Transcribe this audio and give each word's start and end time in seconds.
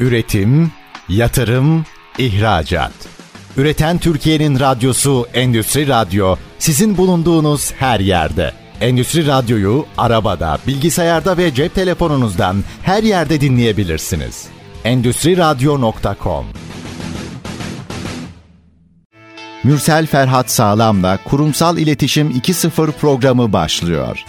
Üretim, 0.00 0.72
yatırım, 1.08 1.84
ihracat. 2.18 2.92
Üreten 3.56 3.98
Türkiye'nin 3.98 4.60
radyosu 4.60 5.26
Endüstri 5.34 5.88
Radyo 5.88 6.36
sizin 6.58 6.96
bulunduğunuz 6.96 7.72
her 7.72 8.00
yerde. 8.00 8.52
Endüstri 8.80 9.26
Radyo'yu 9.26 9.86
arabada, 9.98 10.58
bilgisayarda 10.66 11.36
ve 11.36 11.54
cep 11.54 11.74
telefonunuzdan 11.74 12.64
her 12.82 13.02
yerde 13.02 13.40
dinleyebilirsiniz. 13.40 14.46
Endüstri 14.84 15.36
Radyo.com 15.36 16.46
Mürsel 19.64 20.06
Ferhat 20.06 20.50
Sağlam'la 20.50 21.18
Kurumsal 21.24 21.78
İletişim 21.78 22.30
2.0 22.30 22.92
programı 22.92 23.52
başlıyor. 23.52 24.24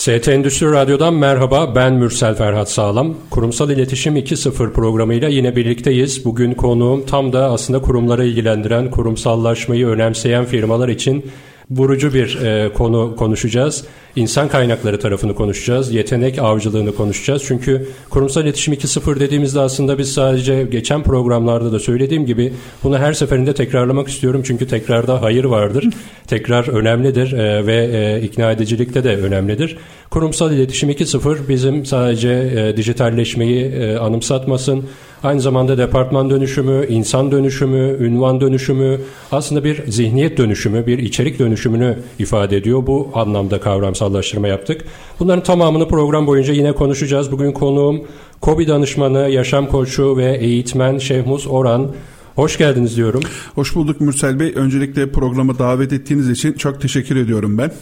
ST 0.00 0.28
Endüstri 0.28 0.66
Radyo'dan 0.66 1.14
merhaba 1.14 1.74
ben 1.74 1.94
Mürsel 1.94 2.34
Ferhat 2.34 2.70
Sağlam. 2.70 3.14
Kurumsal 3.30 3.70
İletişim 3.70 4.16
2.0 4.16 4.72
programıyla 4.72 5.28
yine 5.28 5.56
birlikteyiz. 5.56 6.24
Bugün 6.24 6.54
konuğum 6.54 7.06
tam 7.06 7.32
da 7.32 7.50
aslında 7.50 7.82
kurumlara 7.82 8.24
ilgilendiren, 8.24 8.90
kurumsallaşmayı 8.90 9.86
önemseyen 9.86 10.44
firmalar 10.44 10.88
için 10.88 11.30
vurucu 11.70 12.14
bir 12.14 12.42
e, 12.42 12.72
konu 12.72 13.16
konuşacağız. 13.16 13.84
İnsan 14.16 14.48
kaynakları 14.48 15.00
tarafını 15.00 15.34
konuşacağız. 15.34 15.92
Yetenek 15.92 16.38
avcılığını 16.38 16.94
konuşacağız. 16.94 17.42
Çünkü 17.46 17.88
kurumsal 18.10 18.44
iletişim 18.44 18.74
2.0 18.74 19.20
dediğimizde 19.20 19.60
aslında 19.60 19.98
biz 19.98 20.12
sadece 20.12 20.62
geçen 20.62 21.02
programlarda 21.02 21.72
da 21.72 21.78
söylediğim 21.78 22.26
gibi 22.26 22.52
bunu 22.84 22.98
her 22.98 23.12
seferinde 23.12 23.54
tekrarlamak 23.54 24.08
istiyorum. 24.08 24.42
Çünkü 24.44 24.68
tekrarda 24.68 25.22
hayır 25.22 25.44
vardır. 25.44 25.84
Tekrar 26.26 26.68
önemlidir 26.68 27.32
e, 27.32 27.66
ve 27.66 27.90
e, 27.92 28.22
ikna 28.22 28.52
edicilikte 28.52 29.04
de 29.04 29.16
önemlidir. 29.16 29.76
Kurumsal 30.10 30.52
iletişim 30.52 30.90
2.0 30.90 31.48
bizim 31.48 31.86
sadece 31.86 32.28
e, 32.30 32.76
dijitalleşmeyi 32.76 33.64
e, 33.64 33.96
anımsatmasın. 33.96 34.84
Aynı 35.22 35.40
zamanda 35.40 35.78
departman 35.78 36.30
dönüşümü, 36.30 36.86
insan 36.86 37.30
dönüşümü, 37.30 38.06
ünvan 38.06 38.40
dönüşümü 38.40 39.00
aslında 39.32 39.64
bir 39.64 39.90
zihniyet 39.90 40.38
dönüşümü, 40.38 40.86
bir 40.86 40.98
içerik 40.98 41.38
dönüşümünü 41.38 41.98
ifade 42.18 42.56
ediyor. 42.56 42.86
Bu 42.86 43.10
anlamda 43.14 43.60
kavramsallaştırma 43.60 44.48
yaptık. 44.48 44.84
Bunların 45.18 45.42
tamamını 45.42 45.88
program 45.88 46.26
boyunca 46.26 46.52
yine 46.52 46.72
konuşacağız. 46.72 47.32
Bugün 47.32 47.52
konuğum 47.52 48.02
KOBİ 48.40 48.68
danışmanı, 48.68 49.28
yaşam 49.30 49.66
koçu 49.66 50.16
ve 50.16 50.36
eğitmen 50.36 50.98
Şehmus 50.98 51.46
Oran. 51.46 51.90
Hoş 52.34 52.58
geldiniz 52.58 52.96
diyorum. 52.96 53.22
Hoş 53.54 53.74
bulduk 53.74 54.00
Mürsel 54.00 54.40
Bey. 54.40 54.52
Öncelikle 54.56 55.12
programa 55.12 55.58
davet 55.58 55.92
ettiğiniz 55.92 56.30
için 56.30 56.52
çok 56.52 56.80
teşekkür 56.80 57.16
ediyorum 57.16 57.58
ben. 57.58 57.72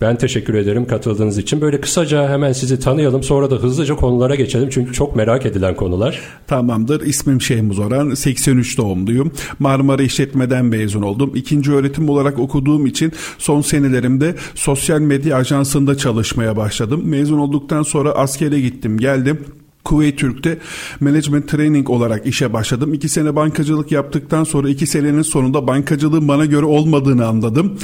Ben 0.00 0.18
teşekkür 0.18 0.54
ederim 0.54 0.86
katıldığınız 0.86 1.38
için. 1.38 1.60
Böyle 1.60 1.80
kısaca 1.80 2.28
hemen 2.28 2.52
sizi 2.52 2.80
tanıyalım 2.80 3.22
sonra 3.22 3.50
da 3.50 3.54
hızlıca 3.54 3.96
konulara 3.96 4.34
geçelim. 4.34 4.68
Çünkü 4.70 4.92
çok 4.92 5.16
merak 5.16 5.46
edilen 5.46 5.76
konular. 5.76 6.20
Tamamdır. 6.46 7.00
İsmim 7.00 7.40
Şehmuz 7.40 7.78
Oran. 7.78 8.14
83 8.14 8.78
doğumluyum. 8.78 9.32
Marmara 9.58 10.02
İşletmeden 10.02 10.64
mezun 10.64 11.02
oldum. 11.02 11.32
İkinci 11.34 11.72
öğretim 11.72 12.08
olarak 12.08 12.38
okuduğum 12.38 12.86
için 12.86 13.12
son 13.38 13.60
senelerimde 13.60 14.34
sosyal 14.54 15.00
medya 15.00 15.36
ajansında 15.36 15.96
çalışmaya 15.96 16.56
başladım. 16.56 17.02
Mezun 17.04 17.38
olduktan 17.38 17.82
sonra 17.82 18.12
askere 18.12 18.60
gittim 18.60 18.98
geldim. 18.98 19.44
Kuveyt 19.88 20.18
Türk'te 20.18 20.58
management 21.00 21.48
training 21.48 21.90
olarak 21.90 22.26
işe 22.26 22.52
başladım. 22.52 22.94
İki 22.94 23.08
sene 23.08 23.36
bankacılık 23.36 23.92
yaptıktan 23.92 24.44
sonra 24.44 24.68
iki 24.68 24.86
senenin 24.86 25.22
sonunda 25.22 25.66
bankacılığın 25.66 26.28
bana 26.28 26.44
göre 26.44 26.64
olmadığını 26.64 27.26
anladım. 27.26 27.78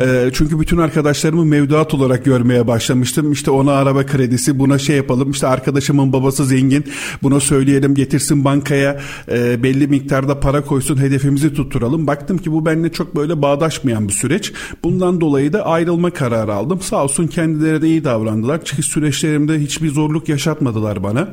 E, 0.00 0.30
çünkü 0.32 0.60
bütün 0.60 0.78
arkadaşlarımı 0.78 1.44
mevduat 1.44 1.94
olarak 1.94 2.24
görmeye 2.24 2.66
başlamıştım. 2.66 3.32
İşte 3.32 3.50
ona 3.50 3.72
araba 3.72 4.06
kredisi 4.06 4.58
buna 4.58 4.78
şey 4.78 4.96
yapalım. 4.96 5.30
İşte 5.30 5.46
arkadaşımın 5.46 6.12
babası 6.12 6.44
zengin 6.44 6.84
buna 7.22 7.40
söyleyelim 7.40 7.94
getirsin 7.94 8.44
bankaya 8.44 9.00
e, 9.28 9.62
belli 9.62 9.86
miktarda 9.86 10.40
para 10.40 10.64
koysun 10.64 10.96
hedefimizi 10.96 11.54
tutturalım. 11.54 12.06
Baktım 12.06 12.38
ki 12.38 12.52
bu 12.52 12.66
benimle 12.66 12.92
çok 12.92 13.16
böyle 13.16 13.42
bağdaşmayan 13.42 14.08
bir 14.08 14.12
süreç. 14.12 14.52
Bundan 14.84 15.20
dolayı 15.20 15.52
da 15.52 15.66
ayrılma 15.66 16.10
kararı 16.10 16.54
aldım. 16.54 16.80
Sağ 16.80 17.04
olsun 17.04 17.26
kendileri 17.26 17.82
de 17.82 17.88
iyi 17.88 18.04
davrandılar. 18.04 18.64
Çıkış 18.64 18.86
süreçlerimde 18.86 19.60
hiçbir 19.60 19.90
zorluk 19.90 20.28
yaşatmadılar 20.28 21.02
bana. 21.02 21.28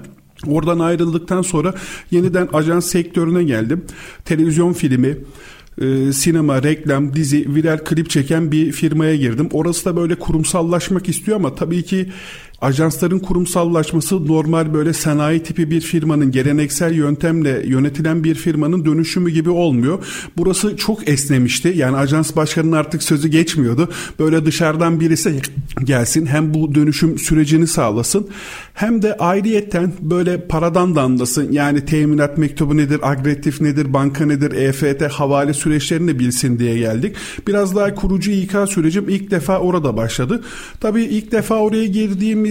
Oradan 0.47 0.79
ayrıldıktan 0.79 1.41
sonra 1.41 1.73
yeniden 2.11 2.50
ajans 2.53 2.85
sektörüne 2.85 3.44
geldim. 3.44 3.85
Televizyon 4.25 4.73
filmi, 4.73 5.17
e, 5.81 6.13
sinema, 6.13 6.63
reklam, 6.63 7.16
dizi, 7.16 7.56
viral 7.56 7.78
klip 7.78 8.09
çeken 8.09 8.51
bir 8.51 8.72
firmaya 8.72 9.16
girdim. 9.16 9.50
Orası 9.53 9.85
da 9.85 9.95
böyle 9.95 10.16
kurumsallaşmak 10.16 11.09
istiyor 11.09 11.38
ama 11.38 11.55
tabii 11.55 11.84
ki 11.84 12.09
ajansların 12.65 13.19
kurumsallaşması 13.19 14.27
normal 14.27 14.73
böyle 14.73 14.93
sanayi 14.93 15.43
tipi 15.43 15.71
bir 15.71 15.81
firmanın 15.81 16.31
geleneksel 16.31 16.93
yöntemle 16.93 17.63
yönetilen 17.67 18.23
bir 18.23 18.35
firmanın 18.35 18.85
dönüşümü 18.85 19.31
gibi 19.31 19.49
olmuyor. 19.49 20.05
Burası 20.37 20.77
çok 20.77 21.09
esnemişti. 21.09 21.73
Yani 21.75 21.97
ajans 21.97 22.35
başkanının 22.35 22.71
artık 22.71 23.03
sözü 23.03 23.27
geçmiyordu. 23.27 23.89
Böyle 24.19 24.45
dışarıdan 24.45 24.99
birisi 24.99 25.41
gelsin 25.83 26.25
hem 26.25 26.53
bu 26.53 26.75
dönüşüm 26.75 27.19
sürecini 27.19 27.67
sağlasın 27.67 28.27
hem 28.73 29.01
de 29.01 29.17
ayrıyetten 29.17 29.93
böyle 30.01 30.47
paradan 30.47 30.95
da 30.95 31.01
anlasın. 31.01 31.51
Yani 31.51 31.85
teminat 31.85 32.37
mektubu 32.37 32.77
nedir, 32.77 32.99
agresif 33.03 33.61
nedir, 33.61 33.93
banka 33.93 34.25
nedir, 34.25 34.51
EFT, 34.51 35.01
havale 35.01 35.53
süreçlerini 35.53 36.19
bilsin 36.19 36.59
diye 36.59 36.77
geldik. 36.77 37.15
Biraz 37.47 37.75
daha 37.75 37.95
kurucu 37.95 38.31
İK 38.31 38.51
sürecim 38.69 39.09
ilk 39.09 39.31
defa 39.31 39.59
orada 39.59 39.97
başladı. 39.97 40.43
Tabii 40.79 41.03
ilk 41.03 41.31
defa 41.31 41.55
oraya 41.55 41.85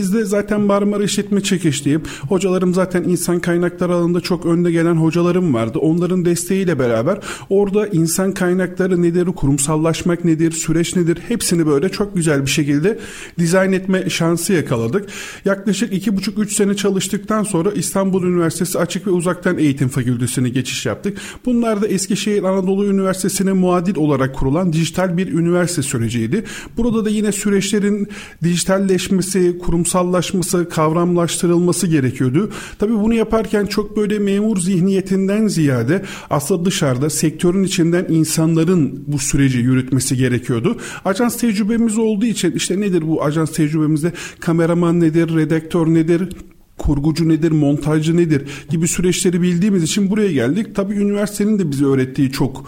girdiğimizde 0.05 0.25
zaten 0.25 0.61
Marmara 0.61 1.05
İşletme 1.05 1.41
çekiştiğim, 1.41 2.03
hocalarım 2.29 2.75
zaten 2.75 3.03
insan 3.03 3.41
kaynakları 3.41 3.95
alanında 3.95 4.21
çok 4.21 4.47
önde 4.47 4.71
gelen 4.71 4.95
hocalarım 4.95 5.55
vardı. 5.55 5.79
Onların 5.79 6.25
desteğiyle 6.25 6.79
beraber 6.79 7.19
orada 7.51 7.87
insan 7.87 8.33
kaynakları 8.33 9.03
nedir, 9.03 9.27
kurumsallaşmak 9.27 10.25
nedir, 10.25 10.53
süreç 10.53 10.97
nedir 10.97 11.19
hepsini 11.29 11.67
böyle 11.67 11.89
çok 11.89 12.15
güzel 12.15 12.43
bir 12.43 12.51
şekilde 12.51 12.99
dizayn 13.39 13.73
etme 13.73 14.11
şansı 14.11 14.53
yakaladık. 14.53 15.07
Yaklaşık 15.45 15.93
iki 15.93 16.17
buçuk 16.17 16.39
üç 16.39 16.53
sene 16.57 16.75
çalıştıktan 16.77 17.43
sonra 17.43 17.73
İstanbul 17.73 18.23
Üniversitesi 18.23 18.79
Açık 18.79 19.07
ve 19.07 19.11
Uzaktan 19.11 19.59
Eğitim 19.59 19.89
Fakültesine 19.89 20.49
geçiş 20.49 20.87
yaptık. 20.87 21.19
Bunlar 21.45 21.83
da 21.83 21.89
Eskişehir 21.89 22.43
Anadolu 22.43 22.87
Üniversitesi'ne 22.87 23.53
muadil 23.53 23.97
olarak 23.97 24.35
kurulan 24.35 24.73
dijital 24.73 25.17
bir 25.17 25.33
üniversite 25.33 25.83
süreciydi. 25.83 26.45
Burada 26.77 27.05
da 27.05 27.11
yine 27.11 27.33
süreçlerin 27.33 28.09
dijitalleşmesi, 28.43 29.59
kurumsallaşması, 29.85 30.69
kavramlaştırılması 30.69 31.87
gerekiyordu. 31.87 32.51
Tabii 32.79 32.95
bunu 32.95 33.15
yaparken 33.15 33.67
çok 33.67 33.97
böyle 33.97 34.19
memur 34.19 34.61
zihniyetinden 34.61 35.47
ziyade 35.47 36.05
aslında 36.31 36.65
dışarıda 36.65 37.11
sektörün 37.11 37.65
içinden 37.65 38.07
insanların 38.09 39.05
bu 39.07 39.19
süreci 39.19 39.59
yürütmesi 39.59 40.17
gerekiyordu. 40.17 40.77
Ajans 41.05 41.37
tecrübemiz 41.37 41.99
olduğu 41.99 42.27
için 42.27 42.53
işte 42.53 42.81
nedir 42.81 43.03
bu 43.07 43.25
ajans 43.25 43.53
tecrübemizde 43.53 44.13
kameraman 44.41 45.01
nedir, 45.01 45.37
redaktör 45.37 45.87
nedir, 45.87 46.29
kurgucu 46.79 47.29
nedir, 47.29 47.53
montajcı 47.53 48.17
nedir 48.17 48.43
gibi 48.71 48.89
süreçleri 48.89 49.43
bildiğimiz 49.43 49.83
için 49.83 50.11
buraya 50.11 50.33
geldik. 50.33 50.75
Tabii 50.75 50.95
üniversitenin 50.95 51.59
de 51.59 51.71
bize 51.71 51.85
öğrettiği 51.85 52.33
çok 52.33 52.65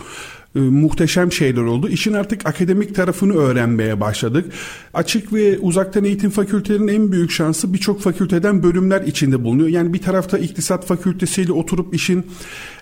e, 0.56 0.58
muhteşem 0.58 1.32
şeyler 1.32 1.62
oldu. 1.62 1.88
İşin 1.88 2.12
artık 2.12 2.46
akademik 2.46 2.94
tarafını 2.94 3.34
öğrenmeye 3.36 4.00
başladık. 4.00 4.52
Açık 4.94 5.32
ve 5.32 5.58
uzaktan 5.58 6.04
eğitim 6.04 6.30
fakültelerinin 6.30 6.88
en 6.88 7.12
büyük 7.12 7.30
şansı 7.30 7.74
birçok 7.74 8.00
fakülteden 8.00 8.62
bölümler 8.62 9.02
içinde 9.02 9.44
bulunuyor. 9.44 9.68
Yani 9.68 9.92
bir 9.92 10.02
tarafta 10.02 10.38
iktisat 10.38 10.86
fakültesiyle 10.86 11.52
oturup 11.52 11.94
işin 11.94 12.26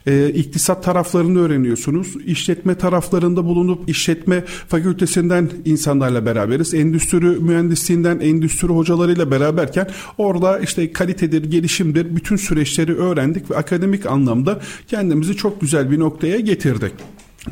e, 0.07 0.29
iktisat 0.29 0.85
taraflarını 0.85 1.41
öğreniyorsunuz. 1.41 2.17
İşletme 2.27 2.75
taraflarında 2.75 3.45
bulunup 3.45 3.89
işletme 3.89 4.45
fakültesinden 4.69 5.51
insanlarla 5.65 6.27
beraberiz. 6.27 6.75
Endüstri 6.75 7.27
mühendisliğinden 7.27 8.21
endüstri 8.21 8.69
hocalarıyla 8.69 9.31
beraberken 9.31 9.89
orada 10.19 10.59
işte 10.59 10.93
kalitedir, 10.93 11.45
gelişimdir 11.45 12.17
bütün 12.17 12.37
süreçleri 12.37 12.95
öğrendik 12.97 13.51
ve 13.51 13.57
akademik 13.57 14.07
anlamda 14.07 14.61
kendimizi 14.89 15.37
çok 15.37 15.61
güzel 15.61 15.91
bir 15.91 15.99
noktaya 15.99 16.41
getirdik. 16.41 16.93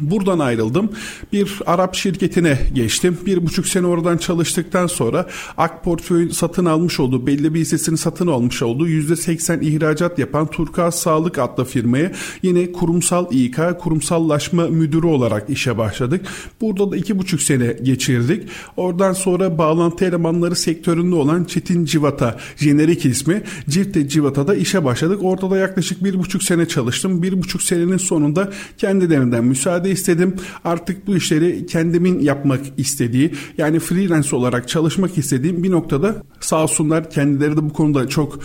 Buradan 0.00 0.38
ayrıldım. 0.38 0.90
Bir 1.32 1.58
Arap 1.66 1.94
şirketine 1.94 2.58
geçtim. 2.74 3.18
Bir 3.26 3.46
buçuk 3.46 3.68
sene 3.68 3.86
oradan 3.86 4.16
çalıştıktan 4.16 4.86
sonra 4.86 5.26
Ak 5.56 5.84
Portföy 5.84 6.30
satın 6.30 6.64
almış 6.64 7.00
olduğu, 7.00 7.26
belli 7.26 7.54
bir 7.54 7.60
hissesini 7.60 7.98
satın 7.98 8.26
almış 8.26 8.62
olduğu 8.62 8.88
yüzde 8.88 9.16
seksen 9.16 9.60
ihracat 9.60 10.18
yapan 10.18 10.46
Turkuaz 10.46 10.94
Sağlık 10.94 11.38
adlı 11.38 11.64
firmaya 11.64 12.12
yine 12.42 12.72
kurumsal 12.72 13.32
İK, 13.32 13.58
kurumsallaşma 13.80 14.66
müdürü 14.66 15.06
olarak 15.06 15.50
işe 15.50 15.78
başladık. 15.78 16.26
Burada 16.60 16.90
da 16.90 16.96
iki 16.96 17.18
buçuk 17.18 17.42
sene 17.42 17.76
geçirdik. 17.82 18.48
Oradan 18.76 19.12
sonra 19.12 19.58
bağlantı 19.58 20.04
elemanları 20.04 20.56
sektöründe 20.56 21.14
olan 21.14 21.44
Çetin 21.44 21.84
Civata, 21.84 22.36
jenerik 22.56 23.06
ismi, 23.06 23.42
Cirte 23.68 24.08
Civata'da 24.08 24.54
işe 24.54 24.84
başladık. 24.84 25.18
Orada 25.22 25.50
da 25.50 25.56
yaklaşık 25.56 26.04
bir 26.04 26.18
buçuk 26.18 26.42
sene 26.42 26.68
çalıştım. 26.68 27.22
Bir 27.22 27.42
buçuk 27.42 27.62
senenin 27.62 27.96
sonunda 27.96 28.52
kendilerinden 28.78 29.44
müsaade 29.44 29.81
müsaade 29.82 29.90
istedim. 29.90 30.36
Artık 30.64 31.06
bu 31.06 31.16
işleri 31.16 31.66
kendimin 31.66 32.20
yapmak 32.20 32.60
istediği 32.76 33.34
yani 33.58 33.78
freelance 33.78 34.36
olarak 34.36 34.68
çalışmak 34.68 35.18
istediğim 35.18 35.62
bir 35.62 35.70
noktada 35.70 36.22
sağ 36.40 36.62
olsunlar 36.62 37.10
kendileri 37.10 37.56
de 37.56 37.62
bu 37.62 37.72
konuda 37.72 38.08
çok 38.08 38.38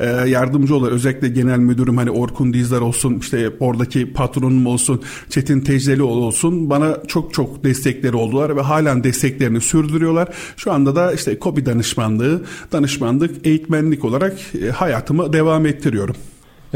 e, 0.00 0.06
yardımcı 0.06 0.74
olur. 0.74 0.92
Özellikle 0.92 1.28
genel 1.28 1.58
müdürüm 1.58 1.96
hani 1.96 2.10
Orkun 2.10 2.52
Dizler 2.52 2.80
olsun 2.80 3.18
işte 3.20 3.50
oradaki 3.60 4.12
patronum 4.12 4.66
olsun 4.66 5.02
Çetin 5.28 5.60
Tecdeli 5.60 6.02
olsun 6.02 6.70
bana 6.70 7.02
çok 7.06 7.34
çok 7.34 7.64
destekleri 7.64 8.16
oldular 8.16 8.56
ve 8.56 8.60
halen 8.60 9.04
desteklerini 9.04 9.60
sürdürüyorlar. 9.60 10.28
Şu 10.56 10.72
anda 10.72 10.96
da 10.96 11.12
işte 11.12 11.38
KOBİ 11.38 11.66
danışmanlığı, 11.66 12.42
danışmanlık, 12.72 13.46
eğitmenlik 13.46 14.04
olarak 14.04 14.36
e, 14.62 14.70
hayatımı 14.70 15.32
devam 15.32 15.66
ettiriyorum. 15.66 16.16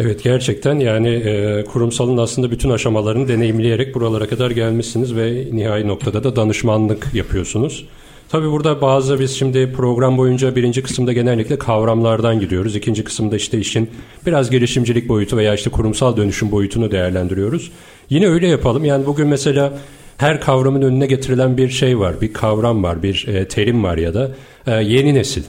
Evet 0.01 0.25
gerçekten 0.25 0.79
yani 0.79 1.09
e, 1.09 1.65
kurumsalın 1.65 2.17
aslında 2.17 2.51
bütün 2.51 2.71
aşamalarını 2.71 3.29
deneyimleyerek 3.29 3.95
buralara 3.95 4.29
kadar 4.29 4.51
gelmişsiniz 4.51 5.17
ve 5.17 5.49
nihai 5.53 5.89
noktada 5.89 6.25
da 6.25 6.37
danışmanlık 6.37 7.15
yapıyorsunuz. 7.15 7.85
Tabii 8.29 8.51
burada 8.51 8.81
bazı 8.81 9.21
biz 9.21 9.37
şimdi 9.39 9.73
program 9.73 10.19
boyunca 10.19 10.57
birinci 10.57 10.83
kısımda 10.83 11.13
genellikle 11.13 11.59
kavramlardan 11.59 12.41
gidiyoruz. 12.41 12.77
İkinci 12.77 13.05
kısımda 13.05 13.37
işte 13.37 13.59
işin 13.59 13.91
biraz 14.27 14.51
girişimcilik 14.51 15.09
boyutu 15.09 15.37
veya 15.37 15.55
işte 15.55 15.71
kurumsal 15.71 16.17
dönüşüm 16.17 16.51
boyutunu 16.51 16.91
değerlendiriyoruz. 16.91 17.71
Yine 18.11 18.29
öyle 18.29 18.49
yapalım. 18.49 18.85
Yani 18.85 19.07
bugün 19.07 19.27
mesela 19.29 19.79
her 20.17 20.41
kavramın 20.41 20.83
önüne 20.83 21.07
getirilen 21.07 21.57
bir 21.57 21.69
şey 21.69 21.99
var, 21.99 22.21
bir 22.21 22.33
kavram 22.33 22.83
var, 22.83 23.03
bir 23.03 23.29
e, 23.29 23.49
terim 23.49 23.85
var 23.85 23.99
ya 23.99 24.15
da 24.15 24.31
e, 24.67 24.73
yeni 24.73 25.15
nesil. 25.15 25.43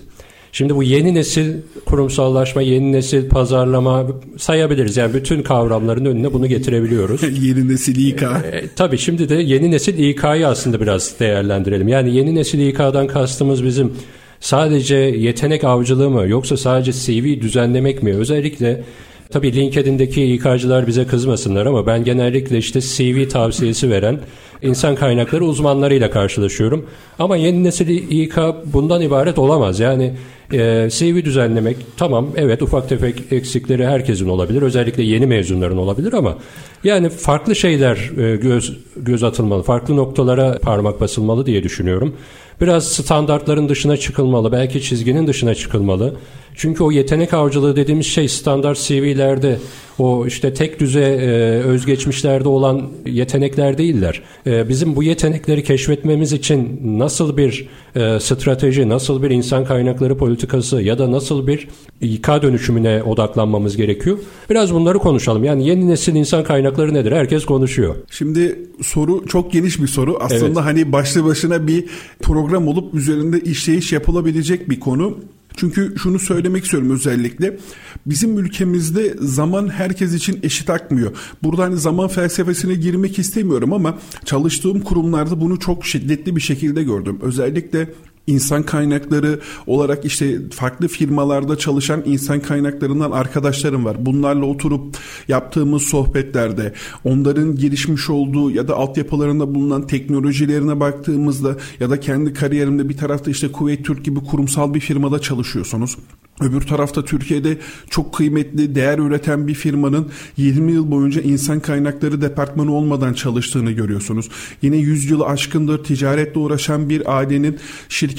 Şimdi 0.51 0.75
bu 0.75 0.83
yeni 0.83 1.15
nesil 1.15 1.53
kurumsallaşma, 1.85 2.61
yeni 2.61 2.91
nesil 2.91 3.29
pazarlama 3.29 4.07
sayabiliriz. 4.37 4.97
Yani 4.97 5.13
bütün 5.13 5.43
kavramların 5.43 6.05
önüne 6.05 6.33
bunu 6.33 6.47
getirebiliyoruz. 6.47 7.21
yeni 7.43 7.67
nesil 7.67 8.07
İK. 8.07 8.23
E, 8.23 8.63
tabii 8.75 8.97
şimdi 8.97 9.29
de 9.29 9.35
yeni 9.35 9.71
nesil 9.71 9.97
İK'yı 9.97 10.47
aslında 10.47 10.81
biraz 10.81 11.19
değerlendirelim. 11.19 11.87
Yani 11.87 12.15
yeni 12.15 12.35
nesil 12.35 12.59
İK'dan 12.59 13.07
kastımız 13.07 13.63
bizim 13.63 13.93
sadece 14.39 14.95
yetenek 14.95 15.63
avcılığı 15.63 16.09
mı 16.09 16.27
yoksa 16.27 16.57
sadece 16.57 16.91
CV 16.91 17.41
düzenlemek 17.41 18.03
mi? 18.03 18.15
Özellikle 18.15 18.83
Tabii 19.31 19.55
LinkedIn'deki 19.55 20.23
İK'cılar 20.33 20.87
bize 20.87 21.07
kızmasınlar 21.07 21.65
ama 21.65 21.87
ben 21.87 22.03
genellikle 22.03 22.57
işte 22.57 22.81
CV 22.81 23.27
tavsiyesi 23.27 23.89
veren 23.89 24.19
insan 24.61 24.95
kaynakları 24.95 25.45
uzmanlarıyla 25.45 26.11
karşılaşıyorum. 26.11 26.85
Ama 27.19 27.37
yeni 27.37 27.63
nesil 27.63 27.89
İK 27.89 28.37
bundan 28.65 29.01
ibaret 29.01 29.39
olamaz. 29.39 29.79
Yani 29.79 30.13
e, 30.53 30.87
CV 30.91 31.25
düzenlemek 31.25 31.77
tamam 31.97 32.27
evet 32.35 32.61
ufak 32.61 32.89
tefek 32.89 33.15
eksikleri 33.31 33.87
herkesin 33.87 34.29
olabilir. 34.29 34.61
Özellikle 34.61 35.03
yeni 35.03 35.25
mezunların 35.25 35.77
olabilir 35.77 36.13
ama 36.13 36.37
yani 36.83 37.09
farklı 37.09 37.55
şeyler 37.55 38.11
e, 38.17 38.35
göz 38.35 38.77
göz 38.97 39.23
atılmalı. 39.23 39.63
Farklı 39.63 39.95
noktalara 39.95 40.57
parmak 40.61 41.01
basılmalı 41.01 41.45
diye 41.45 41.63
düşünüyorum. 41.63 42.15
Biraz 42.61 42.87
standartların 42.87 43.69
dışına 43.69 43.97
çıkılmalı. 43.97 44.51
Belki 44.51 44.81
çizginin 44.81 45.27
dışına 45.27 45.55
çıkılmalı. 45.55 46.15
Çünkü 46.55 46.83
o 46.83 46.91
yetenek 46.91 47.33
avcılığı 47.33 47.75
dediğimiz 47.75 48.05
şey 48.05 48.27
standart 48.27 48.77
CV'lerde 48.77 49.59
o 49.99 50.25
işte 50.27 50.53
tek 50.53 50.79
düze 50.79 51.01
e, 51.01 51.29
özgeçmişlerde 51.63 52.49
olan 52.49 52.89
yetenekler 53.05 53.77
değiller. 53.77 54.21
E, 54.47 54.69
bizim 54.69 54.95
bu 54.95 55.03
yetenekleri 55.03 55.63
keşfetmemiz 55.63 56.33
için 56.33 56.79
nasıl 56.83 57.37
bir 57.37 57.67
e, 57.95 58.19
strateji, 58.19 58.89
nasıl 58.89 59.23
bir 59.23 59.29
insan 59.29 59.65
kaynakları 59.65 60.17
politikası 60.17 60.81
ya 60.81 60.99
da 60.99 61.11
nasıl 61.11 61.47
bir 61.47 61.67
İK 62.01 62.27
dönüşümüne 62.27 63.03
odaklanmamız 63.03 63.77
gerekiyor. 63.77 64.17
Biraz 64.49 64.73
bunları 64.73 64.99
konuşalım. 64.99 65.43
Yani 65.43 65.67
yeni 65.67 65.89
nesil 65.89 66.15
insan 66.15 66.43
kaynakları 66.43 66.93
nedir? 66.93 67.11
Herkes 67.11 67.45
konuşuyor. 67.45 67.95
Şimdi 68.11 68.59
soru 68.81 69.25
çok 69.27 69.51
geniş 69.51 69.81
bir 69.81 69.87
soru. 69.87 70.17
Aslında 70.19 70.45
evet. 70.45 70.57
hani 70.57 70.91
başlı 70.91 71.25
başına 71.25 71.67
bir 71.67 71.85
program 72.21 72.48
olup 72.57 72.93
üzerinde 72.93 73.41
işleyiş 73.41 73.91
yapılabilecek 73.91 74.69
bir 74.69 74.79
konu. 74.79 75.17
Çünkü 75.55 75.93
şunu 75.97 76.19
söylemek 76.19 76.63
istiyorum 76.63 76.91
özellikle. 76.91 77.57
Bizim 78.05 78.37
ülkemizde 78.37 79.15
zaman 79.19 79.69
herkes 79.69 80.13
için 80.13 80.39
eşit 80.43 80.69
akmıyor. 80.69 81.11
Burada 81.43 81.63
hani 81.63 81.77
zaman 81.77 82.07
felsefesine 82.07 82.73
girmek 82.73 83.19
istemiyorum 83.19 83.73
ama 83.73 83.97
çalıştığım 84.25 84.79
kurumlarda 84.79 85.41
bunu 85.41 85.59
çok 85.59 85.85
şiddetli 85.85 86.35
bir 86.35 86.41
şekilde 86.41 86.83
gördüm. 86.83 87.19
Özellikle 87.21 87.89
insan 88.29 88.63
kaynakları 88.63 89.39
olarak 89.67 90.05
işte 90.05 90.49
farklı 90.49 90.87
firmalarda 90.87 91.57
çalışan 91.57 92.03
insan 92.05 92.39
kaynaklarından 92.39 93.11
arkadaşlarım 93.11 93.85
var. 93.85 94.05
Bunlarla 94.05 94.45
oturup 94.45 94.97
yaptığımız 95.27 95.81
sohbetlerde 95.81 96.73
onların 97.03 97.55
gelişmiş 97.55 98.09
olduğu 98.09 98.51
ya 98.51 98.67
da 98.67 98.75
altyapılarında 98.75 99.55
bulunan 99.55 99.87
teknolojilerine 99.87 100.79
baktığımızda 100.79 101.55
ya 101.79 101.89
da 101.89 101.99
kendi 101.99 102.33
kariyerimde 102.33 102.89
bir 102.89 102.97
tarafta 102.97 103.31
işte 103.31 103.51
Kuveyt 103.51 103.85
Türk 103.85 104.05
gibi 104.05 104.19
kurumsal 104.19 104.73
bir 104.73 104.79
firmada 104.79 105.19
çalışıyorsunuz. 105.19 105.97
Öbür 106.41 106.61
tarafta 106.61 107.05
Türkiye'de 107.05 107.57
çok 107.89 108.13
kıymetli 108.13 108.75
değer 108.75 108.99
üreten 108.99 109.47
bir 109.47 109.53
firmanın 109.53 110.11
20 110.37 110.71
yıl 110.71 110.91
boyunca 110.91 111.21
insan 111.21 111.59
kaynakları 111.59 112.21
departmanı 112.21 112.73
olmadan 112.73 113.13
çalıştığını 113.13 113.71
görüyorsunuz. 113.71 114.29
Yine 114.61 114.77
100 114.77 115.09
yılı 115.09 115.25
aşkındır 115.25 115.83
ticaretle 115.83 116.39
uğraşan 116.39 116.89
bir 116.89 117.17
ailenin 117.17 117.57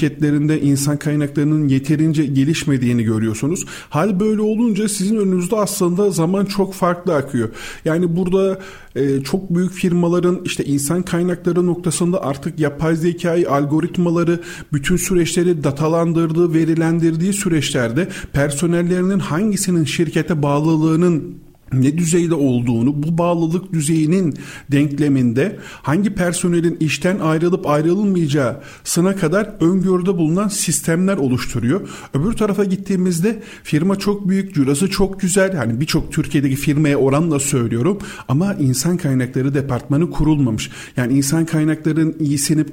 şirketlerinde 0.01 0.61
insan 0.61 0.97
kaynaklarının 0.97 1.67
yeterince 1.67 2.25
gelişmediğini 2.25 3.03
görüyorsunuz. 3.03 3.65
Hal 3.89 4.19
böyle 4.19 4.41
olunca 4.41 4.89
sizin 4.89 5.15
önünüzde 5.15 5.55
aslında 5.55 6.11
zaman 6.11 6.45
çok 6.45 6.73
farklı 6.73 7.15
akıyor. 7.15 7.49
Yani 7.85 8.15
burada 8.15 8.59
e, 8.95 9.23
çok 9.23 9.55
büyük 9.55 9.71
firmaların 9.71 10.41
işte 10.45 10.65
insan 10.65 11.03
kaynakları 11.03 11.65
noktasında 11.65 12.23
artık 12.23 12.59
yapay 12.59 12.95
zekayı, 12.95 13.51
algoritmaları, 13.51 14.39
bütün 14.73 14.97
süreçleri 14.97 15.63
datalandırdığı, 15.63 16.53
verilendirdiği 16.53 17.33
süreçlerde 17.33 18.07
personellerinin 18.33 19.19
hangisinin 19.19 19.85
şirkete 19.85 20.43
bağlılığının 20.43 21.35
ne 21.73 21.97
düzeyde 21.97 22.35
olduğunu, 22.35 23.03
bu 23.03 23.17
bağlılık 23.17 23.73
düzeyinin 23.73 24.33
denkleminde 24.71 25.59
hangi 25.81 26.15
personelin 26.15 26.77
işten 26.79 27.19
ayrılıp 27.19 27.67
ayrılmayacağına 27.67 29.15
kadar 29.19 29.55
öngörüde 29.59 30.17
bulunan 30.17 30.47
sistemler 30.47 31.17
oluşturuyor. 31.17 31.89
Öbür 32.13 32.33
tarafa 32.33 32.63
gittiğimizde 32.63 33.43
firma 33.63 33.95
çok 33.95 34.29
büyük, 34.29 34.55
cürası 34.55 34.89
çok 34.89 35.19
güzel. 35.19 35.55
Hani 35.55 35.81
birçok 35.81 36.11
Türkiye'deki 36.11 36.55
firmaya 36.55 36.97
oranla 36.97 37.39
söylüyorum 37.39 37.99
ama 38.27 38.53
insan 38.53 38.97
kaynakları 38.97 39.53
departmanı 39.53 40.11
kurulmamış. 40.11 40.69
Yani 40.97 41.13
insan 41.13 41.45
kaynakların 41.45 42.15
iyisini 42.19 42.65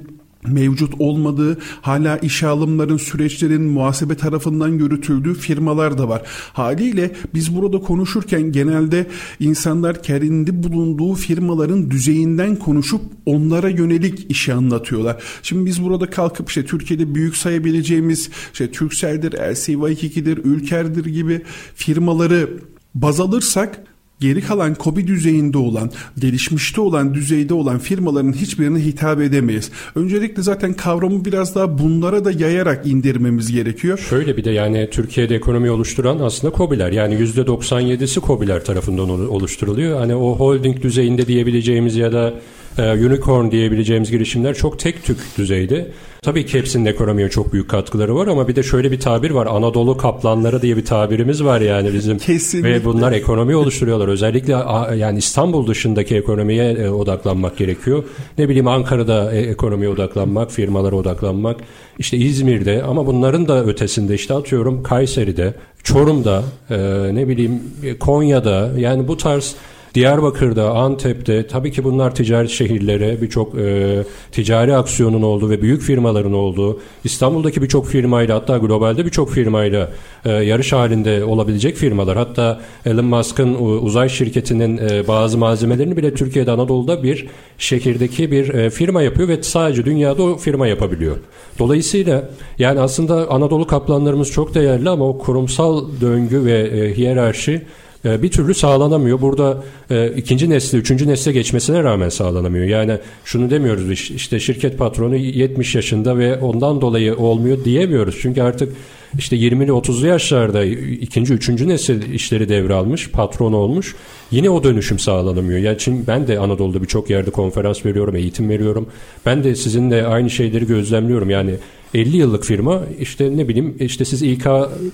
mevcut 0.47 0.93
olmadığı, 0.99 1.57
hala 1.81 2.17
işe 2.17 2.47
alımların 2.47 2.97
süreçlerin 2.97 3.61
muhasebe 3.61 4.15
tarafından 4.15 4.67
yürütüldüğü 4.67 5.33
firmalar 5.33 5.97
da 5.97 6.09
var. 6.09 6.21
Haliyle 6.53 7.11
biz 7.33 7.55
burada 7.55 7.79
konuşurken 7.79 8.41
genelde 8.41 9.07
insanlar 9.39 10.03
kendi 10.03 10.63
bulunduğu 10.63 11.15
firmaların 11.15 11.91
düzeyinden 11.91 12.55
konuşup 12.55 13.01
onlara 13.25 13.69
yönelik 13.69 14.31
işi 14.31 14.53
anlatıyorlar. 14.53 15.23
Şimdi 15.43 15.65
biz 15.65 15.83
burada 15.83 16.09
kalkıp 16.09 16.49
işte 16.49 16.65
Türkiye'de 16.65 17.15
büyük 17.15 17.35
sayabileceğimiz 17.35 18.29
işte 18.53 18.71
Turkcell'dir, 18.71 19.31
LCY2'dir, 19.31 20.37
Ülker'dir 20.37 21.05
gibi 21.05 21.41
firmaları 21.75 22.49
baz 22.95 23.19
alırsak 23.19 23.83
geri 24.19 24.41
kalan 24.41 24.75
KOBİ 24.75 25.07
düzeyinde 25.07 25.57
olan, 25.57 25.91
gelişmişte 26.19 26.81
olan 26.81 27.13
düzeyde 27.13 27.53
olan 27.53 27.79
firmaların 27.79 28.33
hiçbirine 28.33 28.79
hitap 28.79 29.21
edemeyiz. 29.21 29.71
Öncelikle 29.95 30.43
zaten 30.43 30.73
kavramı 30.73 31.25
biraz 31.25 31.55
daha 31.55 31.77
bunlara 31.77 32.25
da 32.25 32.31
yayarak 32.31 32.87
indirmemiz 32.87 33.51
gerekiyor. 33.51 33.97
Şöyle 34.09 34.37
bir 34.37 34.43
de 34.43 34.51
yani 34.51 34.89
Türkiye'de 34.91 35.35
ekonomi 35.35 35.71
oluşturan 35.71 36.19
aslında 36.19 36.53
KOBİ'ler. 36.53 36.91
Yani 36.91 37.15
%97'si 37.15 38.19
KOBİ'ler 38.19 38.65
tarafından 38.65 39.09
oluşturuluyor. 39.09 39.99
Hani 39.99 40.15
o 40.15 40.35
holding 40.35 40.81
düzeyinde 40.81 41.27
diyebileceğimiz 41.27 41.95
ya 41.95 42.11
da 42.11 42.33
unicorn 42.77 43.51
diyebileceğimiz 43.51 44.11
girişimler 44.11 44.53
çok 44.53 44.79
tek 44.79 45.03
tük 45.03 45.17
düzeyde. 45.37 45.87
Tabii 46.21 46.45
ki 46.45 46.57
hepsinin 46.57 46.85
ekonomiye 46.85 47.29
çok 47.29 47.53
büyük 47.53 47.69
katkıları 47.69 48.15
var 48.15 48.27
ama 48.27 48.47
bir 48.47 48.55
de 48.55 48.63
şöyle 48.63 48.91
bir 48.91 48.99
tabir 48.99 49.31
var. 49.31 49.47
Anadolu 49.47 49.97
kaplanları 49.97 50.61
diye 50.61 50.77
bir 50.77 50.85
tabirimiz 50.85 51.43
var 51.43 51.61
yani 51.61 51.93
bizim. 51.93 52.17
Kesinlikle. 52.19 52.69
Ve 52.69 52.85
bunlar 52.85 53.11
ekonomi 53.11 53.55
oluşturuyorlar. 53.55 54.07
Özellikle 54.07 54.53
yani 54.95 55.17
İstanbul 55.17 55.67
dışındaki 55.67 56.15
ekonomiye 56.15 56.71
e, 56.71 56.89
odaklanmak 56.89 57.57
gerekiyor. 57.57 58.03
Ne 58.37 58.49
bileyim 58.49 58.67
Ankara'da 58.67 59.33
e, 59.33 59.39
ekonomiye 59.39 59.89
odaklanmak, 59.89 60.51
firmalara 60.51 60.95
odaklanmak. 60.95 61.57
İşte 61.99 62.17
İzmir'de 62.17 62.83
ama 62.83 63.07
bunların 63.07 63.47
da 63.47 63.65
ötesinde 63.65 64.15
işte 64.15 64.33
atıyorum 64.33 64.83
Kayseri'de, 64.83 65.53
Çorum'da, 65.83 66.43
e, 66.69 66.77
ne 67.15 67.27
bileyim 67.27 67.61
Konya'da 67.99 68.71
yani 68.77 69.07
bu 69.07 69.17
tarz 69.17 69.55
Diyarbakır'da, 69.99 70.71
Antep'te 70.71 71.47
tabii 71.47 71.71
ki 71.71 71.83
bunlar 71.83 72.15
ticaret 72.15 72.49
şehirleri, 72.49 73.21
birçok 73.21 73.55
e, 73.55 74.03
ticari 74.31 74.75
aksiyonun 74.75 75.21
olduğu 75.21 75.49
ve 75.49 75.61
büyük 75.61 75.81
firmaların 75.81 76.33
olduğu, 76.33 76.79
İstanbul'daki 77.03 77.61
birçok 77.61 77.87
firmayla 77.87 78.35
hatta 78.35 78.57
globalde 78.57 79.05
birçok 79.05 79.31
firmayla 79.31 79.91
e, 80.25 80.31
yarış 80.31 80.73
halinde 80.73 81.23
olabilecek 81.23 81.75
firmalar. 81.75 82.17
Hatta 82.17 82.61
Elon 82.85 83.05
Musk'ın 83.05 83.55
uzay 83.55 84.09
şirketinin 84.09 84.77
e, 84.77 85.07
bazı 85.07 85.37
malzemelerini 85.37 85.97
bile 85.97 86.13
Türkiye'de 86.13 86.51
Anadolu'da 86.51 87.03
bir 87.03 87.27
şehirdeki 87.57 88.31
bir 88.31 88.53
e, 88.53 88.69
firma 88.69 89.01
yapıyor 89.01 89.27
ve 89.27 89.43
sadece 89.43 89.85
dünyada 89.85 90.23
o 90.23 90.37
firma 90.37 90.67
yapabiliyor. 90.67 91.17
Dolayısıyla 91.59 92.29
yani 92.59 92.79
aslında 92.79 93.29
Anadolu 93.29 93.67
kaplanlarımız 93.67 94.31
çok 94.31 94.55
değerli 94.55 94.89
ama 94.89 95.07
o 95.07 95.17
kurumsal 95.17 95.85
döngü 96.01 96.45
ve 96.45 96.59
e, 96.59 96.97
hiyerarşi 96.97 97.61
e, 98.05 98.23
bir 98.23 98.31
türlü 98.31 98.53
sağlanamıyor. 98.53 99.21
Burada 99.21 99.63
e, 99.89 100.11
ikinci 100.15 100.49
nesli, 100.49 100.77
üçüncü 100.77 101.07
nesle 101.07 101.31
geçmesine 101.31 101.83
rağmen 101.83 102.09
sağlanamıyor. 102.09 102.65
Yani 102.65 102.97
şunu 103.25 103.49
demiyoruz 103.49 103.91
işte 104.11 104.39
şirket 104.39 104.77
patronu 104.77 105.15
70 105.15 105.75
yaşında 105.75 106.17
ve 106.17 106.37
ondan 106.37 106.81
dolayı 106.81 107.17
olmuyor 107.17 107.65
diyemiyoruz. 107.65 108.17
Çünkü 108.21 108.41
artık 108.41 108.73
işte 109.17 109.35
20'li 109.35 109.71
30'lu 109.71 110.07
yaşlarda 110.07 110.63
ikinci, 110.65 111.33
üçüncü 111.33 111.67
nesil 111.67 112.13
işleri 112.13 112.49
devralmış, 112.49 113.09
patron 113.11 113.53
olmuş. 113.53 113.95
Yine 114.31 114.49
o 114.49 114.63
dönüşüm 114.63 114.99
sağlanamıyor. 114.99 115.59
Yani 115.59 115.77
ben 116.07 116.27
de 116.27 116.39
Anadolu'da 116.39 116.81
birçok 116.81 117.09
yerde 117.09 117.29
konferans 117.29 117.85
veriyorum, 117.85 118.15
eğitim 118.15 118.49
veriyorum. 118.49 118.87
Ben 119.25 119.43
de 119.43 119.55
sizinle 119.55 120.05
aynı 120.05 120.29
şeyleri 120.29 120.67
gözlemliyorum. 120.67 121.29
Yani 121.29 121.55
50 121.93 122.17
yıllık 122.17 122.43
firma 122.43 122.81
işte 122.99 123.37
ne 123.37 123.47
bileyim 123.47 123.75
işte 123.79 124.05
siz 124.05 124.21
İK 124.21 124.45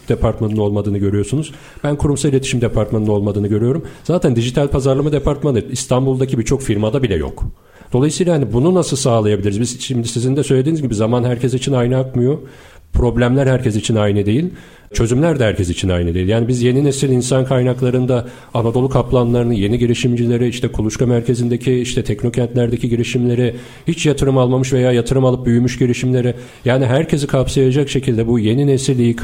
departmanının 0.10 0.58
olmadığını 0.58 0.98
görüyorsunuz. 0.98 1.52
Ben 1.84 1.96
kurumsal 1.96 2.30
iletişim 2.30 2.62
departmanının 2.62 3.10
olmadığını 3.10 3.48
görüyorum. 3.48 3.86
Zaten 4.04 4.36
dijital 4.36 4.68
pazarlama 4.68 5.12
departmanı 5.12 5.64
İstanbul'daki 5.72 6.40
birçok 6.40 6.62
firmada 6.62 7.04
bile 7.04 7.16
yok. 7.16 7.44
Dolayısıyla 7.94 8.34
hani 8.34 8.54
bunu 8.54 8.74
nasıl 8.74 8.98
sağlayabiliriz? 8.98 9.62
Biz 9.62 9.82
şimdi 9.82 10.08
sizin 10.08 10.36
de 10.36 10.44
söylediğiniz 10.44 10.82
gibi 10.82 10.96
zaman 10.96 11.24
herkes 11.24 11.54
için 11.54 11.74
aynı 11.74 11.98
akmıyor. 11.98 12.38
Problemler 12.94 13.48
herkes 13.48 13.76
için 13.76 13.96
aynı 13.96 14.26
değil. 14.26 14.50
Çözümler 14.94 15.40
de 15.40 15.46
herkes 15.46 15.70
için 15.70 15.90
aynı 15.90 16.14
değil. 16.14 16.28
Yani 16.28 16.48
biz 16.48 16.62
yeni 16.62 16.84
nesil 16.84 17.10
insan 17.10 17.46
kaynaklarında 17.46 18.28
Anadolu 18.54 18.90
kaplanlarını, 18.90 19.54
yeni 19.54 19.80
girişimcileri, 19.80 20.48
işte 20.48 20.68
kuluçka 20.68 21.06
merkezindeki, 21.06 21.80
işte 21.80 22.04
teknokentlerdeki 22.04 22.90
girişimleri, 22.90 23.56
hiç 23.88 24.06
yatırım 24.06 24.38
almamış 24.38 24.74
veya 24.74 24.92
yatırım 24.92 25.26
alıp 25.26 25.46
büyümüş 25.46 25.78
girişimleri, 25.80 26.34
yani 26.66 26.86
herkesi 26.86 27.28
kapsayacak 27.28 27.90
şekilde 27.90 28.28
bu 28.28 28.40
yeni 28.40 28.68
nesil 28.68 29.00
İK, 29.00 29.24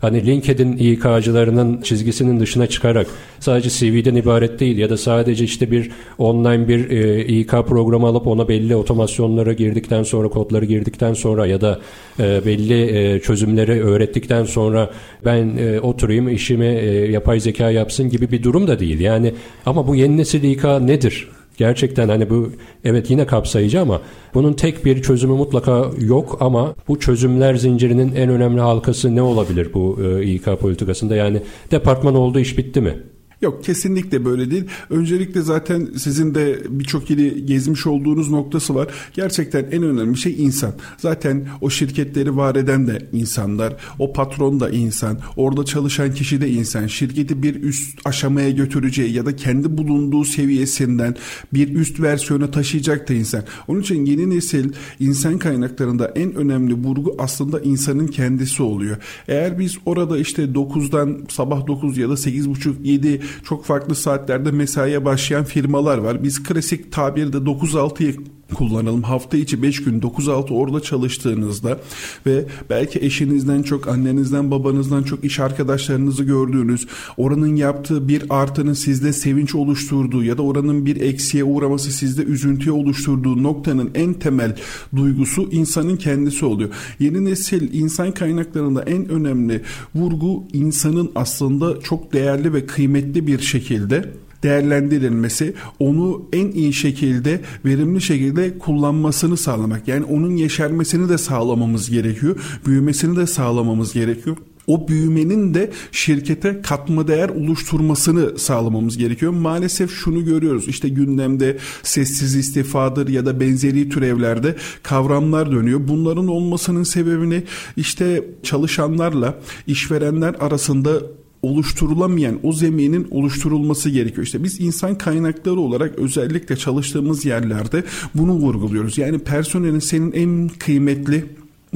hani 0.00 0.26
LinkedIn 0.26 0.72
İK'cılarının 0.76 1.82
çizgisinin 1.82 2.40
dışına 2.40 2.66
çıkarak 2.66 3.06
sadece 3.40 3.70
CV'den 3.70 4.14
ibaret 4.14 4.60
değil 4.60 4.78
ya 4.78 4.90
da 4.90 4.96
sadece 4.96 5.44
işte 5.44 5.70
bir 5.70 5.90
online 6.18 6.68
bir 6.68 6.90
e, 6.90 7.24
İK 7.24 7.50
programı 7.50 8.06
alıp 8.06 8.26
ona 8.26 8.48
belli 8.48 8.76
otomasyonlara 8.76 9.52
girdikten 9.52 10.02
sonra, 10.02 10.28
kodları 10.28 10.64
girdikten 10.64 11.14
sonra 11.14 11.46
ya 11.46 11.60
da 11.60 11.80
e, 12.20 12.46
belli 12.46 12.98
e, 12.98 13.20
çözümleri 13.20 13.84
öğrettikten 13.84 14.44
sonra 14.44 14.90
ben 15.24 15.56
e, 15.56 15.80
oturayım 15.80 16.28
işimi 16.28 16.66
e, 16.66 17.10
yapay 17.10 17.40
zeka 17.40 17.70
yapsın 17.70 18.10
gibi 18.10 18.30
bir 18.30 18.42
durum 18.42 18.68
da 18.68 18.78
değil. 18.78 19.00
Yani 19.00 19.34
ama 19.66 19.86
bu 19.86 19.94
yeni 19.94 20.16
nesil 20.16 20.42
İK 20.42 20.64
nedir? 20.64 21.28
Gerçekten 21.56 22.08
hani 22.08 22.30
bu 22.30 22.52
evet 22.84 23.10
yine 23.10 23.26
kapsayıcı 23.26 23.80
ama 23.80 24.00
bunun 24.34 24.52
tek 24.52 24.84
bir 24.84 25.02
çözümü 25.02 25.34
mutlaka 25.34 25.90
yok 25.98 26.38
ama 26.40 26.74
bu 26.88 27.00
çözümler 27.00 27.54
zincirinin 27.54 28.14
en 28.14 28.30
önemli 28.30 28.60
halkası 28.60 29.16
ne 29.16 29.22
olabilir 29.22 29.70
bu 29.74 29.98
e, 30.02 30.24
İK 30.24 30.44
politikasında? 30.60 31.16
Yani 31.16 31.42
departman 31.70 32.14
oldu 32.14 32.38
iş 32.38 32.58
bitti 32.58 32.80
mi? 32.80 32.94
Yok 33.42 33.64
kesinlikle 33.64 34.24
böyle 34.24 34.50
değil. 34.50 34.64
Öncelikle 34.90 35.42
zaten 35.42 35.88
sizin 35.96 36.34
de 36.34 36.60
birçok 36.68 37.10
yeri 37.10 37.46
gezmiş 37.46 37.86
olduğunuz 37.86 38.30
noktası 38.30 38.74
var. 38.74 38.88
Gerçekten 39.12 39.66
en 39.72 39.82
önemli 39.82 40.16
şey 40.16 40.44
insan. 40.44 40.72
Zaten 40.98 41.48
o 41.60 41.70
şirketleri 41.70 42.36
var 42.36 42.54
eden 42.54 42.86
de 42.86 42.98
insanlar. 43.12 43.76
O 43.98 44.12
patron 44.12 44.60
da 44.60 44.70
insan. 44.70 45.18
Orada 45.36 45.64
çalışan 45.64 46.14
kişi 46.14 46.40
de 46.40 46.50
insan. 46.50 46.86
Şirketi 46.86 47.42
bir 47.42 47.62
üst 47.62 47.98
aşamaya 48.04 48.50
götüreceği 48.50 49.12
ya 49.12 49.26
da 49.26 49.36
kendi 49.36 49.78
bulunduğu 49.78 50.24
seviyesinden 50.24 51.16
bir 51.54 51.74
üst 51.74 52.00
versiyona 52.00 52.50
taşıyacak 52.50 53.08
da 53.08 53.14
insan. 53.14 53.42
Onun 53.68 53.80
için 53.80 54.04
yeni 54.04 54.30
nesil 54.30 54.72
insan 55.00 55.38
kaynaklarında 55.38 56.06
en 56.08 56.34
önemli 56.34 56.74
vurgu 56.74 57.14
aslında 57.18 57.60
insanın 57.60 58.06
kendisi 58.06 58.62
oluyor. 58.62 58.96
Eğer 59.28 59.58
biz 59.58 59.76
orada 59.86 60.18
işte 60.18 60.42
9'dan 60.42 61.18
sabah 61.28 61.66
9 61.66 61.98
ya 61.98 62.08
da 62.08 62.12
8.30-7 62.12 63.25
çok 63.44 63.64
farklı 63.64 63.94
saatlerde 63.94 64.50
mesaiye 64.50 65.04
başlayan 65.04 65.44
firmalar 65.44 65.98
var. 65.98 66.22
Biz 66.22 66.42
klasik 66.42 66.92
tabirde 66.92 67.36
9-6'yı 67.36 68.16
kullanalım. 68.54 69.02
Hafta 69.02 69.36
içi 69.36 69.62
5 69.62 69.84
gün 69.84 70.00
9-6 70.00 70.52
orada 70.52 70.80
çalıştığınızda 70.80 71.78
ve 72.26 72.46
belki 72.70 72.98
eşinizden 72.98 73.62
çok 73.62 73.88
annenizden 73.88 74.50
babanızdan 74.50 75.02
çok 75.02 75.24
iş 75.24 75.40
arkadaşlarınızı 75.40 76.24
gördüğünüz 76.24 76.86
oranın 77.16 77.56
yaptığı 77.56 78.08
bir 78.08 78.24
artının 78.30 78.72
sizde 78.72 79.12
sevinç 79.12 79.54
oluşturduğu 79.54 80.24
ya 80.24 80.38
da 80.38 80.42
oranın 80.42 80.86
bir 80.86 81.00
eksiye 81.00 81.44
uğraması 81.44 81.92
sizde 81.92 82.22
üzüntüye 82.22 82.72
oluşturduğu 82.72 83.42
noktanın 83.42 83.90
en 83.94 84.14
temel 84.14 84.56
duygusu 84.96 85.48
insanın 85.52 85.96
kendisi 85.96 86.44
oluyor. 86.44 86.70
Yeni 86.98 87.24
nesil 87.24 87.74
insan 87.74 88.12
kaynaklarında 88.12 88.82
en 88.82 89.08
önemli 89.08 89.62
vurgu 89.94 90.44
insanın 90.52 91.10
aslında 91.14 91.80
çok 91.80 92.12
değerli 92.12 92.52
ve 92.52 92.66
kıymetli 92.66 93.26
bir 93.26 93.38
şekilde 93.38 94.12
değerlendirilmesi, 94.42 95.54
onu 95.78 96.28
en 96.32 96.50
iyi 96.50 96.72
şekilde, 96.72 97.40
verimli 97.64 98.00
şekilde 98.00 98.58
kullanmasını 98.58 99.36
sağlamak. 99.36 99.88
Yani 99.88 100.04
onun 100.04 100.36
yeşermesini 100.36 101.08
de 101.08 101.18
sağlamamız 101.18 101.90
gerekiyor, 101.90 102.36
büyümesini 102.66 103.16
de 103.16 103.26
sağlamamız 103.26 103.92
gerekiyor 103.92 104.36
o 104.66 104.88
büyümenin 104.88 105.54
de 105.54 105.70
şirkete 105.92 106.62
katma 106.62 107.08
değer 107.08 107.28
oluşturmasını 107.28 108.38
sağlamamız 108.38 108.98
gerekiyor. 108.98 109.32
Maalesef 109.32 109.90
şunu 109.90 110.24
görüyoruz. 110.24 110.68
İşte 110.68 110.88
gündemde 110.88 111.58
sessiz 111.82 112.36
istifadır 112.36 113.08
ya 113.08 113.26
da 113.26 113.40
benzeri 113.40 113.88
türevlerde 113.88 114.56
kavramlar 114.82 115.52
dönüyor. 115.52 115.80
Bunların 115.88 116.28
olmasının 116.28 116.82
sebebini 116.82 117.42
işte 117.76 118.24
çalışanlarla 118.42 119.38
işverenler 119.66 120.34
arasında 120.40 121.00
oluşturulamayan 121.46 122.38
o 122.42 122.52
zeminin 122.52 123.08
oluşturulması 123.10 123.90
gerekiyor. 123.90 124.26
İşte 124.26 124.44
biz 124.44 124.60
insan 124.60 124.98
kaynakları 124.98 125.60
olarak 125.60 125.98
özellikle 125.98 126.56
çalıştığımız 126.56 127.24
yerlerde 127.24 127.84
bunu 128.14 128.32
vurguluyoruz. 128.32 128.98
Yani 128.98 129.18
personelin 129.18 129.78
senin 129.78 130.12
en 130.12 130.48
kıymetli 130.48 131.24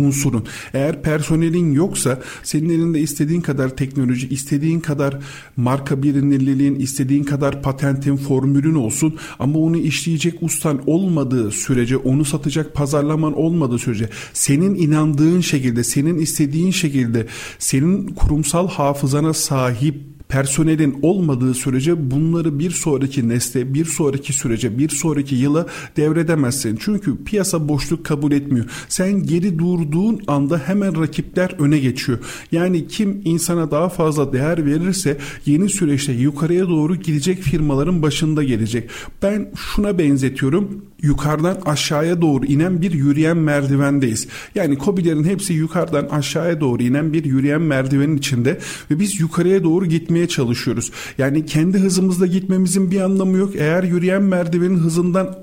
unsurun. 0.04 0.45
Eğer 0.75 1.02
personelin 1.02 1.73
yoksa 1.73 2.21
senin 2.42 2.71
elinde 2.71 3.00
istediğin 3.00 3.40
kadar 3.40 3.76
teknoloji, 3.76 4.28
istediğin 4.28 4.80
kadar 4.80 5.19
marka 5.57 6.02
bilinirliğin, 6.02 6.75
istediğin 6.75 7.25
kadar 7.25 7.62
patentin, 7.62 8.16
formülün 8.16 8.75
olsun 8.75 9.14
ama 9.38 9.59
onu 9.59 9.76
işleyecek 9.76 10.42
ustan 10.42 10.83
olmadığı 10.87 11.50
sürece, 11.50 11.97
onu 11.97 12.25
satacak 12.25 12.75
pazarlaman 12.75 13.38
olmadığı 13.38 13.78
sürece, 13.78 14.09
senin 14.33 14.75
inandığın 14.75 15.40
şekilde, 15.40 15.85
senin 15.85 16.19
istediğin 16.19 16.71
şekilde, 16.71 17.26
senin 17.59 18.07
kurumsal 18.07 18.69
hafızana 18.69 19.35
sahip 19.35 20.10
personelin 20.30 20.99
olmadığı 21.02 21.54
sürece 21.54 22.10
bunları 22.10 22.58
bir 22.58 22.70
sonraki 22.70 23.28
nesle, 23.28 23.75
bir 23.75 23.84
sonraki 23.84 24.32
sürece, 24.32 24.78
bir 24.78 24.88
sonraki 24.88 25.34
yıla 25.34 25.66
devredemezsin. 25.96 26.78
Çünkü 26.80 27.25
piyasa 27.25 27.68
boşluk 27.68 28.04
kabul 28.06 28.32
etmiyor. 28.32 28.66
Sen 28.88 29.22
geri 29.22 29.58
durduğun 29.58 30.20
anda 30.26 30.58
hemen 30.58 31.00
rakipler 31.00 31.54
öne 31.58 31.78
geçiyor. 31.78 32.18
Yani 32.52 32.88
kim 32.88 33.22
insana 33.25 33.70
daha 33.70 33.88
fazla 33.88 34.32
değer 34.32 34.66
verirse 34.66 35.18
yeni 35.46 35.68
süreçte 35.68 36.12
yukarıya 36.12 36.68
doğru 36.68 36.96
gidecek 36.96 37.42
firmaların 37.42 38.02
başında 38.02 38.44
gelecek. 38.44 38.90
Ben 39.22 39.50
şuna 39.56 39.99
benzetiyorum 39.99 40.84
yukarıdan 41.02 41.59
aşağıya 41.66 42.23
doğru 42.23 42.47
inen 42.47 42.83
bir 42.83 42.92
yürüyen 42.92 43.37
merdivendeyiz. 43.37 44.28
Yani 44.54 44.78
kobilerin 44.78 45.25
hepsi 45.25 45.52
yukarıdan 45.52 46.07
aşağıya 46.11 46.61
doğru 46.61 46.83
inen 46.83 47.12
bir 47.12 47.25
yürüyen 47.25 47.62
merdivenin 47.62 48.16
içinde 48.16 48.59
ve 48.90 49.00
biz 49.00 49.21
yukarıya 49.21 49.64
doğru 49.64 49.87
gitmeye 49.87 50.28
çalışıyoruz. 50.28 50.92
Yani 51.19 51.47
kendi 51.47 51.78
hızımızda 51.78 52.26
gitmemizin 52.26 52.90
bir 52.90 53.00
anlamı 53.00 53.37
yok. 53.37 53.57
Eğer 53.57 53.83
yürüyen 53.83 54.23
merdivenin 54.23 54.78
hızından 54.78 55.37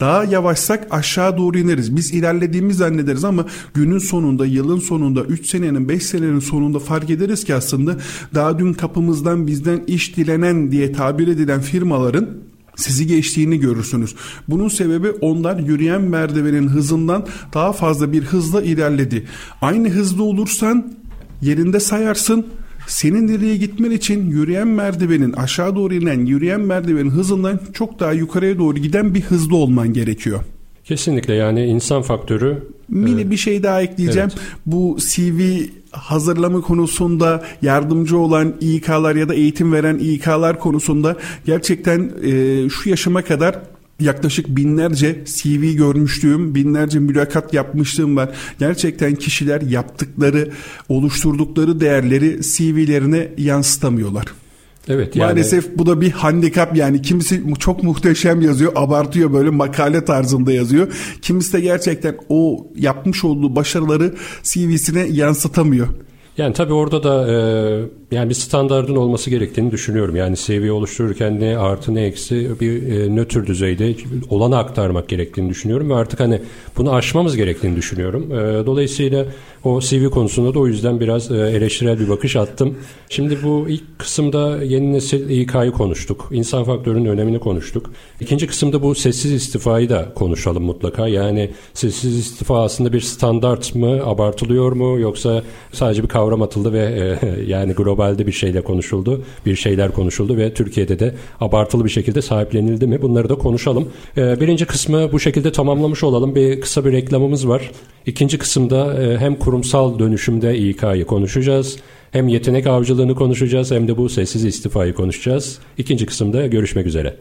daha 0.00 0.24
yavaşsak 0.24 0.86
aşağı 0.90 1.38
doğru 1.38 1.58
ineriz. 1.58 1.96
Biz 1.96 2.14
ilerlediğimizi 2.14 2.78
zannederiz 2.78 3.24
ama 3.24 3.46
günün 3.74 3.98
sonunda, 3.98 4.46
yılın 4.46 4.78
sonunda, 4.78 5.20
3 5.24 5.46
senenin, 5.46 5.88
5 5.88 6.02
senenin 6.02 6.38
sonunda 6.38 6.78
fark 6.78 7.10
ederiz 7.10 7.44
ki 7.44 7.54
aslında 7.54 7.96
daha 8.34 8.58
dün 8.58 8.72
kapımızdan 8.72 9.46
bizden 9.46 9.80
iş 9.86 10.16
dilenen 10.16 10.72
diye 10.72 10.92
tabir 10.92 11.28
edilen 11.28 11.60
firmaların 11.60 12.28
sizi 12.76 13.06
geçtiğini 13.06 13.60
görürsünüz. 13.60 14.14
Bunun 14.48 14.68
sebebi 14.68 15.10
onlar 15.10 15.58
yürüyen 15.58 16.02
merdivenin 16.02 16.68
hızından 16.68 17.26
daha 17.54 17.72
fazla 17.72 18.12
bir 18.12 18.22
hızla 18.22 18.62
ilerledi. 18.62 19.26
Aynı 19.60 19.88
hızda 19.88 20.22
olursan 20.22 20.94
yerinde 21.42 21.80
sayarsın 21.80 22.46
senin 22.86 23.26
nereye 23.28 23.56
gitmen 23.56 23.90
için 23.90 24.30
yürüyen 24.30 24.68
merdivenin 24.68 25.32
aşağı 25.32 25.76
doğru 25.76 25.94
inen 25.94 26.26
yürüyen 26.26 26.60
merdivenin 26.60 27.10
hızından 27.10 27.60
çok 27.72 28.00
daha 28.00 28.12
yukarıya 28.12 28.58
doğru 28.58 28.78
giden 28.78 29.14
bir 29.14 29.20
hızlı 29.22 29.56
olman 29.56 29.92
gerekiyor. 29.92 30.40
Kesinlikle 30.84 31.34
yani 31.34 31.64
insan 31.64 32.02
faktörü. 32.02 32.62
Mini 32.88 33.20
evet. 33.20 33.30
bir 33.30 33.36
şey 33.36 33.62
daha 33.62 33.82
ekleyeceğim. 33.82 34.28
Evet. 34.32 34.44
Bu 34.66 34.96
CV 35.00 35.62
hazırlama 35.90 36.60
konusunda 36.60 37.44
yardımcı 37.62 38.18
olan 38.18 38.54
İK'lar 38.60 39.16
ya 39.16 39.28
da 39.28 39.34
eğitim 39.34 39.72
veren 39.72 39.98
İK'lar 39.98 40.60
konusunda 40.60 41.16
gerçekten 41.46 42.10
e, 42.22 42.68
şu 42.68 42.88
yaşıma 42.90 43.22
kadar 43.22 43.58
yaklaşık 44.00 44.48
binlerce 44.48 45.24
CV 45.24 45.76
görmüştüğüm, 45.76 46.54
binlerce 46.54 46.98
mülakat 46.98 47.54
yapmışlığım 47.54 48.16
var. 48.16 48.30
Gerçekten 48.58 49.14
kişiler 49.14 49.60
yaptıkları, 49.60 50.50
oluşturdukları 50.88 51.80
değerleri 51.80 52.40
CV'lerine 52.42 53.28
yansıtamıyorlar. 53.38 54.24
Evet 54.88 55.16
yani... 55.16 55.26
Maalesef 55.26 55.78
bu 55.78 55.86
da 55.86 56.00
bir 56.00 56.10
handikap 56.10 56.76
yani 56.76 57.02
kimisi 57.02 57.42
çok 57.58 57.82
muhteşem 57.82 58.40
yazıyor 58.40 58.72
abartıyor 58.76 59.32
böyle 59.32 59.50
makale 59.50 60.04
tarzında 60.04 60.52
yazıyor. 60.52 60.94
Kimisi 61.22 61.52
de 61.52 61.60
gerçekten 61.60 62.16
o 62.28 62.66
yapmış 62.76 63.24
olduğu 63.24 63.56
başarıları 63.56 64.14
CV'sine 64.42 65.06
yansıtamıyor. 65.10 65.88
Yani 66.38 66.54
tabii 66.54 66.72
orada 66.72 67.02
da 67.02 67.32
e, 67.32 67.34
yani 68.14 68.28
bir 68.28 68.34
standardın 68.34 68.96
olması 68.96 69.30
gerektiğini 69.30 69.70
düşünüyorum. 69.70 70.16
Yani 70.16 70.36
seviye 70.36 70.72
oluştururken 70.72 71.40
ne 71.40 71.58
artı 71.58 71.94
ne 71.94 72.02
eksi 72.02 72.60
bir 72.60 72.92
e, 72.92 73.16
nötr 73.16 73.46
düzeyde 73.46 73.94
olanı 74.30 74.58
aktarmak 74.58 75.08
gerektiğini 75.08 75.50
düşünüyorum 75.50 75.90
ve 75.90 75.94
artık 75.94 76.20
hani 76.20 76.40
bunu 76.76 76.94
aşmamız 76.94 77.36
gerektiğini 77.36 77.76
düşünüyorum. 77.76 78.32
E, 78.32 78.66
dolayısıyla 78.66 79.26
o 79.64 79.80
CV 79.80 80.10
konusunda 80.10 80.54
da 80.54 80.58
o 80.58 80.66
yüzden 80.66 81.00
biraz 81.00 81.30
e, 81.30 81.34
eleştirel 81.34 82.00
bir 82.00 82.08
bakış 82.08 82.36
attım. 82.36 82.78
Şimdi 83.08 83.38
bu 83.42 83.66
ilk 83.68 83.98
kısımda 83.98 84.62
yeni 84.64 84.92
nesil 84.92 85.30
İK'yı 85.30 85.72
konuştuk. 85.72 86.28
İnsan 86.32 86.64
faktörünün 86.64 87.04
önemini 87.04 87.38
konuştuk. 87.38 87.90
İkinci 88.20 88.46
kısımda 88.46 88.82
bu 88.82 88.94
sessiz 88.94 89.32
istifayı 89.32 89.88
da 89.88 90.12
konuşalım 90.14 90.64
mutlaka. 90.64 91.08
Yani 91.08 91.50
sessiz 91.74 92.18
istifa 92.18 92.62
aslında 92.62 92.92
bir 92.92 93.00
standart 93.00 93.74
mı, 93.74 94.00
abartılıyor 94.04 94.72
mu 94.72 95.00
yoksa 95.00 95.42
sadece 95.72 96.02
bir 96.02 96.08
kavram 96.08 96.42
atıldı 96.42 96.72
ve 96.72 97.18
e, 97.22 97.42
yani 97.46 97.74
globalde 98.04 98.26
bir 98.26 98.32
şeyle 98.32 98.60
konuşuldu, 98.60 99.22
bir 99.46 99.56
şeyler 99.56 99.92
konuşuldu 99.92 100.36
ve 100.36 100.54
Türkiye'de 100.54 100.98
de 100.98 101.14
abartılı 101.40 101.84
bir 101.84 101.90
şekilde 101.90 102.22
sahiplenildi 102.22 102.86
mi? 102.86 103.02
Bunları 103.02 103.28
da 103.28 103.34
konuşalım. 103.34 103.88
E, 104.16 104.40
birinci 104.40 104.64
kısmı 104.64 105.12
bu 105.12 105.20
şekilde 105.20 105.52
tamamlamış 105.52 106.02
olalım. 106.02 106.34
Bir 106.34 106.60
kısa 106.60 106.84
bir 106.84 106.92
reklamımız 106.92 107.48
var. 107.48 107.70
İkinci 108.06 108.38
kısımda 108.38 108.96
hem 109.18 109.34
kur 109.34 109.44
kurumsal 109.44 109.98
dönüşümde 109.98 110.58
İK'yı 110.58 111.06
konuşacağız. 111.06 111.76
Hem 112.12 112.28
yetenek 112.28 112.66
avcılığını 112.66 113.14
konuşacağız 113.14 113.70
hem 113.70 113.88
de 113.88 113.96
bu 113.96 114.08
sessiz 114.08 114.44
istifayı 114.44 114.94
konuşacağız. 114.94 115.58
İkinci 115.78 116.06
kısımda 116.06 116.46
görüşmek 116.46 116.86
üzere. 116.86 117.16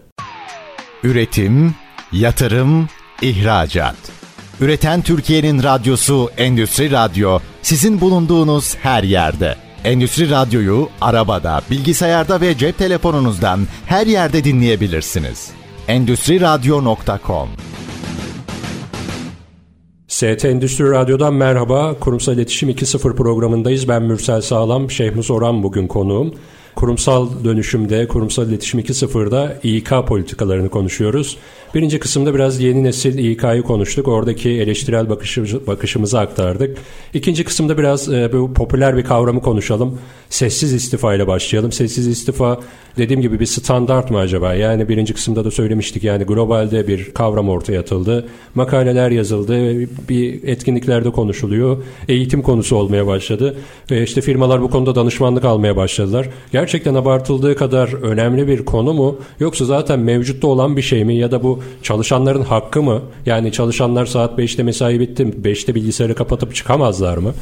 Üretim, 1.03 1.75
yatırım, 2.11 2.87
ihracat. 3.21 3.95
Üreten 4.61 5.01
Türkiye'nin 5.01 5.63
radyosu 5.63 6.29
Endüstri 6.37 6.91
Radyo 6.91 7.39
sizin 7.61 8.01
bulunduğunuz 8.01 8.75
her 8.75 9.03
yerde. 9.03 9.62
Endüstri 9.83 10.29
Radyo'yu 10.29 10.89
arabada, 11.01 11.61
bilgisayarda 11.71 12.41
ve 12.41 12.57
cep 12.57 12.77
telefonunuzdan 12.77 13.59
her 13.85 14.07
yerde 14.07 14.43
dinleyebilirsiniz. 14.43 15.51
Endüstri 15.87 16.41
Radyo.com 16.41 17.49
ST 20.07 20.45
Endüstri 20.45 20.91
Radyo'dan 20.91 21.33
merhaba. 21.33 21.99
Kurumsal 21.99 22.33
İletişim 22.33 22.69
2.0 22.69 23.15
programındayız. 23.15 23.87
Ben 23.87 24.03
Mürsel 24.03 24.41
Sağlam, 24.41 24.91
Şehmus 24.91 25.31
Oran 25.31 25.63
bugün 25.63 25.87
konuğum. 25.87 26.33
Kurumsal 26.75 27.29
dönüşümde, 27.43 28.07
kurumsal 28.07 28.49
iletişim 28.49 28.79
2.0'da 28.79 29.59
İK 29.63 30.07
politikalarını 30.07 30.69
konuşuyoruz. 30.69 31.37
Birinci 31.75 31.99
kısımda 31.99 32.35
biraz 32.35 32.59
yeni 32.61 32.83
nesil 32.83 33.17
İK'yı 33.17 33.63
konuştuk. 33.63 34.07
Oradaki 34.07 34.49
eleştirel 34.49 35.09
bakışımızı, 35.09 35.67
bakışımızı 35.67 36.19
aktardık. 36.19 36.77
İkinci 37.13 37.43
kısımda 37.43 37.77
biraz 37.77 38.13
e, 38.13 38.33
bu 38.33 38.53
popüler 38.53 38.97
bir 38.97 39.03
kavramı 39.03 39.41
konuşalım. 39.41 39.99
Sessiz 40.29 40.73
istifa 40.73 41.15
ile 41.15 41.27
başlayalım. 41.27 41.71
Sessiz 41.71 42.07
istifa 42.07 42.59
dediğim 42.97 43.21
gibi 43.21 43.39
bir 43.39 43.45
standart 43.45 44.11
mı 44.11 44.17
acaba? 44.17 44.53
Yani 44.53 44.89
birinci 44.89 45.13
kısımda 45.13 45.45
da 45.45 45.51
söylemiştik 45.51 46.03
yani 46.03 46.23
globalde 46.23 46.87
bir 46.87 47.13
kavram 47.13 47.49
ortaya 47.49 47.79
atıldı. 47.79 48.27
Makaleler 48.55 49.11
yazıldı. 49.11 49.79
Bir 50.09 50.43
etkinliklerde 50.43 51.09
konuşuluyor. 51.09 51.83
Eğitim 52.09 52.41
konusu 52.41 52.75
olmaya 52.75 53.07
başladı. 53.07 53.55
Ve 53.91 54.03
işte 54.03 54.21
firmalar 54.21 54.61
bu 54.61 54.69
konuda 54.69 54.95
danışmanlık 54.95 55.45
almaya 55.45 55.75
başladılar. 55.75 56.29
Gerçekten 56.63 56.95
abartıldığı 56.95 57.55
kadar 57.55 57.93
önemli 57.93 58.47
bir 58.47 58.65
konu 58.65 58.93
mu? 58.93 59.17
Yoksa 59.39 59.65
zaten 59.65 59.99
mevcutta 59.99 60.47
olan 60.47 60.77
bir 60.77 60.81
şey 60.81 61.05
mi? 61.05 61.15
Ya 61.15 61.31
da 61.31 61.43
bu 61.43 61.63
çalışanların 61.81 62.41
hakkı 62.41 62.83
mı? 62.83 63.01
Yani 63.25 63.51
çalışanlar 63.51 64.05
saat 64.05 64.39
5'te 64.39 64.63
mesai 64.63 64.99
bitti. 64.99 65.23
5'te 65.43 65.75
bilgisayarı 65.75 66.15
kapatıp 66.15 66.55
çıkamazlar 66.55 67.17
mı? 67.17 67.33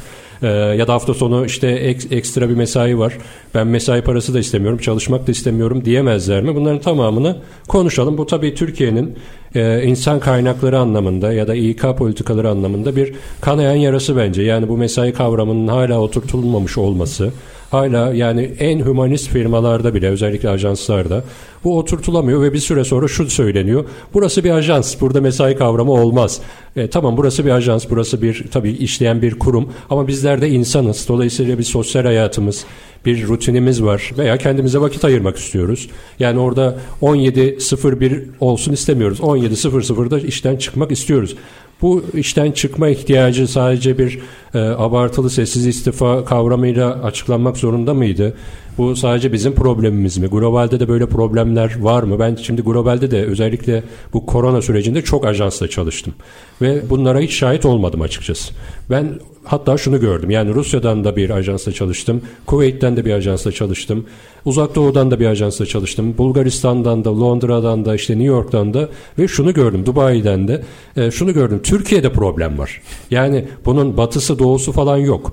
Ee, 0.42 0.46
ya 0.48 0.88
da 0.88 0.94
hafta 0.94 1.14
sonu 1.14 1.46
işte 1.46 1.68
ek, 1.68 2.16
ekstra 2.16 2.48
bir 2.48 2.54
mesai 2.54 2.98
var. 2.98 3.18
Ben 3.54 3.66
mesai 3.66 4.02
parası 4.02 4.34
da 4.34 4.38
istemiyorum, 4.38 4.78
çalışmak 4.78 5.26
da 5.26 5.32
istemiyorum 5.32 5.84
diyemezler 5.84 6.42
mi? 6.42 6.54
Bunların 6.54 6.80
tamamını 6.80 7.36
konuşalım. 7.68 8.18
Bu 8.18 8.26
tabii 8.26 8.54
Türkiye'nin 8.54 9.14
e, 9.54 9.82
insan 9.82 10.20
kaynakları 10.20 10.78
anlamında 10.78 11.32
ya 11.32 11.48
da 11.48 11.54
İK 11.54 11.82
politikaları 11.98 12.50
anlamında 12.50 12.96
bir 12.96 13.14
kanayan 13.40 13.74
yarası 13.74 14.16
bence. 14.16 14.42
Yani 14.42 14.68
bu 14.68 14.76
mesai 14.76 15.12
kavramının 15.12 15.68
hala 15.68 16.00
oturtulmamış 16.00 16.78
olması 16.78 17.32
hala 17.72 18.14
yani 18.14 18.50
en 18.58 18.80
humanist 18.80 19.28
firmalarda 19.28 19.94
bile 19.94 20.08
özellikle 20.08 20.48
ajanslarda 20.48 21.24
bu 21.64 21.78
oturtulamıyor 21.78 22.42
ve 22.42 22.52
bir 22.52 22.58
süre 22.58 22.84
sonra 22.84 23.08
şu 23.08 23.30
söyleniyor. 23.30 23.84
Burası 24.14 24.44
bir 24.44 24.50
ajans. 24.50 25.00
Burada 25.00 25.20
mesai 25.20 25.56
kavramı 25.56 25.92
olmaz. 25.92 26.40
E, 26.76 26.90
tamam 26.90 27.16
burası 27.16 27.46
bir 27.46 27.50
ajans. 27.50 27.86
Burası 27.90 28.22
bir 28.22 28.44
tabii 28.50 28.70
işleyen 28.70 29.22
bir 29.22 29.38
kurum. 29.38 29.68
Ama 29.90 30.08
bizler 30.08 30.40
de 30.40 30.48
insanız. 30.48 31.08
Dolayısıyla 31.08 31.58
bir 31.58 31.62
sosyal 31.62 32.04
hayatımız, 32.04 32.64
bir 33.06 33.28
rutinimiz 33.28 33.82
var 33.82 34.10
veya 34.18 34.36
kendimize 34.36 34.78
vakit 34.78 35.04
ayırmak 35.04 35.36
istiyoruz. 35.36 35.88
Yani 36.18 36.38
orada 36.38 36.78
17.01 37.02 38.22
olsun 38.40 38.72
istemiyoruz. 38.72 39.20
17.00'da 39.20 40.18
işten 40.18 40.56
çıkmak 40.56 40.92
istiyoruz. 40.92 41.36
Bu 41.82 42.04
işten 42.14 42.52
çıkma 42.52 42.88
ihtiyacı 42.88 43.48
sadece 43.48 43.98
bir 43.98 44.18
e, 44.54 44.58
abartılı 44.58 45.30
sessiz 45.30 45.66
istifa 45.66 46.24
kavramıyla 46.24 47.02
açıklanmak 47.02 47.56
zorunda 47.56 47.94
mıydı? 47.94 48.34
Bu 48.78 48.96
sadece 48.96 49.32
bizim 49.32 49.54
problemimiz 49.54 50.18
mi? 50.18 50.26
Globalde 50.26 50.80
de 50.80 50.88
böyle 50.88 51.06
problemler 51.06 51.80
var 51.80 52.02
mı? 52.02 52.18
Ben 52.18 52.34
şimdi 52.34 52.62
globalde 52.62 53.10
de 53.10 53.24
özellikle 53.24 53.82
bu 54.12 54.26
korona 54.26 54.62
sürecinde 54.62 55.02
çok 55.02 55.26
ajansla 55.26 55.68
çalıştım. 55.68 56.14
Ve 56.62 56.90
bunlara 56.90 57.20
hiç 57.20 57.32
şahit 57.32 57.64
olmadım 57.64 58.02
açıkçası. 58.02 58.54
Ben 58.90 59.18
hatta 59.44 59.76
şunu 59.76 60.00
gördüm. 60.00 60.30
Yani 60.30 60.54
Rusya'dan 60.54 61.04
da 61.04 61.16
bir 61.16 61.30
ajansla 61.30 61.72
çalıştım. 61.72 62.22
Kuveyt'ten 62.46 62.96
de 62.96 63.04
bir 63.04 63.12
ajansla 63.12 63.52
çalıştım. 63.52 64.06
Uzak 64.44 64.74
Doğu'dan 64.74 65.10
da 65.10 65.20
bir 65.20 65.26
ajansla 65.26 65.66
çalıştım. 65.66 66.18
Bulgaristan'dan 66.18 67.04
da, 67.04 67.20
Londra'dan 67.20 67.84
da, 67.84 67.94
işte 67.94 68.12
New 68.12 68.28
York'tan 68.28 68.74
da 68.74 68.88
ve 69.18 69.28
şunu 69.28 69.54
gördüm. 69.54 69.86
Dubai'den 69.86 70.48
de 70.48 70.62
e, 70.96 71.10
şunu 71.10 71.34
gördüm. 71.34 71.60
Türkiye'de 71.62 72.12
problem 72.12 72.58
var. 72.58 72.82
Yani 73.10 73.44
bunun 73.64 73.96
batısı 73.96 74.38
doğusu 74.38 74.72
falan 74.72 74.96
yok. 74.96 75.32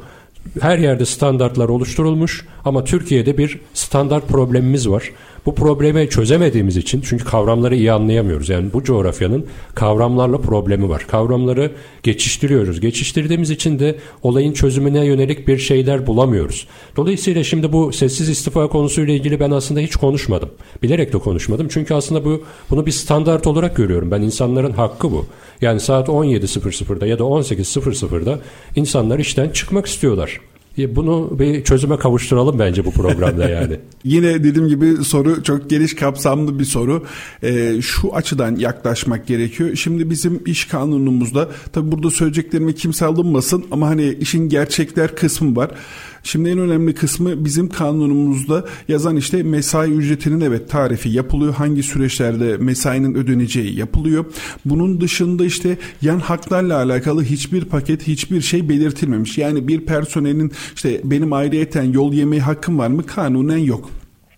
Her 0.61 0.77
yerde 0.77 1.05
standartlar 1.05 1.69
oluşturulmuş 1.69 2.45
ama 2.65 2.83
Türkiye'de 2.83 3.37
bir 3.37 3.59
standart 3.73 4.27
problemimiz 4.27 4.89
var. 4.89 5.11
Bu 5.45 5.55
problemi 5.55 6.09
çözemediğimiz 6.09 6.77
için 6.77 7.01
çünkü 7.01 7.25
kavramları 7.25 7.75
iyi 7.75 7.91
anlayamıyoruz. 7.91 8.49
Yani 8.49 8.73
bu 8.73 8.83
coğrafyanın 8.83 9.45
kavramlarla 9.75 10.37
problemi 10.37 10.89
var. 10.89 11.05
Kavramları 11.07 11.71
geçiştiriyoruz. 12.03 12.79
Geçiştirdiğimiz 12.79 13.49
için 13.49 13.79
de 13.79 13.95
olayın 14.23 14.53
çözümüne 14.53 15.05
yönelik 15.05 15.47
bir 15.47 15.57
şeyler 15.57 16.07
bulamıyoruz. 16.07 16.67
Dolayısıyla 16.95 17.43
şimdi 17.43 17.73
bu 17.73 17.93
sessiz 17.93 18.29
istifa 18.29 18.67
konusuyla 18.67 19.13
ilgili 19.13 19.39
ben 19.39 19.51
aslında 19.51 19.79
hiç 19.79 19.95
konuşmadım. 19.95 20.49
Bilerek 20.83 21.13
de 21.13 21.17
konuşmadım. 21.17 21.67
Çünkü 21.69 21.93
aslında 21.93 22.25
bu 22.25 22.43
bunu 22.69 22.85
bir 22.85 22.91
standart 22.91 23.47
olarak 23.47 23.75
görüyorum. 23.75 24.11
Ben 24.11 24.21
insanların 24.21 24.71
hakkı 24.71 25.11
bu. 25.11 25.25
Yani 25.61 25.79
saat 25.79 26.07
17.00'da 26.07 27.07
ya 27.07 27.19
da 27.19 27.23
18.00'da 27.23 28.39
insanlar 28.75 29.19
işten 29.19 29.49
çıkmak 29.49 29.85
istiyorlar. 29.85 30.39
Bunu 30.95 31.39
bir 31.39 31.63
çözüme 31.63 31.97
kavuşturalım 31.97 32.59
bence 32.59 32.85
bu 32.85 32.91
programda 32.91 33.49
yani. 33.49 33.79
Yine 34.03 34.43
dediğim 34.43 34.67
gibi 34.67 35.03
soru 35.03 35.43
çok 35.43 35.69
geniş 35.69 35.95
kapsamlı 35.95 36.59
bir 36.59 36.65
soru. 36.65 37.05
Ee, 37.43 37.81
şu 37.81 38.15
açıdan 38.15 38.55
yaklaşmak 38.55 39.27
gerekiyor. 39.27 39.75
Şimdi 39.75 40.09
bizim 40.09 40.41
iş 40.45 40.65
kanunumuzda 40.65 41.49
tabi 41.73 41.91
burada 41.91 42.09
söyleyeceklerime 42.09 42.73
kimse 42.73 43.05
alınmasın 43.05 43.65
ama 43.71 43.87
hani 43.87 44.17
işin 44.19 44.49
gerçekler 44.49 45.15
kısmı 45.15 45.55
var. 45.55 45.71
Şimdi 46.23 46.49
en 46.49 46.59
önemli 46.59 46.93
kısmı 46.93 47.45
bizim 47.45 47.69
kanunumuzda 47.69 48.65
yazan 48.87 49.15
işte 49.15 49.43
mesai 49.43 49.91
ücretinin 49.91 50.41
evet 50.41 50.69
tarifi 50.69 51.09
yapılıyor. 51.09 51.53
Hangi 51.53 51.83
süreçlerde 51.83 52.57
mesainin 52.57 53.15
ödeneceği 53.15 53.79
yapılıyor. 53.79 54.25
Bunun 54.65 55.01
dışında 55.01 55.45
işte 55.45 55.77
yan 56.01 56.19
haklarla 56.19 56.77
alakalı 56.77 57.23
hiçbir 57.23 57.65
paket 57.65 58.07
hiçbir 58.07 58.41
şey 58.41 58.69
belirtilmemiş. 58.69 59.37
Yani 59.37 59.67
bir 59.67 59.85
personelin 59.85 60.51
işte 60.75 61.01
benim 61.03 61.33
ayrıyeten 61.33 61.83
yol 61.83 62.13
yemeği 62.13 62.41
hakkım 62.41 62.79
var 62.79 62.87
mı? 62.87 63.05
Kanunen 63.05 63.57
yok 63.57 63.89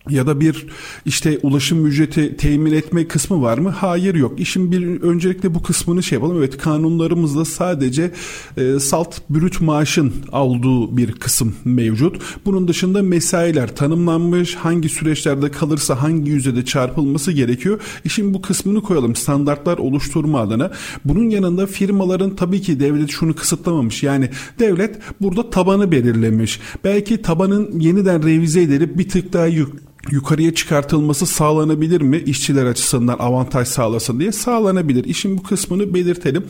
ya 0.09 0.27
da 0.27 0.39
bir 0.39 0.67
işte 1.05 1.39
ulaşım 1.43 1.85
ücreti 1.85 2.37
temin 2.37 2.71
etme 2.71 3.07
kısmı 3.07 3.41
var 3.41 3.57
mı? 3.57 3.69
Hayır 3.69 4.15
yok. 4.15 4.39
İşin 4.39 4.71
bir 4.71 5.01
öncelikle 5.01 5.55
bu 5.55 5.63
kısmını 5.63 6.03
şey 6.03 6.15
yapalım. 6.15 6.37
Evet 6.37 6.57
kanunlarımızda 6.57 7.45
sadece 7.45 8.11
e, 8.57 8.79
salt 8.79 9.29
brüt 9.29 9.61
maaşın 9.61 10.13
olduğu 10.31 10.97
bir 10.97 11.11
kısım 11.11 11.55
mevcut. 11.65 12.21
Bunun 12.45 12.67
dışında 12.67 13.01
mesailer 13.01 13.75
tanımlanmış. 13.75 14.55
Hangi 14.55 14.89
süreçlerde 14.89 15.51
kalırsa 15.51 16.01
hangi 16.01 16.31
yüzde 16.31 16.65
çarpılması 16.65 17.31
gerekiyor. 17.31 17.81
İşin 18.05 18.33
bu 18.33 18.41
kısmını 18.41 18.81
koyalım. 18.81 19.15
Standartlar 19.15 19.77
oluşturma 19.77 20.39
adına. 20.39 20.71
Bunun 21.05 21.29
yanında 21.29 21.67
firmaların 21.67 22.35
tabii 22.35 22.61
ki 22.61 22.79
devlet 22.79 23.09
şunu 23.09 23.35
kısıtlamamış. 23.35 24.03
Yani 24.03 24.29
devlet 24.59 24.99
burada 25.21 25.49
tabanı 25.49 25.91
belirlemiş. 25.91 26.59
Belki 26.83 27.21
tabanın 27.21 27.79
yeniden 27.79 28.23
revize 28.23 28.61
edilip 28.61 28.97
bir 28.97 29.09
tık 29.09 29.33
daha 29.33 29.45
yük 29.45 29.91
yukarıya 30.09 30.53
çıkartılması 30.53 31.25
sağlanabilir 31.25 32.01
mi? 32.01 32.17
İşçiler 32.17 32.65
açısından 32.65 33.17
avantaj 33.19 33.67
sağlasın 33.67 34.19
diye 34.19 34.31
sağlanabilir. 34.31 35.03
İşin 35.03 35.37
bu 35.37 35.43
kısmını 35.43 35.93
belirtelim. 35.93 36.43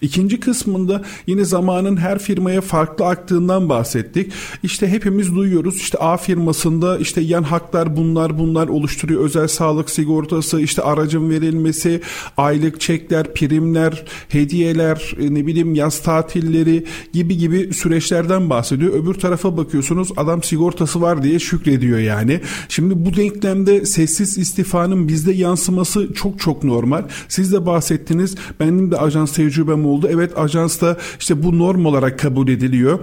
İkinci 0.00 0.40
kısmında 0.40 1.02
yine 1.26 1.44
zamanın 1.44 1.96
her 1.96 2.18
firmaya 2.18 2.60
farklı 2.60 3.06
aktığından 3.06 3.68
bahsettik. 3.68 4.32
İşte 4.62 4.88
hepimiz 4.88 5.34
duyuyoruz. 5.34 5.76
İşte 5.76 5.98
A 5.98 6.16
firmasında 6.16 6.98
işte 6.98 7.20
yan 7.20 7.42
haklar 7.42 7.96
bunlar 7.96 8.38
bunlar 8.38 8.68
oluşturuyor. 8.68 9.24
Özel 9.24 9.48
sağlık 9.48 9.90
sigortası, 9.90 10.60
işte 10.60 10.82
aracın 10.82 11.30
verilmesi, 11.30 12.00
aylık 12.36 12.80
çekler, 12.80 13.34
primler, 13.34 14.04
hediyeler, 14.28 15.14
e, 15.20 15.34
ne 15.34 15.46
bileyim 15.46 15.74
yaz 15.74 16.02
tatilleri 16.02 16.84
gibi 17.12 17.38
gibi 17.38 17.74
süreçlerden 17.74 18.50
bahsediyor. 18.50 18.92
Öbür 18.94 19.14
tarafa 19.14 19.56
bakıyorsunuz 19.56 20.08
adam 20.16 20.42
sigortası 20.42 21.00
var 21.00 21.22
diye 21.22 21.38
şükrediyor 21.38 21.98
yani. 21.98 22.40
Şimdi 22.68 22.93
Şimdi 22.94 23.10
bu 23.10 23.16
denklemde 23.16 23.86
sessiz 23.86 24.38
istifanın 24.38 25.08
bizde 25.08 25.32
yansıması 25.32 26.12
çok 26.14 26.40
çok 26.40 26.64
normal. 26.64 27.04
Siz 27.28 27.52
de 27.52 27.66
bahsettiniz. 27.66 28.34
Benim 28.60 28.90
de 28.90 28.96
ajans 28.96 29.32
tecrübem 29.32 29.86
oldu. 29.86 30.08
Evet 30.12 30.38
ajansta 30.38 30.96
işte 31.18 31.42
bu 31.42 31.58
norm 31.58 31.86
olarak 31.86 32.18
kabul 32.18 32.48
ediliyor. 32.48 32.98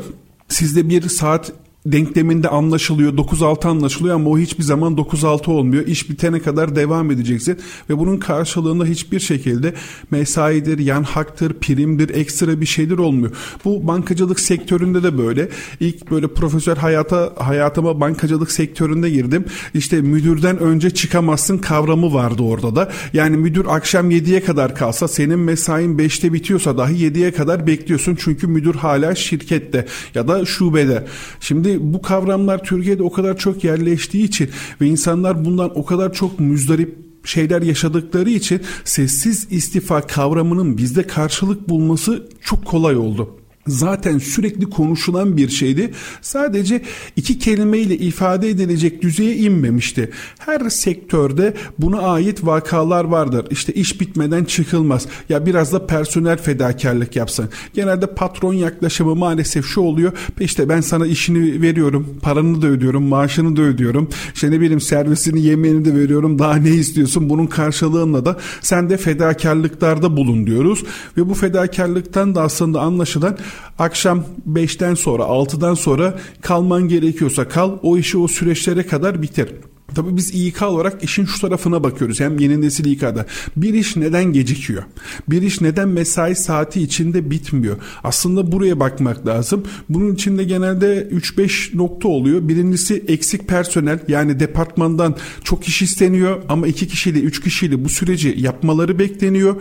Sizde 0.47 0.89
bir 0.89 1.01
saat 1.01 1.51
denkleminde 1.85 2.49
anlaşılıyor 2.49 3.13
9-6 3.13 3.67
anlaşılıyor 3.67 4.15
ama 4.15 4.29
o 4.29 4.37
hiçbir 4.37 4.63
zaman 4.63 4.93
9-6 4.93 5.51
olmuyor. 5.51 5.87
İş 5.87 6.09
bitene 6.09 6.39
kadar 6.39 6.75
devam 6.75 7.11
edeceksin 7.11 7.59
ve 7.89 7.97
bunun 7.97 8.17
karşılığında 8.17 8.85
hiçbir 8.85 9.19
şekilde 9.19 9.73
mesaidir, 10.11 10.79
yan 10.79 11.03
haktır, 11.03 11.53
primdir, 11.53 12.09
ekstra 12.09 12.61
bir 12.61 12.65
şeydir 12.65 12.97
olmuyor. 12.97 13.31
Bu 13.65 13.87
bankacılık 13.87 14.39
sektöründe 14.39 15.03
de 15.03 15.17
böyle. 15.17 15.49
İlk 15.79 16.11
böyle 16.11 16.27
profesyonel 16.27 16.79
hayata 16.81 17.33
hayatıma 17.37 17.99
bankacılık 17.99 18.51
sektöründe 18.51 19.09
girdim. 19.09 19.45
İşte 19.73 20.01
müdürden 20.01 20.59
önce 20.59 20.89
çıkamazsın 20.89 21.57
kavramı 21.57 22.13
vardı 22.13 22.43
orada 22.43 22.75
da. 22.75 22.91
Yani 23.13 23.37
müdür 23.37 23.65
akşam 23.69 24.11
7'ye 24.11 24.43
kadar 24.43 24.75
kalsa 24.75 25.07
senin 25.07 25.39
mesain 25.39 25.97
5'te 25.97 26.33
bitiyorsa 26.33 26.77
dahi 26.77 26.93
7'ye 26.93 27.31
kadar 27.31 27.67
bekliyorsun. 27.67 28.17
Çünkü 28.19 28.47
müdür 28.47 28.75
hala 28.75 29.15
şirkette 29.15 29.85
ya 30.15 30.27
da 30.27 30.45
şubede. 30.45 31.07
Şimdi 31.39 31.70
bu 31.79 32.01
kavramlar 32.01 32.63
Türkiye'de 32.63 33.03
o 33.03 33.11
kadar 33.11 33.37
çok 33.37 33.63
yerleştiği 33.63 34.23
için 34.23 34.49
ve 34.81 34.87
insanlar 34.87 35.45
bundan 35.45 35.79
o 35.79 35.85
kadar 35.85 36.13
çok 36.13 36.39
müzdarip 36.39 36.97
şeyler 37.23 37.61
yaşadıkları 37.61 38.29
için 38.29 38.61
sessiz 38.83 39.47
istifa 39.51 40.01
kavramının 40.01 40.77
bizde 40.77 41.07
karşılık 41.07 41.69
bulması 41.69 42.29
çok 42.41 42.65
kolay 42.65 42.97
oldu 42.97 43.40
zaten 43.67 44.17
sürekli 44.17 44.69
konuşulan 44.69 45.37
bir 45.37 45.49
şeydi. 45.49 45.91
Sadece 46.21 46.81
iki 47.15 47.39
kelimeyle 47.39 47.97
ifade 47.97 48.49
edilecek 48.49 49.01
düzeye 49.01 49.35
inmemişti. 49.35 50.11
Her 50.39 50.69
sektörde 50.69 51.53
buna 51.79 51.99
ait 52.01 52.45
vakalar 52.45 53.03
vardır. 53.03 53.45
İşte 53.49 53.73
iş 53.73 54.01
bitmeden 54.01 54.43
çıkılmaz. 54.43 55.07
Ya 55.29 55.45
biraz 55.45 55.73
da 55.73 55.87
personel 55.87 56.37
fedakarlık 56.37 57.15
yapsın. 57.15 57.49
Genelde 57.73 58.05
patron 58.05 58.53
yaklaşımı 58.53 59.15
maalesef 59.15 59.65
şu 59.65 59.81
oluyor. 59.81 60.11
İşte 60.39 60.69
ben 60.69 60.81
sana 60.81 61.07
işini 61.07 61.61
veriyorum, 61.61 62.07
paranı 62.21 62.61
da 62.61 62.67
ödüyorum, 62.67 63.03
maaşını 63.03 63.55
da 63.55 63.61
ödüyorum. 63.61 64.09
İşte 64.33 64.51
ne 64.51 64.61
bileyim 64.61 64.81
servisini, 64.81 65.41
yemeğini 65.41 65.85
de 65.85 65.95
veriyorum. 65.95 66.39
Daha 66.39 66.55
ne 66.55 66.69
istiyorsun? 66.69 67.29
Bunun 67.29 67.47
karşılığında 67.47 68.25
da 68.25 68.37
sen 68.61 68.89
de 68.89 68.97
fedakarlıklarda 68.97 70.17
bulun 70.17 70.47
diyoruz. 70.47 70.83
Ve 71.17 71.29
bu 71.29 71.33
fedakarlıktan 71.33 72.35
da 72.35 72.41
aslında 72.41 72.81
anlaşılan 72.81 73.37
akşam 73.79 74.23
5'ten 74.51 74.93
sonra 74.93 75.23
6'dan 75.23 75.73
sonra 75.73 76.19
kalman 76.41 76.87
gerekiyorsa 76.87 77.47
kal 77.47 77.77
o 77.83 77.97
işi 77.97 78.17
o 78.17 78.27
süreçlere 78.27 78.87
kadar 78.87 79.21
bitir. 79.21 79.47
Tabii 79.95 80.17
biz 80.17 80.35
İK 80.35 80.61
olarak 80.61 81.03
işin 81.03 81.25
şu 81.25 81.41
tarafına 81.41 81.83
bakıyoruz. 81.83 82.19
Hem 82.19 82.39
yeni 82.39 82.61
nesil 82.61 82.85
İK'da. 82.85 83.25
Bir 83.57 83.73
iş 83.73 83.95
neden 83.95 84.23
gecikiyor? 84.23 84.83
Bir 85.29 85.41
iş 85.41 85.61
neden 85.61 85.89
mesai 85.89 86.35
saati 86.35 86.81
içinde 86.81 87.31
bitmiyor? 87.31 87.77
Aslında 88.03 88.51
buraya 88.51 88.79
bakmak 88.79 89.27
lazım. 89.27 89.63
Bunun 89.89 90.13
içinde 90.13 90.43
genelde 90.43 91.09
3-5 91.11 91.77
nokta 91.77 92.07
oluyor. 92.07 92.47
Birincisi 92.47 93.03
eksik 93.07 93.47
personel 93.47 93.99
yani 94.07 94.39
departmandan 94.39 95.15
çok 95.43 95.67
iş 95.67 95.81
isteniyor 95.81 96.41
ama 96.49 96.67
2 96.67 96.87
kişiyle 96.87 97.19
3 97.19 97.41
kişiyle 97.41 97.85
bu 97.85 97.89
süreci 97.89 98.35
yapmaları 98.37 98.99
bekleniyor. 98.99 99.55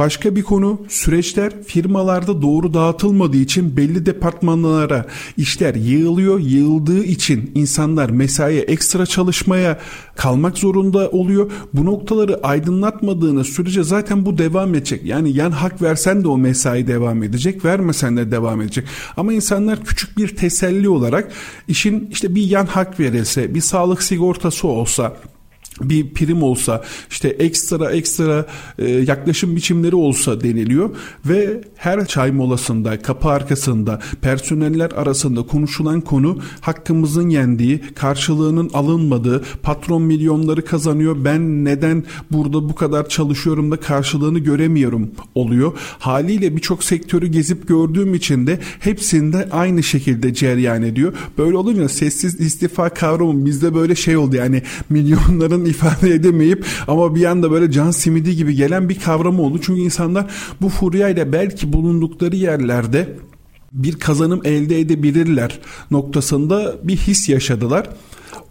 Başka 0.00 0.36
bir 0.36 0.42
konu 0.42 0.80
süreçler 0.88 1.62
firmalarda 1.62 2.42
doğru 2.42 2.74
dağıtılmadığı 2.74 3.36
için 3.36 3.76
belli 3.76 4.06
departmanlara 4.06 5.06
işler 5.36 5.74
yığılıyor. 5.74 6.40
Yığıldığı 6.40 7.04
için 7.04 7.50
insanlar 7.54 8.10
mesaiye 8.10 8.60
ekstra 8.60 9.06
çalışmaya 9.06 9.78
kalmak 10.16 10.58
zorunda 10.58 11.10
oluyor. 11.10 11.50
Bu 11.74 11.84
noktaları 11.84 12.40
aydınlatmadığınız 12.42 13.46
sürece 13.46 13.82
zaten 13.82 14.26
bu 14.26 14.38
devam 14.38 14.74
edecek. 14.74 15.04
Yani 15.04 15.36
yan 15.36 15.50
hak 15.50 15.82
versen 15.82 16.24
de 16.24 16.28
o 16.28 16.38
mesai 16.38 16.86
devam 16.86 17.22
edecek, 17.22 17.64
vermesen 17.64 18.16
de 18.16 18.30
devam 18.30 18.60
edecek. 18.60 18.84
Ama 19.16 19.32
insanlar 19.32 19.84
küçük 19.84 20.18
bir 20.18 20.36
teselli 20.36 20.88
olarak 20.88 21.32
işin 21.68 22.08
işte 22.10 22.34
bir 22.34 22.42
yan 22.42 22.66
hak 22.66 23.00
verilse, 23.00 23.54
bir 23.54 23.60
sağlık 23.60 24.02
sigortası 24.02 24.68
olsa, 24.68 25.16
bir 25.80 26.14
prim 26.14 26.42
olsa 26.42 26.84
işte 27.10 27.28
ekstra 27.28 27.90
ekstra 27.90 28.46
e, 28.78 28.90
yaklaşım 28.90 29.56
biçimleri 29.56 29.96
olsa 29.96 30.40
deniliyor. 30.40 30.90
Ve 31.26 31.60
her 31.76 32.06
çay 32.06 32.30
molasında 32.32 33.02
kapı 33.02 33.28
arkasında 33.28 34.00
personeller 34.22 34.90
arasında 34.90 35.42
konuşulan 35.42 36.00
konu 36.00 36.38
hakkımızın 36.60 37.28
yendiği 37.28 37.80
karşılığının 37.94 38.70
alınmadığı 38.74 39.42
patron 39.62 40.02
milyonları 40.02 40.64
kazanıyor 40.64 41.24
ben 41.24 41.64
neden 41.64 42.04
burada 42.32 42.68
bu 42.68 42.74
kadar 42.74 43.08
çalışıyorum 43.08 43.70
da 43.70 43.76
karşılığını 43.76 44.38
göremiyorum 44.38 45.10
oluyor. 45.34 45.72
Haliyle 45.98 46.56
birçok 46.56 46.84
sektörü 46.84 47.26
gezip 47.26 47.68
gördüğüm 47.68 48.14
için 48.14 48.46
de 48.46 48.58
hepsinde 48.80 49.48
aynı 49.50 49.82
şekilde 49.82 50.34
cereyan 50.34 50.82
ediyor. 50.82 51.14
Böyle 51.38 51.56
olunca 51.56 51.88
sessiz 51.88 52.40
istifa 52.40 52.88
kavramı 52.88 53.46
bizde 53.46 53.74
böyle 53.74 53.94
şey 53.94 54.16
oldu 54.16 54.36
yani 54.36 54.62
milyonların 54.90 55.64
ifade 55.70 56.10
edemeyip 56.10 56.66
ama 56.88 57.14
bir 57.14 57.24
anda 57.24 57.50
böyle 57.50 57.70
can 57.70 57.90
simidi 57.90 58.36
gibi 58.36 58.54
gelen 58.54 58.88
bir 58.88 58.98
kavram 58.98 59.40
oldu. 59.40 59.58
Çünkü 59.62 59.80
insanlar 59.80 60.30
bu 60.60 60.68
furyayla 60.68 61.32
belki 61.32 61.72
bulundukları 61.72 62.36
yerlerde 62.36 63.08
bir 63.72 63.92
kazanım 63.92 64.40
elde 64.44 64.80
edebilirler 64.80 65.58
noktasında 65.90 66.76
bir 66.82 66.96
his 66.96 67.28
yaşadılar. 67.28 67.90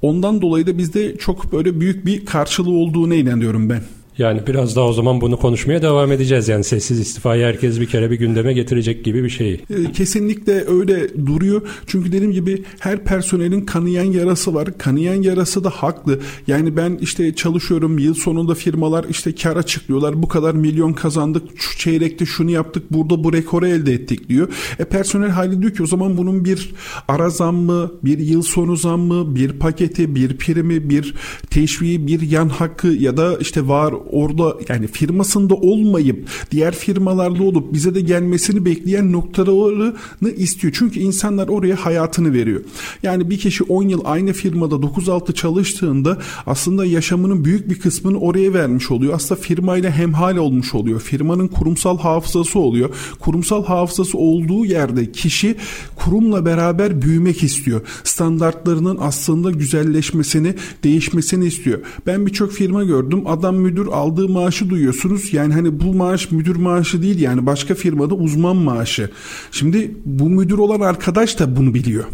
Ondan 0.01 0.41
dolayı 0.41 0.67
da 0.67 0.77
bizde 0.77 1.17
çok 1.17 1.53
böyle 1.53 1.79
büyük 1.79 2.05
bir 2.05 2.25
karşılığı 2.25 2.71
olduğuna 2.71 3.15
inanıyorum 3.15 3.69
ben. 3.69 3.82
Yani 4.19 4.41
biraz 4.47 4.75
daha 4.75 4.86
o 4.86 4.93
zaman 4.93 5.21
bunu 5.21 5.38
konuşmaya 5.38 5.82
devam 5.82 6.12
edeceğiz. 6.12 6.47
Yani 6.47 6.63
sessiz 6.63 6.99
istifayı 6.99 7.45
herkes 7.45 7.79
bir 7.79 7.86
kere 7.86 8.12
bir 8.12 8.15
gündeme 8.15 8.53
getirecek 8.53 9.05
gibi 9.05 9.23
bir 9.23 9.29
şey. 9.29 9.53
Ee, 9.53 9.91
kesinlikle 9.91 10.65
öyle 10.67 11.25
duruyor. 11.25 11.62
Çünkü 11.88 12.12
dediğim 12.12 12.32
gibi 12.32 12.63
her 12.79 13.03
personelin 13.03 13.62
kanayan 13.62 14.03
yarası 14.03 14.53
var. 14.53 14.77
Kanayan 14.77 15.21
yarası 15.21 15.63
da 15.63 15.69
haklı. 15.69 16.19
Yani 16.47 16.77
ben 16.77 16.97
işte 17.01 17.36
çalışıyorum 17.36 17.99
yıl 17.99 18.13
sonunda 18.13 18.55
firmalar 18.55 19.05
işte 19.10 19.36
kar 19.36 19.55
açıklıyorlar. 19.55 20.23
Bu 20.23 20.27
kadar 20.27 20.53
milyon 20.53 20.93
kazandık. 20.93 21.43
Şu 21.55 21.77
çeyrekte 21.77 22.25
şunu 22.25 22.51
yaptık. 22.51 22.84
Burada 22.91 23.23
bu 23.23 23.34
rekoru 23.34 23.67
elde 23.67 23.93
ettik 23.93 24.29
diyor. 24.29 24.47
E 24.79 24.86
personel 24.86 25.29
hali 25.29 25.62
diyor 25.62 25.73
ki 25.73 25.84
o 25.84 25.88
zaman 25.88 26.17
bunun 26.17 26.45
bir 26.45 26.71
ara 27.08 27.29
zam 27.29 27.55
mı, 27.55 27.91
bir 28.03 28.19
yıl 28.19 28.41
sonu 28.41 28.75
zam 28.75 28.99
mı, 28.99 29.36
bir 29.36 29.51
paketi, 29.51 30.15
bir 30.15 30.38
primi, 30.38 30.89
bir 30.89 31.13
teşviği, 31.49 32.08
bir 32.08 32.21
yan 32.21 32.49
hakkı 32.49 32.88
ya 32.88 33.17
da 33.17 33.38
işte 33.38 33.67
var 33.67 33.93
orada 34.12 34.56
yani 34.69 34.88
firmasında 34.88 35.56
olmayıp 35.56 36.30
diğer 36.52 36.76
firmalarda 36.76 37.43
olup 37.43 37.74
bize 37.74 37.95
de 37.95 38.02
gelmesini 38.02 38.65
bekleyen 38.65 39.12
noktalarını 39.12 40.32
istiyor. 40.38 40.74
Çünkü 40.78 41.00
insanlar 41.00 41.48
oraya 41.48 41.76
hayatını 41.76 42.34
veriyor. 42.34 42.62
Yani 43.04 43.30
bir 43.30 43.38
kişi 43.38 43.63
10 43.63 43.84
yıl 43.84 44.02
aynı 44.06 44.34
firmada 44.34 44.76
9-6 44.76 45.34
çalıştığında 45.34 46.17
aslında 46.45 46.86
yaşamının 46.86 47.45
büyük 47.45 47.69
bir 47.69 47.80
kısmını 47.80 48.19
oraya 48.19 48.54
vermiş 48.54 48.91
oluyor. 48.91 49.13
Aslında 49.13 49.41
firmayla 49.41 49.91
hemhal 49.91 50.38
olmuş 50.38 50.76
oluyor. 50.76 51.00
Firmanın 51.00 51.48
kurumsal 51.48 51.98
hafızası 51.98 52.60
oluyor. 52.60 52.89
Kurumsal 53.19 53.65
hafızası 53.65 54.17
olduğu 54.17 54.65
yerde 54.65 55.12
kişi 55.12 55.56
kurumla 55.95 56.45
beraber 56.45 57.02
büyümek 57.02 57.43
istiyor. 57.43 57.82
Standartlarının 58.04 58.98
aslında 59.02 59.52
güzelleşmesini, 59.52 60.56
değişmesini 60.84 61.45
istiyor. 61.45 61.80
Ben 62.08 62.26
birçok 62.26 62.52
firma 62.52 62.84
gördüm. 62.84 63.24
Adam 63.26 63.56
müdür 63.56 63.88
aldığı 63.91 64.30
maaşı 64.30 64.69
duyuyorsunuz. 64.69 65.34
Yani 65.34 65.54
hani 65.54 65.80
bu 65.80 65.93
maaş 65.93 66.32
müdür 66.32 66.56
maaşı 66.56 67.02
değil 67.02 67.19
yani 67.19 67.45
başka 67.45 67.75
firmada 67.75 68.15
uzman 68.15 68.56
maaşı. 68.56 69.10
Şimdi 69.52 69.91
bu 70.06 70.30
müdür 70.30 70.58
olan 70.58 70.80
arkadaş 70.82 71.39
da 71.39 71.58
bunu 71.58 71.73
biliyor 71.73 72.06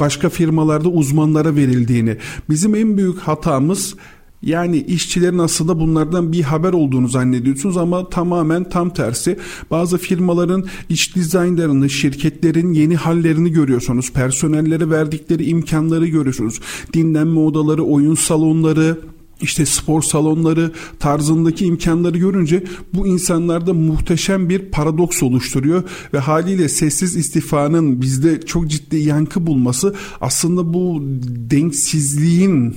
başka 0.00 0.28
firmalarda 0.28 0.88
uzmanlara 0.88 1.56
verildiğini. 1.56 2.16
Bizim 2.50 2.74
en 2.74 2.96
büyük 2.96 3.18
hatamız 3.18 3.94
yani 4.42 4.78
işçilerin 4.78 5.38
aslında 5.38 5.80
bunlardan 5.80 6.32
bir 6.32 6.42
haber 6.42 6.72
olduğunu 6.72 7.08
zannediyorsunuz 7.08 7.76
ama 7.76 8.08
tamamen 8.08 8.68
tam 8.68 8.90
tersi. 8.90 9.38
Bazı 9.70 9.98
firmaların 9.98 10.64
iç 10.88 11.16
dizaynlarını, 11.16 11.90
şirketlerin 11.90 12.72
yeni 12.72 12.96
hallerini 12.96 13.52
görüyorsunuz. 13.52 14.12
Personellere 14.12 14.90
verdikleri 14.90 15.44
imkanları 15.44 16.06
görüyorsunuz. 16.06 16.60
Dinlenme 16.92 17.40
odaları, 17.40 17.82
oyun 17.82 18.14
salonları, 18.14 18.98
işte 19.44 19.66
spor 19.66 20.02
salonları 20.02 20.72
tarzındaki 20.98 21.66
imkanları 21.66 22.18
görünce 22.18 22.64
bu 22.94 23.06
insanlarda 23.06 23.74
muhteşem 23.74 24.48
bir 24.48 24.58
paradoks 24.58 25.22
oluşturuyor 25.22 25.82
ve 26.14 26.18
haliyle 26.18 26.68
sessiz 26.68 27.16
istifanın 27.16 28.00
bizde 28.00 28.40
çok 28.40 28.68
ciddi 28.68 28.96
yankı 28.96 29.46
bulması 29.46 29.94
aslında 30.20 30.74
bu 30.74 31.02
denksizliğin 31.50 32.76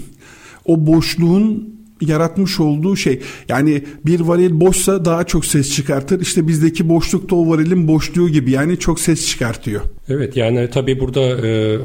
o 0.65 0.87
boşluğun 0.87 1.77
yaratmış 2.01 2.59
olduğu 2.59 2.95
şey. 2.95 3.21
Yani 3.49 3.83
bir 4.05 4.19
varil 4.19 4.59
boşsa 4.59 5.05
daha 5.05 5.23
çok 5.23 5.45
ses 5.45 5.75
çıkartır. 5.75 6.21
İşte 6.21 6.47
bizdeki 6.47 6.89
boşluk 6.89 7.29
da 7.29 7.35
o 7.35 7.49
varilin 7.49 7.87
boşluğu 7.87 8.29
gibi. 8.29 8.51
Yani 8.51 8.77
çok 8.77 8.99
ses 8.99 9.27
çıkartıyor. 9.27 9.81
Evet 10.09 10.37
yani 10.37 10.69
tabii 10.73 10.99
burada 10.99 11.47
e, 11.47 11.77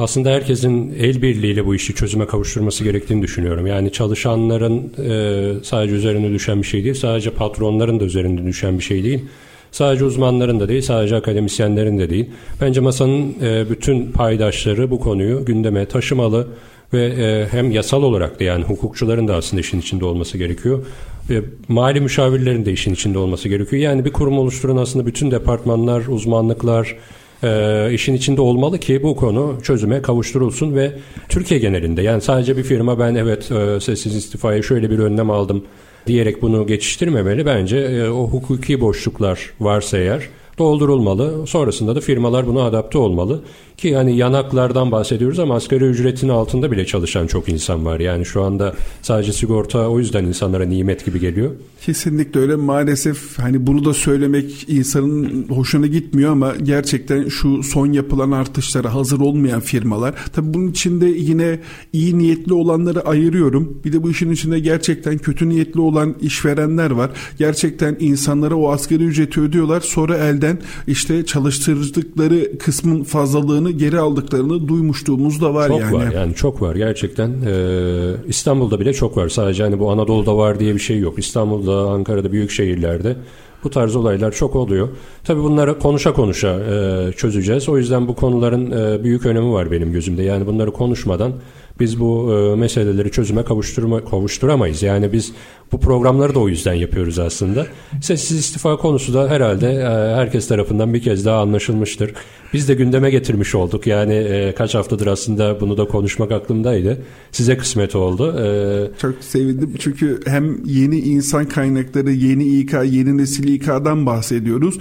aslında 0.00 0.30
herkesin 0.30 0.94
el 1.00 1.22
birliğiyle 1.22 1.66
bu 1.66 1.74
işi 1.74 1.94
çözüme 1.94 2.26
kavuşturması 2.26 2.84
gerektiğini 2.84 3.22
düşünüyorum. 3.22 3.66
Yani 3.66 3.92
çalışanların 3.92 4.92
e, 5.08 5.64
sadece 5.64 5.94
üzerine 5.94 6.30
düşen 6.30 6.62
bir 6.62 6.66
şey 6.66 6.84
değil, 6.84 6.94
sadece 6.94 7.30
patronların 7.30 8.00
da 8.00 8.04
üzerinde 8.04 8.44
düşen 8.44 8.78
bir 8.78 8.84
şey 8.84 9.04
değil. 9.04 9.24
Sadece 9.72 10.04
uzmanların 10.04 10.60
da 10.60 10.68
değil, 10.68 10.82
sadece 10.82 11.16
akademisyenlerin 11.16 11.98
de 11.98 12.10
değil. 12.10 12.30
Bence 12.60 12.80
masanın 12.80 13.34
e, 13.42 13.70
bütün 13.70 14.12
paydaşları 14.12 14.90
bu 14.90 15.00
konuyu 15.00 15.44
gündeme 15.44 15.86
taşımalı 15.86 16.48
ve 16.92 17.04
e, 17.04 17.46
hem 17.50 17.70
yasal 17.70 18.02
olarak 18.02 18.40
da 18.40 18.44
yani 18.44 18.64
hukukçuların 18.64 19.28
da 19.28 19.36
aslında 19.36 19.60
işin 19.60 19.80
içinde 19.80 20.04
olması 20.04 20.38
gerekiyor. 20.38 20.86
Ve 21.30 21.40
mali 21.68 22.00
müşavirlerin 22.00 22.64
de 22.64 22.72
işin 22.72 22.94
içinde 22.94 23.18
olması 23.18 23.48
gerekiyor. 23.48 23.82
Yani 23.82 24.04
bir 24.04 24.12
kurum 24.12 24.38
oluşturan 24.38 24.76
aslında 24.76 25.06
bütün 25.06 25.30
departmanlar, 25.30 26.06
uzmanlıklar, 26.06 26.96
e, 27.42 27.88
işin 27.92 28.14
içinde 28.14 28.40
olmalı 28.40 28.78
ki 28.78 29.02
bu 29.02 29.16
konu 29.16 29.58
çözüme 29.62 30.02
kavuşturulsun 30.02 30.74
ve 30.74 30.92
Türkiye 31.28 31.60
genelinde 31.60 32.02
yani 32.02 32.22
sadece 32.22 32.56
bir 32.56 32.62
firma 32.62 32.98
ben 32.98 33.14
evet 33.14 33.52
e, 33.52 33.80
sessiz 33.80 34.16
istifaya 34.16 34.62
şöyle 34.62 34.90
bir 34.90 34.98
önlem 34.98 35.30
aldım 35.30 35.64
diyerek 36.06 36.42
bunu 36.42 36.66
geçiştirmemeli. 36.66 37.46
Bence 37.46 37.78
e, 37.78 38.08
o 38.10 38.28
hukuki 38.28 38.80
boşluklar 38.80 39.52
varsa 39.60 39.98
eğer 39.98 40.22
doldurulmalı. 40.58 41.46
Sonrasında 41.46 41.96
da 41.96 42.00
firmalar 42.00 42.46
buna 42.46 42.62
adapte 42.62 42.98
olmalı. 42.98 43.42
Ki 43.80 43.96
hani 43.96 44.16
yanaklardan 44.16 44.92
bahsediyoruz 44.92 45.38
ama 45.38 45.54
asgari 45.54 45.84
ücretin 45.84 46.28
altında 46.28 46.72
bile 46.72 46.86
çalışan 46.86 47.26
çok 47.26 47.48
insan 47.48 47.84
var. 47.84 48.00
Yani 48.00 48.26
şu 48.26 48.42
anda 48.42 48.74
sadece 49.02 49.32
sigorta 49.32 49.88
o 49.88 49.98
yüzden 49.98 50.24
insanlara 50.24 50.64
nimet 50.64 51.04
gibi 51.04 51.20
geliyor. 51.20 51.50
Kesinlikle 51.80 52.40
öyle. 52.40 52.56
Maalesef 52.56 53.38
hani 53.38 53.66
bunu 53.66 53.84
da 53.84 53.94
söylemek 53.94 54.68
insanın 54.68 55.48
hoşuna 55.48 55.86
gitmiyor 55.86 56.32
ama 56.32 56.54
gerçekten 56.62 57.28
şu 57.28 57.62
son 57.62 57.92
yapılan 57.92 58.30
artışlara 58.30 58.94
hazır 58.94 59.20
olmayan 59.20 59.60
firmalar. 59.60 60.14
Tabii 60.32 60.54
bunun 60.54 60.70
içinde 60.70 61.06
yine 61.06 61.60
iyi 61.92 62.18
niyetli 62.18 62.52
olanları 62.54 63.06
ayırıyorum. 63.06 63.80
Bir 63.84 63.92
de 63.92 64.02
bu 64.02 64.10
işin 64.10 64.30
içinde 64.30 64.58
gerçekten 64.58 65.18
kötü 65.18 65.48
niyetli 65.48 65.80
olan 65.80 66.14
işverenler 66.20 66.90
var. 66.90 67.10
Gerçekten 67.38 67.96
insanlara 68.00 68.54
o 68.54 68.70
asgari 68.70 69.04
ücreti 69.04 69.40
ödüyorlar. 69.40 69.80
Sonra 69.80 70.16
elden 70.16 70.58
işte 70.86 71.26
çalıştırdıkları 71.26 72.58
kısmın 72.58 73.04
fazlalığını 73.04 73.69
geri 73.72 73.98
aldıklarını 73.98 74.68
duymuştuğumuz 74.68 75.40
da 75.40 75.54
var 75.54 75.68
çok 75.68 75.80
yani. 75.80 75.90
Çok 75.90 76.00
var 76.00 76.12
yani 76.12 76.34
çok 76.34 76.62
var 76.62 76.76
gerçekten. 76.76 77.30
Ee, 77.46 78.12
İstanbul'da 78.28 78.80
bile 78.80 78.92
çok 78.92 79.16
var. 79.16 79.28
Sadece 79.28 79.62
hani 79.62 79.78
bu 79.78 79.90
Anadolu'da 79.90 80.36
var 80.36 80.60
diye 80.60 80.74
bir 80.74 80.80
şey 80.80 80.98
yok. 80.98 81.18
İstanbul'da 81.18 81.60
İstanbul'da, 81.60 81.90
Ankara'da, 81.90 82.32
büyük 82.32 82.50
şehirlerde 82.50 83.16
bu 83.64 83.70
tarz 83.70 83.96
olaylar 83.96 84.32
çok 84.32 84.56
oluyor. 84.56 84.88
Tabii 85.24 85.42
bunları 85.42 85.78
konuşa 85.78 86.12
konuşa 86.12 86.48
e, 86.48 87.12
çözeceğiz. 87.12 87.68
O 87.68 87.78
yüzden 87.78 88.08
bu 88.08 88.14
konuların 88.14 88.70
e, 88.70 89.04
büyük 89.04 89.26
önemi 89.26 89.52
var 89.52 89.70
benim 89.70 89.92
gözümde. 89.92 90.22
Yani 90.22 90.46
bunları 90.46 90.72
konuşmadan 90.72 91.32
biz 91.80 92.00
bu 92.00 92.34
e, 92.34 92.56
meseleleri 92.56 93.10
çözüme 93.10 93.42
kavuşturma, 93.44 94.04
kavuşturamayız. 94.04 94.82
Yani 94.82 95.12
biz 95.12 95.32
bu 95.72 95.80
programları 95.80 96.34
da 96.34 96.38
o 96.38 96.48
yüzden 96.48 96.74
yapıyoruz 96.74 97.18
aslında. 97.18 97.66
Sessiz 98.02 98.38
istifa 98.38 98.76
konusu 98.76 99.14
da 99.14 99.28
herhalde 99.30 99.72
e, 99.72 100.14
herkes 100.16 100.48
tarafından 100.48 100.94
bir 100.94 101.02
kez 101.02 101.24
daha 101.24 101.40
anlaşılmıştır. 101.40 102.14
Biz 102.52 102.68
de 102.68 102.74
gündeme 102.74 103.10
getirmiş 103.10 103.54
olduk. 103.54 103.86
Yani 103.86 104.14
e, 104.14 104.54
kaç 104.54 104.74
haftadır 104.74 105.06
aslında 105.06 105.60
bunu 105.60 105.76
da 105.76 105.84
konuşmak 105.84 106.32
aklımdaydı. 106.32 106.98
Size 107.32 107.56
kısmet 107.56 107.96
oldu. 107.96 108.36
E, 108.40 108.98
Çok 108.98 109.14
sevindim 109.20 109.74
çünkü 109.78 110.20
hem 110.26 110.64
yeni 110.64 110.98
insan 110.98 111.48
kaynakları, 111.48 112.10
yeni 112.10 112.44
İK, 112.44 112.72
yeni 112.72 113.18
nesil 113.18 113.48
İK'dan 113.48 114.06
bahsediyoruz 114.06 114.78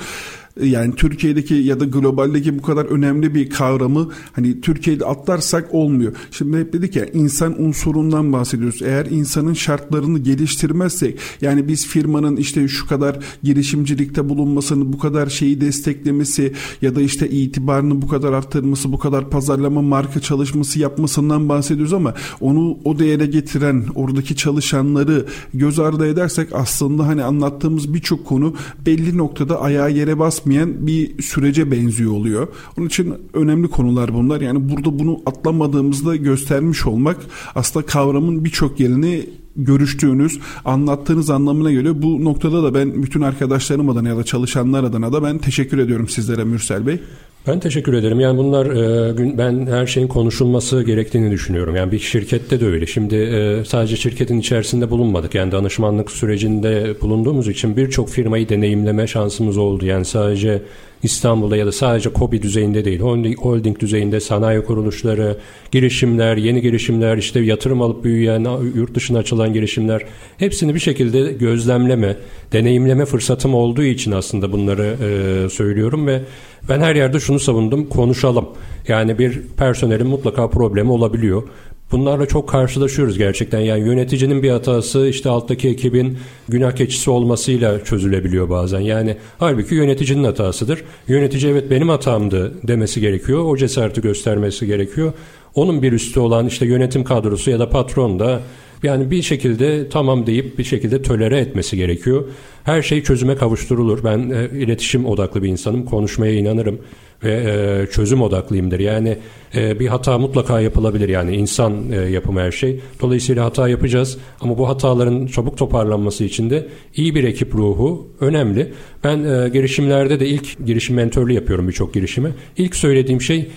yani 0.63 0.95
Türkiye'deki 0.95 1.53
ya 1.53 1.79
da 1.79 1.85
globaldeki 1.85 2.59
bu 2.59 2.61
kadar 2.61 2.85
önemli 2.85 3.35
bir 3.35 3.49
kavramı 3.49 4.09
hani 4.31 4.61
Türkiye'de 4.61 5.05
atlarsak 5.05 5.73
olmuyor. 5.73 6.13
Şimdi 6.31 6.57
hep 6.57 6.73
dedik 6.73 6.95
ya 6.95 7.05
insan 7.05 7.61
unsurundan 7.61 8.33
bahsediyoruz. 8.33 8.81
Eğer 8.81 9.05
insanın 9.05 9.53
şartlarını 9.53 10.19
geliştirmezsek 10.19 11.19
yani 11.41 11.67
biz 11.67 11.87
firmanın 11.87 12.35
işte 12.35 12.67
şu 12.67 12.87
kadar 12.87 13.19
girişimcilikte 13.43 14.29
bulunmasını, 14.29 14.93
bu 14.93 14.97
kadar 14.97 15.27
şeyi 15.27 15.61
desteklemesi 15.61 16.53
ya 16.81 16.95
da 16.95 17.01
işte 17.01 17.29
itibarını 17.29 18.01
bu 18.01 18.07
kadar 18.07 18.33
arttırması, 18.33 18.91
bu 18.91 18.99
kadar 18.99 19.29
pazarlama 19.29 19.81
marka 19.81 20.19
çalışması 20.19 20.79
yapmasından 20.79 21.49
bahsediyoruz 21.49 21.93
ama 21.93 22.13
onu 22.41 22.77
o 22.83 22.99
değere 22.99 23.25
getiren 23.25 23.85
oradaki 23.95 24.35
çalışanları 24.35 25.25
göz 25.53 25.79
ardı 25.79 26.07
edersek 26.07 26.49
aslında 26.53 27.07
hani 27.07 27.23
anlattığımız 27.23 27.93
birçok 27.93 28.25
konu 28.25 28.55
belli 28.85 29.17
noktada 29.17 29.61
ayağa 29.61 29.87
yere 29.87 30.19
basmıyor 30.19 30.48
etmeyen 30.49 30.87
bir 30.87 31.21
sürece 31.21 31.71
benziyor 31.71 32.11
oluyor. 32.11 32.47
Onun 32.77 32.87
için 32.87 33.15
önemli 33.33 33.67
konular 33.67 34.13
bunlar. 34.13 34.41
Yani 34.41 34.69
burada 34.69 34.99
bunu 34.99 35.21
atlamadığımızda 35.25 36.15
göstermiş 36.15 36.85
olmak 36.85 37.17
aslında 37.55 37.85
kavramın 37.85 38.45
birçok 38.45 38.79
yerini 38.79 39.29
görüştüğünüz, 39.63 40.39
anlattığınız 40.65 41.29
anlamına 41.29 41.71
geliyor. 41.71 41.95
Bu 41.97 42.25
noktada 42.25 42.63
da 42.63 42.73
ben 42.73 43.03
bütün 43.03 43.21
arkadaşlarım 43.21 43.89
adına 43.89 44.09
ya 44.09 44.17
da 44.17 44.23
çalışanlar 44.23 44.83
adına 44.83 45.13
da 45.13 45.23
ben 45.23 45.37
teşekkür 45.37 45.77
ediyorum 45.77 46.07
sizlere 46.07 46.43
Mürsel 46.43 46.87
Bey. 46.87 46.99
Ben 47.47 47.59
teşekkür 47.59 47.93
ederim. 47.93 48.19
Yani 48.19 48.37
bunlar 48.37 48.65
e, 48.65 49.37
ben 49.37 49.67
her 49.67 49.85
şeyin 49.87 50.07
konuşulması 50.07 50.83
gerektiğini 50.83 51.31
düşünüyorum. 51.31 51.75
Yani 51.75 51.91
bir 51.91 51.99
şirkette 51.99 52.59
de 52.59 52.65
öyle. 52.65 52.85
Şimdi 52.85 53.15
e, 53.15 53.65
sadece 53.65 53.95
şirketin 53.95 54.39
içerisinde 54.39 54.89
bulunmadık. 54.89 55.35
Yani 55.35 55.51
danışmanlık 55.51 56.11
sürecinde 56.11 57.01
bulunduğumuz 57.01 57.47
için 57.47 57.77
birçok 57.77 58.09
firmayı 58.09 58.49
deneyimleme 58.49 59.07
şansımız 59.07 59.57
oldu. 59.57 59.85
Yani 59.85 60.05
sadece 60.05 60.61
İstanbul'da 61.03 61.57
ya 61.57 61.65
da 61.65 61.71
sadece 61.71 62.09
KOBİ 62.09 62.41
düzeyinde 62.41 62.85
değil, 62.85 62.99
holding 63.39 63.79
düzeyinde 63.79 64.19
sanayi 64.19 64.63
kuruluşları, 64.63 65.37
girişimler, 65.71 66.37
yeni 66.37 66.61
girişimler, 66.61 67.17
işte 67.17 67.39
yatırım 67.39 67.81
alıp 67.81 68.03
büyüyen, 68.03 68.47
yurt 68.75 68.95
dışına 68.95 69.17
açılan 69.19 69.53
girişimler 69.53 70.01
hepsini 70.37 70.75
bir 70.75 70.79
şekilde 70.79 71.31
gözlemleme, 71.31 72.17
deneyimleme 72.53 73.05
fırsatım 73.05 73.55
olduğu 73.55 73.83
için 73.83 74.11
aslında 74.11 74.51
bunları 74.51 74.95
e, 75.03 75.49
söylüyorum 75.49 76.07
ve 76.07 76.21
ben 76.69 76.79
her 76.79 76.95
yerde 76.95 77.19
şunu 77.19 77.39
savundum, 77.39 77.89
konuşalım. 77.89 78.45
Yani 78.87 79.19
bir 79.19 79.41
personelin 79.57 80.07
mutlaka 80.07 80.49
problemi 80.49 80.91
olabiliyor. 80.91 81.43
Bunlarla 81.91 82.25
çok 82.25 82.49
karşılaşıyoruz 82.49 83.17
gerçekten. 83.17 83.59
Yani 83.59 83.87
yöneticinin 83.87 84.43
bir 84.43 84.49
hatası 84.49 85.07
işte 85.07 85.29
alttaki 85.29 85.69
ekibin 85.69 86.17
günah 86.49 86.71
keçisi 86.71 87.09
olmasıyla 87.09 87.83
çözülebiliyor 87.83 88.49
bazen. 88.49 88.79
Yani 88.79 89.17
halbuki 89.37 89.75
yöneticinin 89.75 90.23
hatasıdır. 90.23 90.83
Yönetici 91.07 91.51
evet 91.51 91.71
benim 91.71 91.89
hatamdı 91.89 92.53
demesi 92.67 93.01
gerekiyor. 93.01 93.45
O 93.45 93.57
cesareti 93.57 94.01
göstermesi 94.01 94.67
gerekiyor. 94.67 95.13
Onun 95.55 95.81
bir 95.81 95.93
üstü 95.93 96.19
olan 96.19 96.47
işte 96.47 96.65
yönetim 96.65 97.03
kadrosu 97.03 97.51
ya 97.51 97.59
da 97.59 97.69
patron 97.69 98.19
da 98.19 98.41
Yani 98.83 99.11
bir 99.11 99.21
şekilde 99.21 99.89
tamam 99.89 100.27
deyip 100.27 100.57
bir 100.57 100.63
şekilde 100.63 101.01
tölere 101.01 101.39
etmesi 101.39 101.77
gerekiyor. 101.77 102.25
Her 102.63 102.81
şey 102.81 103.03
çözüme 103.03 103.35
kavuşturulur. 103.35 104.03
Ben 104.03 104.29
e, 104.29 104.59
iletişim 104.59 105.05
odaklı 105.05 105.43
bir 105.43 105.49
insanım. 105.49 105.85
Konuşmaya 105.85 106.33
inanırım 106.33 106.79
ve 107.23 107.31
e, 107.31 107.91
çözüm 107.91 108.21
odaklıyımdır. 108.21 108.79
Yani 108.79 109.17
e, 109.55 109.79
bir 109.79 109.87
hata 109.87 110.17
mutlaka 110.17 110.61
yapılabilir. 110.61 111.09
Yani 111.09 111.35
insan 111.35 111.91
e, 111.91 111.95
yapımı 111.95 112.39
her 112.39 112.51
şey. 112.51 112.79
Dolayısıyla 113.01 113.45
hata 113.45 113.69
yapacağız 113.69 114.17
ama 114.41 114.57
bu 114.57 114.69
hataların 114.69 115.27
çabuk 115.27 115.57
toparlanması 115.57 116.23
için 116.23 116.49
de 116.49 116.67
iyi 116.95 117.15
bir 117.15 117.23
ekip 117.23 117.55
ruhu 117.55 118.07
önemli. 118.19 118.73
Ben 119.03 119.23
e, 119.23 119.49
girişimlerde 119.49 120.19
de 120.19 120.27
ilk 120.27 120.65
girişim 120.65 120.95
mentörlüğü 120.95 121.33
yapıyorum 121.33 121.67
birçok 121.67 121.93
girişime. 121.93 122.31
İlk 122.57 122.75
söylediğim 122.75 123.21
şey 123.21 123.47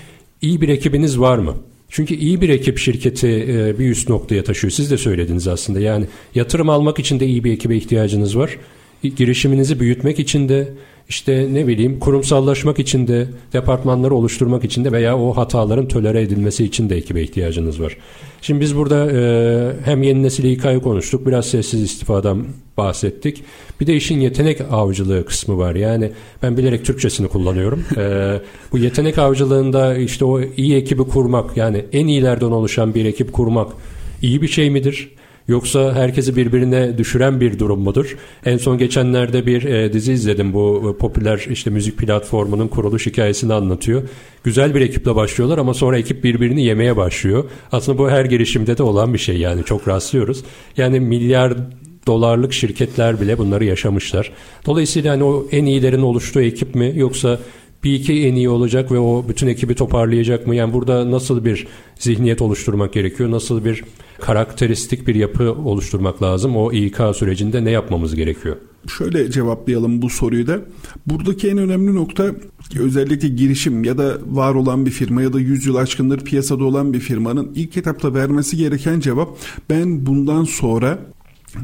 iyi 0.42 0.60
bir 0.60 0.68
ekibiniz 0.68 1.20
var 1.20 1.38
mı? 1.38 1.54
Çünkü 1.88 2.14
iyi 2.14 2.40
bir 2.40 2.48
ekip 2.48 2.78
şirketi 2.78 3.28
e, 3.28 3.78
bir 3.78 3.90
üst 3.90 4.08
noktaya 4.08 4.44
taşıyor. 4.44 4.70
Siz 4.70 4.90
de 4.90 4.96
söylediniz 4.96 5.48
aslında. 5.48 5.80
Yani 5.80 6.06
yatırım 6.34 6.68
almak 6.68 6.98
için 6.98 7.20
de 7.20 7.26
iyi 7.26 7.44
bir 7.44 7.52
ekibe 7.52 7.76
ihtiyacınız 7.76 8.38
var. 8.38 8.58
Girişiminizi 9.16 9.80
büyütmek 9.80 10.18
için 10.18 10.48
de 10.48 10.68
işte 11.12 11.48
ne 11.52 11.66
bileyim 11.66 11.98
kurumsallaşmak 11.98 12.78
için 12.78 13.08
de 13.08 13.26
departmanları 13.52 14.14
oluşturmak 14.14 14.64
için 14.64 14.84
de 14.84 14.92
veya 14.92 15.18
o 15.18 15.36
hataların 15.36 15.88
tölere 15.88 16.22
edilmesi 16.22 16.64
için 16.64 16.90
de 16.90 16.96
ekibe 16.96 17.22
ihtiyacınız 17.22 17.80
var. 17.80 17.96
Şimdi 18.42 18.60
biz 18.60 18.76
burada 18.76 19.12
e, 19.12 19.20
hem 19.84 20.02
yeni 20.02 20.22
nesil 20.22 20.44
İK'yı 20.44 20.80
konuştuk 20.80 21.26
biraz 21.26 21.46
sessiz 21.46 21.82
istifadan 21.82 22.46
bahsettik. 22.76 23.44
Bir 23.80 23.86
de 23.86 23.96
işin 23.96 24.20
yetenek 24.20 24.60
avcılığı 24.70 25.26
kısmı 25.26 25.58
var. 25.58 25.74
Yani 25.74 26.12
ben 26.42 26.56
bilerek 26.56 26.84
Türkçesini 26.84 27.28
kullanıyorum. 27.28 27.84
e, 27.96 28.40
bu 28.72 28.78
yetenek 28.78 29.18
avcılığında 29.18 29.96
işte 29.96 30.24
o 30.24 30.40
iyi 30.56 30.76
ekibi 30.76 31.02
kurmak 31.02 31.56
yani 31.56 31.84
en 31.92 32.06
iyilerden 32.06 32.50
oluşan 32.50 32.94
bir 32.94 33.04
ekip 33.04 33.32
kurmak 33.32 33.72
iyi 34.22 34.42
bir 34.42 34.48
şey 34.48 34.70
midir? 34.70 35.10
Yoksa 35.48 35.94
herkesi 35.94 36.36
birbirine 36.36 36.98
düşüren 36.98 37.40
bir 37.40 37.58
durum 37.58 37.80
mudur? 37.80 38.16
En 38.44 38.56
son 38.56 38.78
geçenlerde 38.78 39.46
bir 39.46 39.64
e, 39.64 39.92
dizi 39.92 40.12
izledim. 40.12 40.52
Bu 40.52 40.94
e, 40.94 40.98
popüler 40.98 41.46
işte 41.50 41.70
müzik 41.70 41.98
platformunun 41.98 42.68
kuruluş 42.68 43.06
hikayesini 43.06 43.54
anlatıyor. 43.54 44.02
Güzel 44.44 44.74
bir 44.74 44.80
ekiple 44.80 45.14
başlıyorlar 45.14 45.58
ama 45.58 45.74
sonra 45.74 45.98
ekip 45.98 46.24
birbirini 46.24 46.64
yemeye 46.64 46.96
başlıyor. 46.96 47.44
Aslında 47.72 47.98
bu 47.98 48.10
her 48.10 48.24
girişimde 48.24 48.78
de 48.78 48.82
olan 48.82 49.14
bir 49.14 49.18
şey 49.18 49.36
yani 49.36 49.64
çok 49.64 49.88
rastlıyoruz. 49.88 50.44
Yani 50.76 51.00
milyar 51.00 51.54
dolarlık 52.06 52.52
şirketler 52.52 53.20
bile 53.20 53.38
bunları 53.38 53.64
yaşamışlar. 53.64 54.32
Dolayısıyla 54.66 55.12
hani 55.12 55.24
o 55.24 55.46
en 55.52 55.66
iyilerin 55.66 56.02
oluştuğu 56.02 56.40
ekip 56.40 56.74
mi 56.74 56.92
yoksa 56.96 57.38
bir 57.84 57.94
iki 57.94 58.26
en 58.26 58.34
iyi 58.34 58.48
olacak 58.48 58.92
ve 58.92 58.98
o 58.98 59.24
bütün 59.28 59.46
ekibi 59.46 59.74
toparlayacak 59.74 60.46
mı? 60.46 60.54
Yani 60.56 60.72
burada 60.72 61.10
nasıl 61.10 61.44
bir 61.44 61.66
zihniyet 61.98 62.42
oluşturmak 62.42 62.92
gerekiyor? 62.92 63.30
Nasıl 63.30 63.64
bir 63.64 63.84
karakteristik 64.20 65.06
bir 65.06 65.14
yapı 65.14 65.52
oluşturmak 65.52 66.22
lazım? 66.22 66.56
O 66.56 66.72
İK 66.72 67.00
sürecinde 67.14 67.64
ne 67.64 67.70
yapmamız 67.70 68.14
gerekiyor? 68.14 68.56
Şöyle 68.98 69.30
cevaplayalım 69.30 70.02
bu 70.02 70.10
soruyu 70.10 70.46
da. 70.46 70.60
Buradaki 71.06 71.48
en 71.48 71.58
önemli 71.58 71.94
nokta 71.94 72.30
özellikle 72.80 73.28
girişim 73.28 73.84
ya 73.84 73.98
da 73.98 74.18
var 74.26 74.54
olan 74.54 74.86
bir 74.86 74.90
firma 74.90 75.22
ya 75.22 75.32
da 75.32 75.40
100 75.40 75.66
yıl 75.66 75.74
aşkındır 75.74 76.20
piyasada 76.20 76.64
olan 76.64 76.92
bir 76.92 77.00
firmanın 77.00 77.52
ilk 77.54 77.76
etapta 77.76 78.14
vermesi 78.14 78.56
gereken 78.56 79.00
cevap 79.00 79.28
ben 79.70 80.06
bundan 80.06 80.44
sonra 80.44 80.98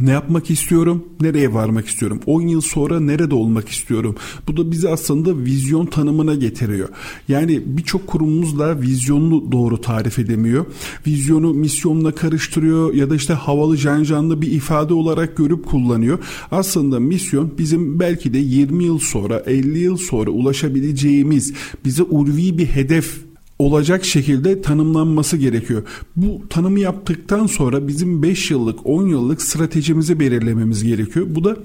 ne 0.00 0.10
yapmak 0.10 0.50
istiyorum? 0.50 1.04
Nereye 1.20 1.54
varmak 1.54 1.86
istiyorum? 1.86 2.20
10 2.26 2.42
yıl 2.42 2.60
sonra 2.60 3.00
nerede 3.00 3.34
olmak 3.34 3.68
istiyorum? 3.68 4.16
Bu 4.48 4.56
da 4.56 4.70
bizi 4.70 4.88
aslında 4.88 5.38
vizyon 5.38 5.86
tanımına 5.86 6.34
getiriyor. 6.34 6.88
Yani 7.28 7.62
birçok 7.66 8.06
kurumumuzla 8.06 8.80
vizyonunu 8.80 9.52
doğru 9.52 9.80
tarif 9.80 10.18
edemiyor. 10.18 10.66
Vizyonu 11.06 11.54
misyonla 11.54 12.14
karıştırıyor 12.14 12.94
ya 12.94 13.10
da 13.10 13.14
işte 13.14 13.32
havalı 13.32 13.76
cancanlı 13.76 14.42
bir 14.42 14.50
ifade 14.50 14.94
olarak 14.94 15.36
görüp 15.36 15.66
kullanıyor. 15.66 16.18
Aslında 16.50 17.00
misyon 17.00 17.52
bizim 17.58 18.00
belki 18.00 18.34
de 18.34 18.38
20 18.38 18.84
yıl 18.84 18.98
sonra 18.98 19.42
50 19.46 19.78
yıl 19.78 19.96
sonra 19.96 20.30
ulaşabileceğimiz 20.30 21.54
bize 21.84 22.02
ulvi 22.02 22.58
bir 22.58 22.66
hedef 22.66 23.27
olacak 23.58 24.04
şekilde 24.04 24.62
tanımlanması 24.62 25.36
gerekiyor. 25.36 25.82
Bu 26.16 26.42
tanımı 26.50 26.80
yaptıktan 26.80 27.46
sonra 27.46 27.88
bizim 27.88 28.22
5 28.22 28.50
yıllık 28.50 28.86
10 28.86 29.06
yıllık 29.06 29.42
stratejimizi 29.42 30.20
belirlememiz 30.20 30.84
gerekiyor. 30.84 31.26
Bu 31.28 31.44
da 31.44 31.56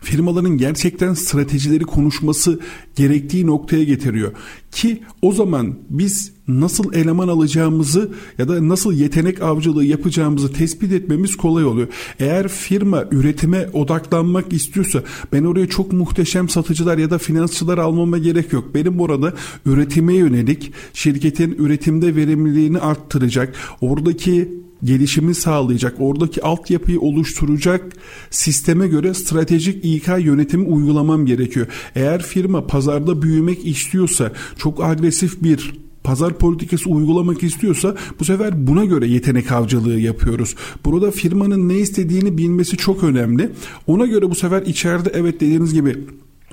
firmaların 0.00 0.58
gerçekten 0.58 1.14
stratejileri 1.14 1.84
konuşması 1.84 2.60
gerektiği 2.96 3.46
noktaya 3.46 3.84
getiriyor. 3.84 4.32
Ki 4.72 5.02
o 5.22 5.32
zaman 5.32 5.74
biz 5.90 6.32
nasıl 6.48 6.94
eleman 6.94 7.28
alacağımızı 7.28 8.10
ya 8.38 8.48
da 8.48 8.68
nasıl 8.68 8.92
yetenek 8.92 9.42
avcılığı 9.42 9.84
yapacağımızı 9.84 10.52
tespit 10.52 10.92
etmemiz 10.92 11.36
kolay 11.36 11.64
oluyor. 11.64 11.88
Eğer 12.18 12.48
firma 12.48 13.04
üretime 13.10 13.68
odaklanmak 13.72 14.52
istiyorsa 14.52 15.02
ben 15.32 15.44
oraya 15.44 15.68
çok 15.68 15.92
muhteşem 15.92 16.48
satıcılar 16.48 16.98
ya 16.98 17.10
da 17.10 17.18
finansçılar 17.18 17.78
almama 17.78 18.18
gerek 18.18 18.52
yok. 18.52 18.74
Benim 18.74 19.00
orada 19.00 19.34
üretime 19.66 20.14
yönelik 20.14 20.72
şirketin 20.94 21.52
üretimde 21.58 22.16
verimliliğini 22.16 22.78
arttıracak, 22.78 23.54
oradaki 23.80 24.60
gelişimi 24.84 25.34
sağlayacak, 25.34 25.94
oradaki 25.98 26.42
altyapıyı 26.42 27.00
oluşturacak 27.00 27.92
sisteme 28.30 28.88
göre 28.88 29.14
stratejik 29.14 29.84
İK 29.84 30.08
yönetimi 30.18 30.64
uygulamam 30.64 31.26
gerekiyor. 31.26 31.66
Eğer 31.94 32.22
firma 32.22 32.66
pazarda 32.66 33.22
büyümek 33.22 33.66
istiyorsa, 33.66 34.32
çok 34.58 34.84
agresif 34.84 35.42
bir 35.42 35.72
pazar 36.04 36.38
politikası 36.38 36.90
uygulamak 36.90 37.42
istiyorsa 37.42 37.96
bu 38.20 38.24
sefer 38.24 38.66
buna 38.66 38.84
göre 38.84 39.06
yetenek 39.06 39.52
avcılığı 39.52 40.00
yapıyoruz. 40.00 40.54
Burada 40.84 41.10
firmanın 41.10 41.68
ne 41.68 41.78
istediğini 41.78 42.38
bilmesi 42.38 42.76
çok 42.76 43.04
önemli. 43.04 43.50
Ona 43.86 44.06
göre 44.06 44.30
bu 44.30 44.34
sefer 44.34 44.62
içeride 44.62 45.10
evet 45.14 45.40
dediğiniz 45.40 45.74
gibi 45.74 45.96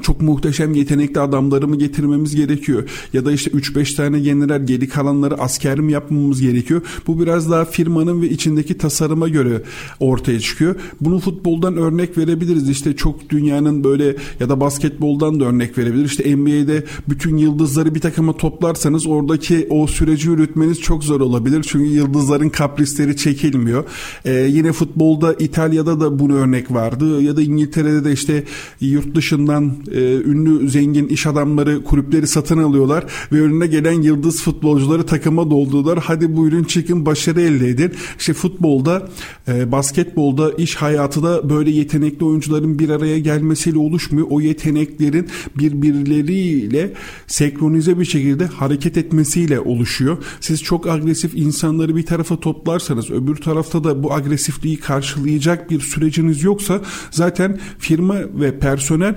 çok 0.01 0.21
muhteşem 0.21 0.73
yetenekli 0.73 1.19
adamları 1.21 1.67
mı 1.67 1.77
getirmemiz 1.77 2.35
gerekiyor? 2.35 2.89
Ya 3.13 3.25
da 3.25 3.31
işte 3.31 3.51
3-5 3.51 3.95
tane 3.95 4.19
general 4.19 4.65
geri 4.65 4.89
kalanları 4.89 5.35
asker 5.35 5.79
mi 5.79 5.91
yapmamız 5.91 6.41
gerekiyor? 6.41 6.81
Bu 7.07 7.19
biraz 7.19 7.51
daha 7.51 7.65
firmanın 7.65 8.21
ve 8.21 8.29
içindeki 8.29 8.77
tasarıma 8.77 9.29
göre 9.29 9.61
ortaya 9.99 10.39
çıkıyor. 10.39 10.75
Bunu 11.01 11.19
futboldan 11.19 11.77
örnek 11.77 12.17
verebiliriz. 12.17 12.69
İşte 12.69 12.95
çok 12.95 13.29
dünyanın 13.29 13.83
böyle 13.83 14.15
ya 14.39 14.49
da 14.49 14.59
basketboldan 14.59 15.39
da 15.39 15.45
örnek 15.45 15.77
verebilir. 15.77 16.05
İşte 16.05 16.35
NBA'de 16.35 16.83
bütün 17.09 17.37
yıldızları 17.37 17.95
bir 17.95 18.01
takıma 18.01 18.37
toplarsanız 18.37 19.07
oradaki 19.07 19.67
o 19.69 19.87
süreci 19.87 20.29
yürütmeniz 20.29 20.81
çok 20.81 21.03
zor 21.03 21.21
olabilir. 21.21 21.65
Çünkü 21.67 21.85
yıldızların 21.85 22.49
kaprisleri 22.49 23.17
çekilmiyor. 23.17 23.83
Ee, 24.25 24.33
yine 24.33 24.71
futbolda 24.71 25.33
İtalya'da 25.33 25.99
da 25.99 26.19
bunu 26.19 26.35
örnek 26.35 26.71
vardı. 26.71 27.21
Ya 27.21 27.37
da 27.37 27.41
İngiltere'de 27.41 28.05
de 28.05 28.11
işte 28.11 28.43
yurt 28.81 29.15
dışından 29.15 29.73
e, 29.91 29.99
ünlü 30.15 30.69
zengin 30.69 31.07
iş 31.07 31.27
adamları 31.27 31.83
kulüpleri 31.83 32.27
satın 32.27 32.57
alıyorlar 32.57 33.05
ve 33.31 33.41
önüne 33.41 33.67
gelen 33.67 34.01
yıldız 34.01 34.41
futbolcuları 34.41 35.05
takıma 35.05 35.51
doldular. 35.51 35.99
Hadi 36.03 36.35
buyurun 36.37 36.63
çıkın 36.63 37.05
başarı 37.05 37.41
elde 37.41 37.69
edin. 37.69 37.91
İşte 38.19 38.33
futbolda, 38.33 39.09
e, 39.47 39.71
basketbolda, 39.71 40.51
iş 40.51 40.75
hayatı 40.75 41.23
da 41.23 41.49
böyle 41.49 41.71
yetenekli 41.71 42.25
oyuncuların 42.25 42.79
bir 42.79 42.89
araya 42.89 43.19
gelmesiyle 43.19 43.77
oluşmuyor. 43.77 44.27
O 44.29 44.41
yeteneklerin 44.41 45.27
birbirleriyle 45.55 46.93
senkronize 47.27 47.99
bir 47.99 48.05
şekilde 48.05 48.45
hareket 48.45 48.97
etmesiyle 48.97 49.59
oluşuyor. 49.59 50.17
Siz 50.39 50.63
çok 50.63 50.87
agresif 50.87 51.35
insanları 51.35 51.95
bir 51.95 52.05
tarafa 52.05 52.39
toplarsanız 52.39 53.11
öbür 53.11 53.35
tarafta 53.35 53.83
da 53.83 54.03
bu 54.03 54.13
agresifliği 54.13 54.77
karşılayacak 54.77 55.69
bir 55.71 55.79
süreciniz 55.79 56.43
yoksa 56.43 56.81
zaten 57.11 57.59
firma 57.79 58.15
ve 58.15 58.59
personel 58.59 59.15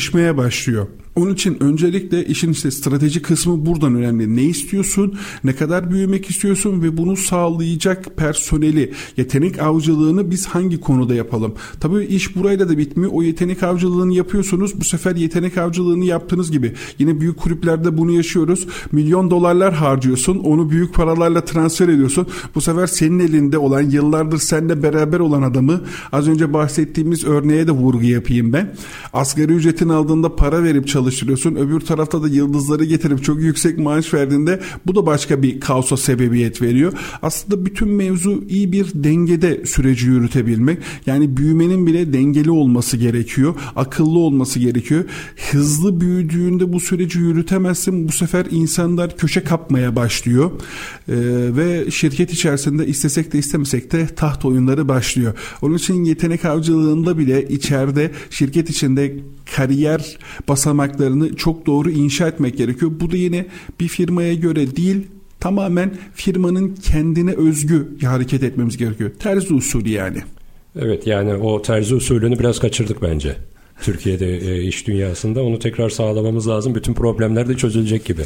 çatışmaya 0.00 0.36
başlıyor. 0.36 0.86
Onun 1.16 1.34
için 1.34 1.62
öncelikle 1.62 2.24
işin 2.24 2.52
işte 2.52 2.70
strateji 2.70 3.22
kısmı 3.22 3.66
buradan 3.66 3.94
önemli. 3.94 4.36
Ne 4.36 4.42
istiyorsun, 4.42 5.18
ne 5.44 5.52
kadar 5.52 5.90
büyümek 5.90 6.30
istiyorsun 6.30 6.82
ve 6.82 6.96
bunu 6.96 7.16
sağlayacak 7.16 8.16
personeli, 8.16 8.92
yetenek 9.16 9.62
avcılığını 9.62 10.30
biz 10.30 10.46
hangi 10.46 10.80
konuda 10.80 11.14
yapalım? 11.14 11.54
Tabii 11.80 12.04
iş 12.04 12.36
burayla 12.36 12.68
da 12.68 12.78
bitmiyor. 12.78 13.10
O 13.14 13.22
yetenek 13.22 13.62
avcılığını 13.62 14.14
yapıyorsunuz. 14.14 14.80
Bu 14.80 14.84
sefer 14.84 15.16
yetenek 15.16 15.58
avcılığını 15.58 16.04
yaptığınız 16.04 16.50
gibi 16.50 16.74
yine 16.98 17.20
büyük 17.20 17.36
kulüplerde 17.36 17.98
bunu 17.98 18.12
yaşıyoruz. 18.12 18.66
Milyon 18.92 19.30
dolarlar 19.30 19.74
harcıyorsun. 19.74 20.38
Onu 20.38 20.70
büyük 20.70 20.94
paralarla 20.94 21.44
transfer 21.44 21.88
ediyorsun. 21.88 22.26
Bu 22.54 22.60
sefer 22.60 22.86
senin 22.86 23.18
elinde 23.18 23.58
olan 23.58 23.82
yıllardır 23.82 24.38
seninle 24.38 24.82
beraber 24.82 25.20
olan 25.20 25.42
adamı 25.42 25.80
az 26.12 26.28
önce 26.28 26.52
bahsettiğimiz 26.52 27.24
örneğe 27.24 27.66
de 27.66 27.72
vurgu 27.72 28.02
yapayım 28.02 28.52
ben. 28.52 28.74
Asgari 29.12 29.52
ücretin 29.52 29.88
aldığında 29.88 30.36
para 30.36 30.62
verip 30.62 30.88
çalışıyorsun 30.88 30.99
çalıştırıyorsun. 31.00 31.54
Öbür 31.54 31.80
tarafta 31.80 32.22
da 32.22 32.28
yıldızları 32.28 32.84
getirip 32.84 33.24
çok 33.24 33.40
yüksek 33.40 33.78
maaş 33.78 34.14
verdiğinde 34.14 34.60
bu 34.86 34.94
da 34.94 35.06
başka 35.06 35.42
bir 35.42 35.60
kaosa 35.60 35.96
sebebiyet 35.96 36.62
veriyor. 36.62 36.92
Aslında 37.22 37.66
bütün 37.66 37.88
mevzu 37.88 38.44
iyi 38.48 38.72
bir 38.72 38.86
dengede 38.94 39.66
süreci 39.66 40.06
yürütebilmek. 40.06 40.78
Yani 41.06 41.36
büyümenin 41.36 41.86
bile 41.86 42.12
dengeli 42.12 42.50
olması 42.50 42.96
gerekiyor. 42.96 43.54
Akıllı 43.76 44.18
olması 44.18 44.58
gerekiyor. 44.58 45.04
Hızlı 45.50 46.00
büyüdüğünde 46.00 46.72
bu 46.72 46.80
süreci 46.80 47.18
yürütemezsin. 47.18 48.08
Bu 48.08 48.12
sefer 48.12 48.46
insanlar 48.50 49.16
köşe 49.16 49.44
kapmaya 49.44 49.96
başlıyor. 49.96 50.50
Ee, 51.08 51.14
ve 51.56 51.90
şirket 51.90 52.32
içerisinde 52.32 52.86
istesek 52.86 53.32
de 53.32 53.38
istemesek 53.38 53.92
de 53.92 54.06
taht 54.06 54.44
oyunları 54.44 54.88
başlıyor. 54.88 55.34
Onun 55.62 55.76
için 55.76 56.04
yetenek 56.04 56.44
avcılığında 56.44 57.18
bile 57.18 57.48
içeride 57.48 58.10
şirket 58.30 58.70
içinde 58.70 59.16
kariyer 59.56 60.18
basamaklarını 60.90 61.36
çok 61.36 61.66
doğru 61.66 61.90
inşa 61.90 62.28
etmek 62.28 62.58
gerekiyor. 62.58 62.92
Bu 63.00 63.10
da 63.10 63.16
yine 63.16 63.46
bir 63.80 63.88
firmaya 63.88 64.34
göre 64.34 64.76
değil 64.76 65.06
tamamen 65.40 65.90
firmanın 66.14 66.74
kendine 66.82 67.32
özgü 67.32 67.88
hareket 68.02 68.42
etmemiz 68.42 68.76
gerekiyor. 68.76 69.10
Terzi 69.18 69.54
usulü 69.54 69.88
yani. 69.88 70.18
Evet 70.76 71.06
yani 71.06 71.34
o 71.34 71.62
terzi 71.62 71.94
usulünü 71.94 72.38
biraz 72.38 72.58
kaçırdık 72.58 73.02
bence. 73.02 73.36
Türkiye'de 73.82 74.36
e, 74.36 74.62
iş 74.62 74.86
dünyasında 74.86 75.42
onu 75.42 75.58
tekrar 75.58 75.90
sağlamamız 75.90 76.48
lazım. 76.48 76.74
Bütün 76.74 76.94
problemler 76.94 77.48
de 77.48 77.56
çözülecek 77.56 78.04
gibi. 78.04 78.22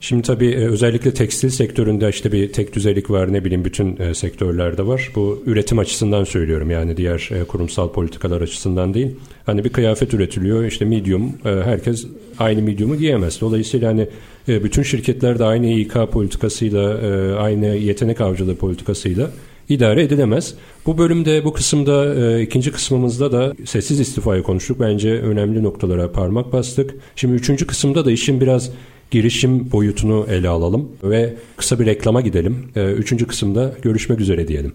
Şimdi 0.00 0.22
tabii 0.22 0.50
e, 0.50 0.68
özellikle 0.68 1.14
tekstil 1.14 1.48
sektöründe 1.48 2.08
işte 2.08 2.32
bir 2.32 2.52
tek 2.52 2.74
düzelik 2.74 3.10
var 3.10 3.32
ne 3.32 3.44
bileyim 3.44 3.64
bütün 3.64 3.96
e, 3.96 4.14
sektörlerde 4.14 4.86
var. 4.86 5.12
Bu 5.14 5.42
üretim 5.46 5.78
açısından 5.78 6.24
söylüyorum 6.24 6.70
yani 6.70 6.96
diğer 6.96 7.30
e, 7.32 7.44
kurumsal 7.44 7.92
politikalar 7.92 8.40
açısından 8.40 8.94
değil. 8.94 9.10
Hani 9.46 9.64
bir 9.64 9.68
kıyafet 9.68 10.14
üretiliyor 10.14 10.64
işte 10.64 10.84
medium 10.84 11.32
e, 11.44 11.48
herkes 11.48 12.06
aynı 12.38 12.62
medium'u 12.62 12.96
giyemez. 12.96 13.40
Dolayısıyla 13.40 13.88
hani 13.88 14.08
e, 14.48 14.64
bütün 14.64 14.82
şirketler 14.82 15.38
de 15.38 15.44
aynı 15.44 15.66
İK 15.66 15.94
politikasıyla 16.12 16.98
e, 16.98 17.34
aynı 17.34 17.66
yetenek 17.66 18.20
avcılığı 18.20 18.56
politikasıyla 18.56 19.30
idare 19.68 20.02
edilemez. 20.02 20.54
Bu 20.86 20.98
bölümde 20.98 21.44
bu 21.44 21.52
kısımda 21.52 22.14
e, 22.14 22.42
ikinci 22.42 22.72
kısmımızda 22.72 23.32
da 23.32 23.52
sessiz 23.64 24.00
istifayı 24.00 24.42
konuştuk. 24.42 24.80
Bence 24.80 25.10
önemli 25.10 25.62
noktalara 25.62 26.12
parmak 26.12 26.52
bastık. 26.52 26.94
Şimdi 27.16 27.34
üçüncü 27.34 27.66
kısımda 27.66 28.04
da 28.04 28.10
işin 28.10 28.40
biraz 28.40 28.70
girişim 29.10 29.72
boyutunu 29.72 30.26
ele 30.30 30.48
alalım 30.48 30.88
ve 31.02 31.34
kısa 31.56 31.80
bir 31.80 31.86
reklama 31.86 32.20
gidelim. 32.20 32.70
E, 32.76 32.84
üçüncü 32.84 33.26
kısımda 33.26 33.74
görüşmek 33.82 34.20
üzere 34.20 34.48
diyelim. 34.48 34.74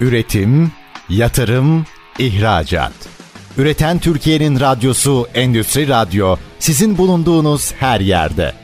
Üretim, 0.00 0.72
yatırım, 1.08 1.84
ihracat. 2.18 2.92
Üreten 3.58 3.98
Türkiye'nin 3.98 4.60
radyosu 4.60 5.26
Endüstri 5.34 5.88
Radyo 5.88 6.36
sizin 6.58 6.98
bulunduğunuz 6.98 7.72
her 7.72 8.00
yerde. 8.00 8.63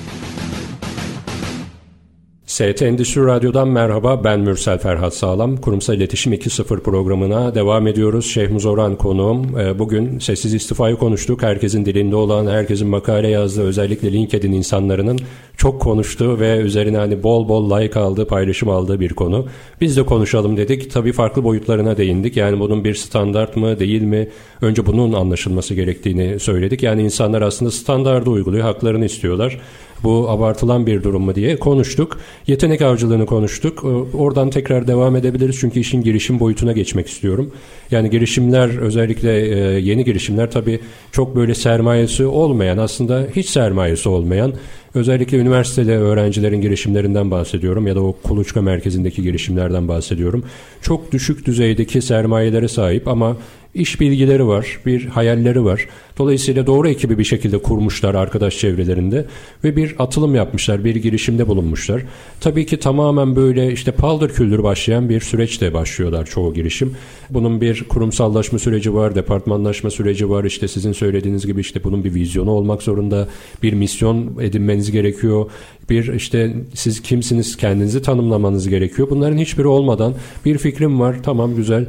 ST 2.51 2.81
Endüstri 2.81 3.25
Radyo'dan 3.25 3.67
merhaba 3.67 4.23
ben 4.23 4.39
Mürsel 4.39 4.79
Ferhat 4.79 5.15
Sağlam. 5.15 5.57
Kurumsal 5.57 5.95
İletişim 5.95 6.33
2.0 6.33 6.79
programına 6.79 7.55
devam 7.55 7.87
ediyoruz. 7.87 8.25
Şeyh 8.25 8.49
Muzoran 8.49 8.95
konuğum. 8.95 9.59
Ee, 9.59 9.79
bugün 9.79 10.19
sessiz 10.19 10.53
istifayı 10.53 10.95
konuştuk. 10.95 11.43
Herkesin 11.43 11.85
dilinde 11.85 12.15
olan, 12.15 12.47
herkesin 12.47 12.87
makale 12.87 13.27
yazdığı 13.27 13.63
özellikle 13.63 14.11
LinkedIn 14.11 14.51
insanlarının 14.51 15.19
çok 15.57 15.81
konuştuğu 15.81 16.39
ve 16.39 16.57
üzerine 16.57 16.97
hani 16.97 17.23
bol 17.23 17.47
bol 17.47 17.81
like 17.81 17.99
aldığı, 17.99 18.27
paylaşım 18.27 18.69
aldığı 18.69 18.99
bir 18.99 19.13
konu. 19.13 19.45
Biz 19.81 19.97
de 19.97 20.03
konuşalım 20.03 20.57
dedik. 20.57 20.91
Tabii 20.91 21.11
farklı 21.11 21.43
boyutlarına 21.43 21.97
değindik. 21.97 22.37
Yani 22.37 22.59
bunun 22.59 22.83
bir 22.83 22.95
standart 22.95 23.55
mı 23.55 23.79
değil 23.79 24.01
mi? 24.01 24.27
Önce 24.61 24.85
bunun 24.85 25.13
anlaşılması 25.13 25.73
gerektiğini 25.73 26.39
söyledik. 26.39 26.83
Yani 26.83 27.03
insanlar 27.03 27.41
aslında 27.41 27.71
standardı 27.71 28.29
uyguluyor, 28.29 28.63
haklarını 28.63 29.05
istiyorlar 29.05 29.57
bu 30.03 30.29
abartılan 30.29 30.87
bir 30.87 31.03
durum 31.03 31.23
mu 31.23 31.35
diye 31.35 31.55
konuştuk. 31.55 32.19
Yetenek 32.47 32.81
avcılığını 32.81 33.25
konuştuk. 33.25 33.85
Oradan 34.13 34.49
tekrar 34.49 34.87
devam 34.87 35.15
edebiliriz 35.15 35.57
çünkü 35.59 35.79
işin 35.79 36.01
girişim 36.01 36.39
boyutuna 36.39 36.71
geçmek 36.71 37.07
istiyorum. 37.07 37.51
Yani 37.91 38.09
girişimler 38.09 38.77
özellikle 38.77 39.41
e, 39.41 39.79
yeni 39.79 40.05
girişimler 40.05 40.51
tabii 40.51 40.79
çok 41.11 41.35
böyle 41.35 41.55
sermayesi 41.55 42.25
olmayan 42.25 42.77
aslında 42.77 43.27
hiç 43.35 43.49
sermayesi 43.49 44.09
olmayan 44.09 44.53
Özellikle 44.95 45.37
üniversitede 45.37 45.97
öğrencilerin 45.97 46.61
girişimlerinden 46.61 47.31
bahsediyorum 47.31 47.87
ya 47.87 47.95
da 47.95 48.01
o 48.01 48.15
kuluçka 48.23 48.61
merkezindeki 48.61 49.23
girişimlerden 49.23 49.87
bahsediyorum. 49.87 50.43
Çok 50.81 51.11
düşük 51.11 51.45
düzeydeki 51.45 52.01
sermayelere 52.01 52.67
sahip 52.67 53.07
ama 53.07 53.37
iş 53.73 53.99
bilgileri 53.99 54.47
var, 54.47 54.79
bir 54.85 55.05
hayalleri 55.05 55.65
var. 55.65 55.87
Dolayısıyla 56.17 56.67
doğru 56.67 56.89
ekibi 56.89 57.17
bir 57.17 57.23
şekilde 57.23 57.57
kurmuşlar 57.57 58.15
arkadaş 58.15 58.57
çevrelerinde 58.57 59.25
ve 59.63 59.75
bir 59.75 59.95
atılım 59.99 60.35
yapmışlar, 60.35 60.85
bir 60.85 60.95
girişimde 60.95 61.47
bulunmuşlar. 61.47 62.01
Tabii 62.39 62.65
ki 62.65 62.77
tamamen 62.77 63.35
böyle 63.35 63.71
işte 63.71 63.91
paldır 63.91 64.29
küldür 64.29 64.63
başlayan 64.63 65.09
bir 65.09 65.21
süreçte 65.21 65.73
başlıyorlar 65.73 66.25
çoğu 66.25 66.53
girişim. 66.53 66.95
Bunun 67.29 67.61
bir 67.61 67.83
kurumsallaşma 67.83 68.59
süreci 68.59 68.93
var, 68.93 69.15
departmanlaşma 69.15 69.89
süreci 69.89 70.29
var. 70.29 70.43
İşte 70.43 70.67
sizin 70.67 70.91
söylediğiniz 70.91 71.45
gibi 71.45 71.61
işte 71.61 71.83
bunun 71.83 72.03
bir 72.03 72.13
vizyonu 72.13 72.51
olmak 72.51 72.83
zorunda, 72.83 73.27
bir 73.63 73.73
misyon 73.73 74.37
edinmeniz 74.41 74.91
gerekiyor. 74.91 75.51
Bir 75.89 76.13
işte 76.13 76.53
siz 76.73 77.01
kimsiniz 77.01 77.57
kendinizi 77.57 78.01
tanımlamanız 78.01 78.69
gerekiyor. 78.69 79.09
Bunların 79.09 79.37
hiçbiri 79.37 79.67
olmadan 79.67 80.13
bir 80.45 80.57
fikrim 80.57 80.99
var 80.99 81.15
tamam 81.23 81.55
güzel 81.55 81.85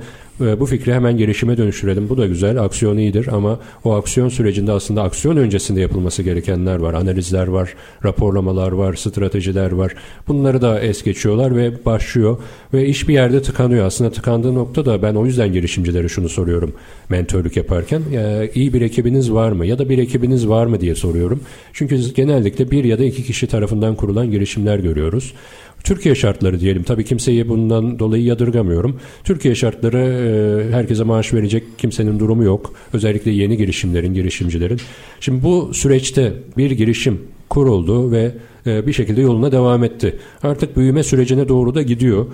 bu 0.61 0.67
fikri 0.67 0.95
hemen 0.95 1.17
gelişime 1.17 1.57
dönüştürelim. 1.57 2.09
Bu 2.09 2.17
da 2.17 2.27
güzel. 2.27 2.63
Aksiyon 2.63 2.97
iyidir 2.97 3.29
ama 3.33 3.59
o 3.85 3.95
aksiyon 3.95 4.29
sürecinde 4.29 4.73
aslında 4.73 5.03
aksiyon 5.03 5.37
öncesinde 5.37 5.81
yapılması 5.81 6.23
gerekenler 6.23 6.77
var. 6.77 6.95
Analizler 6.95 7.47
var, 7.47 7.75
raporlamalar 8.05 8.73
var, 8.73 8.95
stratejiler 8.95 9.73
var. 9.73 9.95
Bunları 10.29 10.63
da 10.63 10.81
es 10.81 11.03
geçiyorlar 11.03 11.57
ve 11.57 11.85
başlıyor 11.85 12.39
ve 12.75 12.87
iş 12.87 13.09
bir 13.09 13.15
yerde 13.15 13.43
tıkanıyor. 13.43 13.87
Aslında 13.87 14.11
tıkandığı 14.11 14.55
nokta 14.55 14.87
da 14.87 15.03
ben 15.03 15.15
o 15.15 15.27
yüzden 15.27 15.53
girişimcilere 15.53 16.09
şunu 16.09 16.29
soruyorum 16.29 16.73
mentörlük 17.09 17.57
yaparken. 17.57 18.03
iyi 18.55 18.73
bir 18.73 18.81
ekibiniz 18.81 19.33
var 19.33 19.53
mı? 19.53 19.67
Ya 19.67 19.79
da 19.79 19.89
bir 19.89 19.99
ekibiniz 19.99 20.49
var 20.49 20.67
mı 20.67 20.81
diye 20.81 20.95
soruyorum. 20.95 21.41
Çünkü 21.73 22.15
genellikle 22.15 22.71
bir 22.71 22.85
ya 22.85 22.99
da 22.99 23.05
iki 23.05 23.23
kişi 23.23 23.47
tarafından 23.47 23.95
kurulan 23.95 24.31
girişimler 24.31 24.79
görüyoruz. 24.79 25.35
Türkiye 25.85 26.15
şartları 26.15 26.61
diyelim. 26.61 26.83
Tabii 26.83 27.05
kimseyi 27.05 27.49
bundan 27.49 27.99
dolayı 27.99 28.25
yadırgamıyorum. 28.25 29.01
Türkiye 29.25 29.55
şartları 29.55 29.99
e, 29.99 30.73
herkese 30.73 31.05
maaş 31.05 31.35
verecek 31.35 31.65
kimsenin 31.79 32.19
durumu 32.19 32.45
yok. 32.45 32.75
Özellikle 32.93 33.31
yeni 33.31 33.57
girişimlerin, 33.57 34.15
girişimcilerin. 34.15 34.81
Şimdi 35.21 35.43
bu 35.45 35.75
süreçte 35.75 36.33
bir 36.57 36.71
girişim 36.71 37.21
kuruldu 37.49 38.11
ve 38.11 38.35
e, 38.67 38.87
bir 38.87 38.93
şekilde 38.93 39.21
yoluna 39.21 39.53
devam 39.53 39.85
etti. 39.85 40.19
Artık 40.43 40.77
büyüme 40.77 41.03
sürecine 41.03 41.49
doğru 41.49 41.75
da 41.75 41.83
gidiyor. 41.83 42.27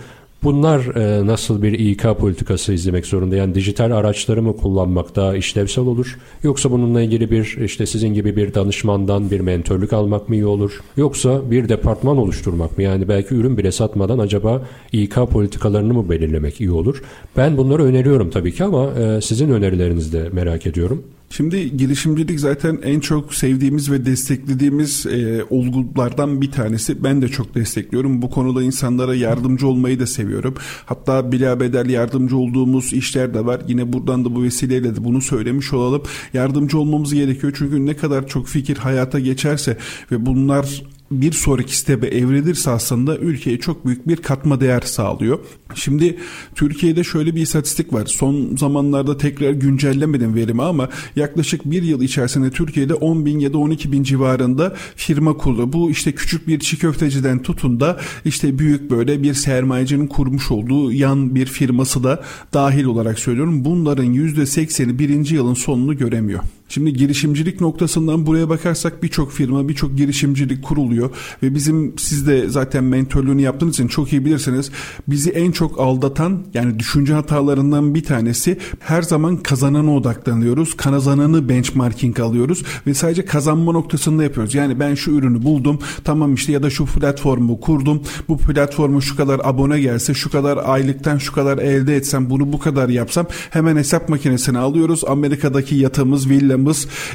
Bunlar 0.42 0.96
e, 0.96 1.26
nasıl 1.26 1.62
bir 1.62 1.72
İK 1.72 2.02
politikası 2.18 2.72
izlemek 2.72 3.06
zorunda? 3.06 3.36
Yani 3.36 3.54
dijital 3.54 3.90
araçları 3.90 4.42
mı 4.42 4.56
kullanmak 4.56 5.16
daha 5.16 5.36
işlevsel 5.36 5.84
olur? 5.84 6.18
Yoksa 6.42 6.70
bununla 6.70 7.02
ilgili 7.02 7.30
bir 7.30 7.58
işte 7.64 7.86
sizin 7.86 8.14
gibi 8.14 8.36
bir 8.36 8.54
danışmandan 8.54 9.30
bir 9.30 9.40
mentörlük 9.40 9.92
almak 9.92 10.28
mı 10.28 10.34
iyi 10.34 10.46
olur? 10.46 10.80
Yoksa 10.96 11.50
bir 11.50 11.68
departman 11.68 12.16
oluşturmak 12.16 12.78
mı? 12.78 12.84
Yani 12.84 13.08
belki 13.08 13.34
ürün 13.34 13.58
bile 13.58 13.72
satmadan 13.72 14.18
acaba 14.18 14.62
İK 14.92 15.14
politikalarını 15.14 15.94
mı 15.94 16.10
belirlemek 16.10 16.60
iyi 16.60 16.70
olur? 16.70 17.02
Ben 17.36 17.56
bunları 17.56 17.84
öneriyorum 17.84 18.30
tabii 18.30 18.54
ki 18.54 18.64
ama 18.64 18.90
e, 18.90 19.20
sizin 19.20 19.50
önerilerinizi 19.50 20.12
de 20.12 20.28
merak 20.32 20.66
ediyorum. 20.66 21.04
Şimdi 21.30 21.76
girişimcilik 21.76 22.40
zaten 22.40 22.78
en 22.82 23.00
çok 23.00 23.34
sevdiğimiz 23.34 23.90
ve 23.90 24.06
desteklediğimiz 24.06 25.06
e, 25.06 25.44
olgulardan 25.50 26.40
bir 26.40 26.50
tanesi. 26.50 27.04
Ben 27.04 27.22
de 27.22 27.28
çok 27.28 27.54
destekliyorum. 27.54 28.22
Bu 28.22 28.30
konuda 28.30 28.62
insanlara 28.62 29.14
yardımcı 29.14 29.66
olmayı 29.66 30.00
da 30.00 30.06
seviyorum. 30.06 30.54
Hatta 30.86 31.32
bilabedel 31.32 31.90
yardımcı 31.90 32.36
olduğumuz 32.36 32.92
işler 32.92 33.34
de 33.34 33.46
var. 33.46 33.60
Yine 33.68 33.92
buradan 33.92 34.24
da 34.24 34.34
bu 34.34 34.42
vesileyle 34.42 34.96
de 34.96 35.04
bunu 35.04 35.20
söylemiş 35.20 35.72
olalım. 35.72 36.02
Yardımcı 36.32 36.78
olmamız 36.78 37.14
gerekiyor. 37.14 37.52
Çünkü 37.56 37.86
ne 37.86 37.96
kadar 37.96 38.28
çok 38.28 38.48
fikir 38.48 38.76
hayata 38.76 39.18
geçerse 39.18 39.76
ve 40.12 40.26
bunlar 40.26 40.82
bir 41.10 41.32
sonraki 41.32 41.76
stebe 41.76 42.06
evrilirse 42.06 42.70
aslında 42.70 43.16
ülkeye 43.16 43.58
çok 43.58 43.86
büyük 43.86 44.08
bir 44.08 44.16
katma 44.16 44.60
değer 44.60 44.80
sağlıyor. 44.80 45.38
Şimdi 45.74 46.18
Türkiye'de 46.54 47.04
şöyle 47.04 47.34
bir 47.34 47.40
istatistik 47.40 47.92
var. 47.92 48.06
Son 48.06 48.56
zamanlarda 48.56 49.18
tekrar 49.18 49.50
güncellemedim 49.50 50.34
verimi 50.34 50.62
ama 50.62 50.88
yaklaşık 51.16 51.64
bir 51.64 51.82
yıl 51.82 52.02
içerisinde 52.02 52.50
Türkiye'de 52.50 52.94
10 52.94 53.26
bin 53.26 53.38
ya 53.38 53.52
da 53.52 53.58
12 53.58 53.92
bin 53.92 54.02
civarında 54.02 54.76
firma 54.96 55.36
kurdu. 55.36 55.72
Bu 55.72 55.90
işte 55.90 56.12
küçük 56.12 56.48
bir 56.48 56.58
çiğ 56.58 56.78
köfteciden 56.78 57.42
tutun 57.42 57.80
da 57.80 58.00
işte 58.24 58.58
büyük 58.58 58.90
böyle 58.90 59.22
bir 59.22 59.34
sermayecinin 59.34 60.06
kurmuş 60.06 60.50
olduğu 60.50 60.92
yan 60.92 61.34
bir 61.34 61.46
firması 61.46 62.04
da 62.04 62.24
dahil 62.54 62.84
olarak 62.84 63.18
söylüyorum. 63.18 63.64
Bunların 63.64 64.06
%80'i 64.06 64.98
birinci 64.98 65.34
yılın 65.34 65.54
sonunu 65.54 65.96
göremiyor. 65.96 66.42
Şimdi 66.68 66.92
girişimcilik 66.92 67.60
noktasından 67.60 68.26
buraya 68.26 68.48
bakarsak 68.48 69.02
birçok 69.02 69.32
firma, 69.32 69.68
birçok 69.68 69.96
girişimcilik 69.96 70.62
kuruluyor 70.62 71.10
ve 71.42 71.54
bizim 71.54 71.98
siz 71.98 72.26
de 72.26 72.48
zaten 72.48 72.84
mentörlüğünü 72.84 73.42
yaptığınız 73.42 73.74
için 73.74 73.88
çok 73.88 74.12
iyi 74.12 74.24
bilirsiniz. 74.24 74.70
Bizi 75.08 75.30
en 75.30 75.52
çok 75.52 75.80
aldatan 75.80 76.42
yani 76.54 76.78
düşünce 76.78 77.14
hatalarından 77.14 77.94
bir 77.94 78.04
tanesi 78.04 78.58
her 78.78 79.02
zaman 79.02 79.36
kazanana 79.36 79.94
odaklanıyoruz. 79.94 80.76
Kazananı 80.76 81.48
benchmarking 81.48 82.20
alıyoruz 82.20 82.62
ve 82.86 82.94
sadece 82.94 83.24
kazanma 83.24 83.72
noktasında 83.72 84.22
yapıyoruz. 84.22 84.54
Yani 84.54 84.80
ben 84.80 84.94
şu 84.94 85.10
ürünü 85.10 85.42
buldum 85.42 85.78
tamam 86.04 86.34
işte 86.34 86.52
ya 86.52 86.62
da 86.62 86.70
şu 86.70 86.86
platformu 86.86 87.60
kurdum. 87.60 88.02
Bu 88.28 88.38
platformu 88.38 89.02
şu 89.02 89.16
kadar 89.16 89.40
abone 89.44 89.80
gelse 89.80 90.14
şu 90.14 90.30
kadar 90.30 90.58
aylıktan 90.64 91.18
şu 91.18 91.32
kadar 91.32 91.58
elde 91.58 91.96
etsem 91.96 92.30
bunu 92.30 92.52
bu 92.52 92.58
kadar 92.58 92.88
yapsam 92.88 93.26
hemen 93.50 93.76
hesap 93.76 94.08
makinesini 94.08 94.58
alıyoruz. 94.58 95.04
Amerika'daki 95.06 95.74
yatağımız, 95.74 96.30
villamız 96.30 96.57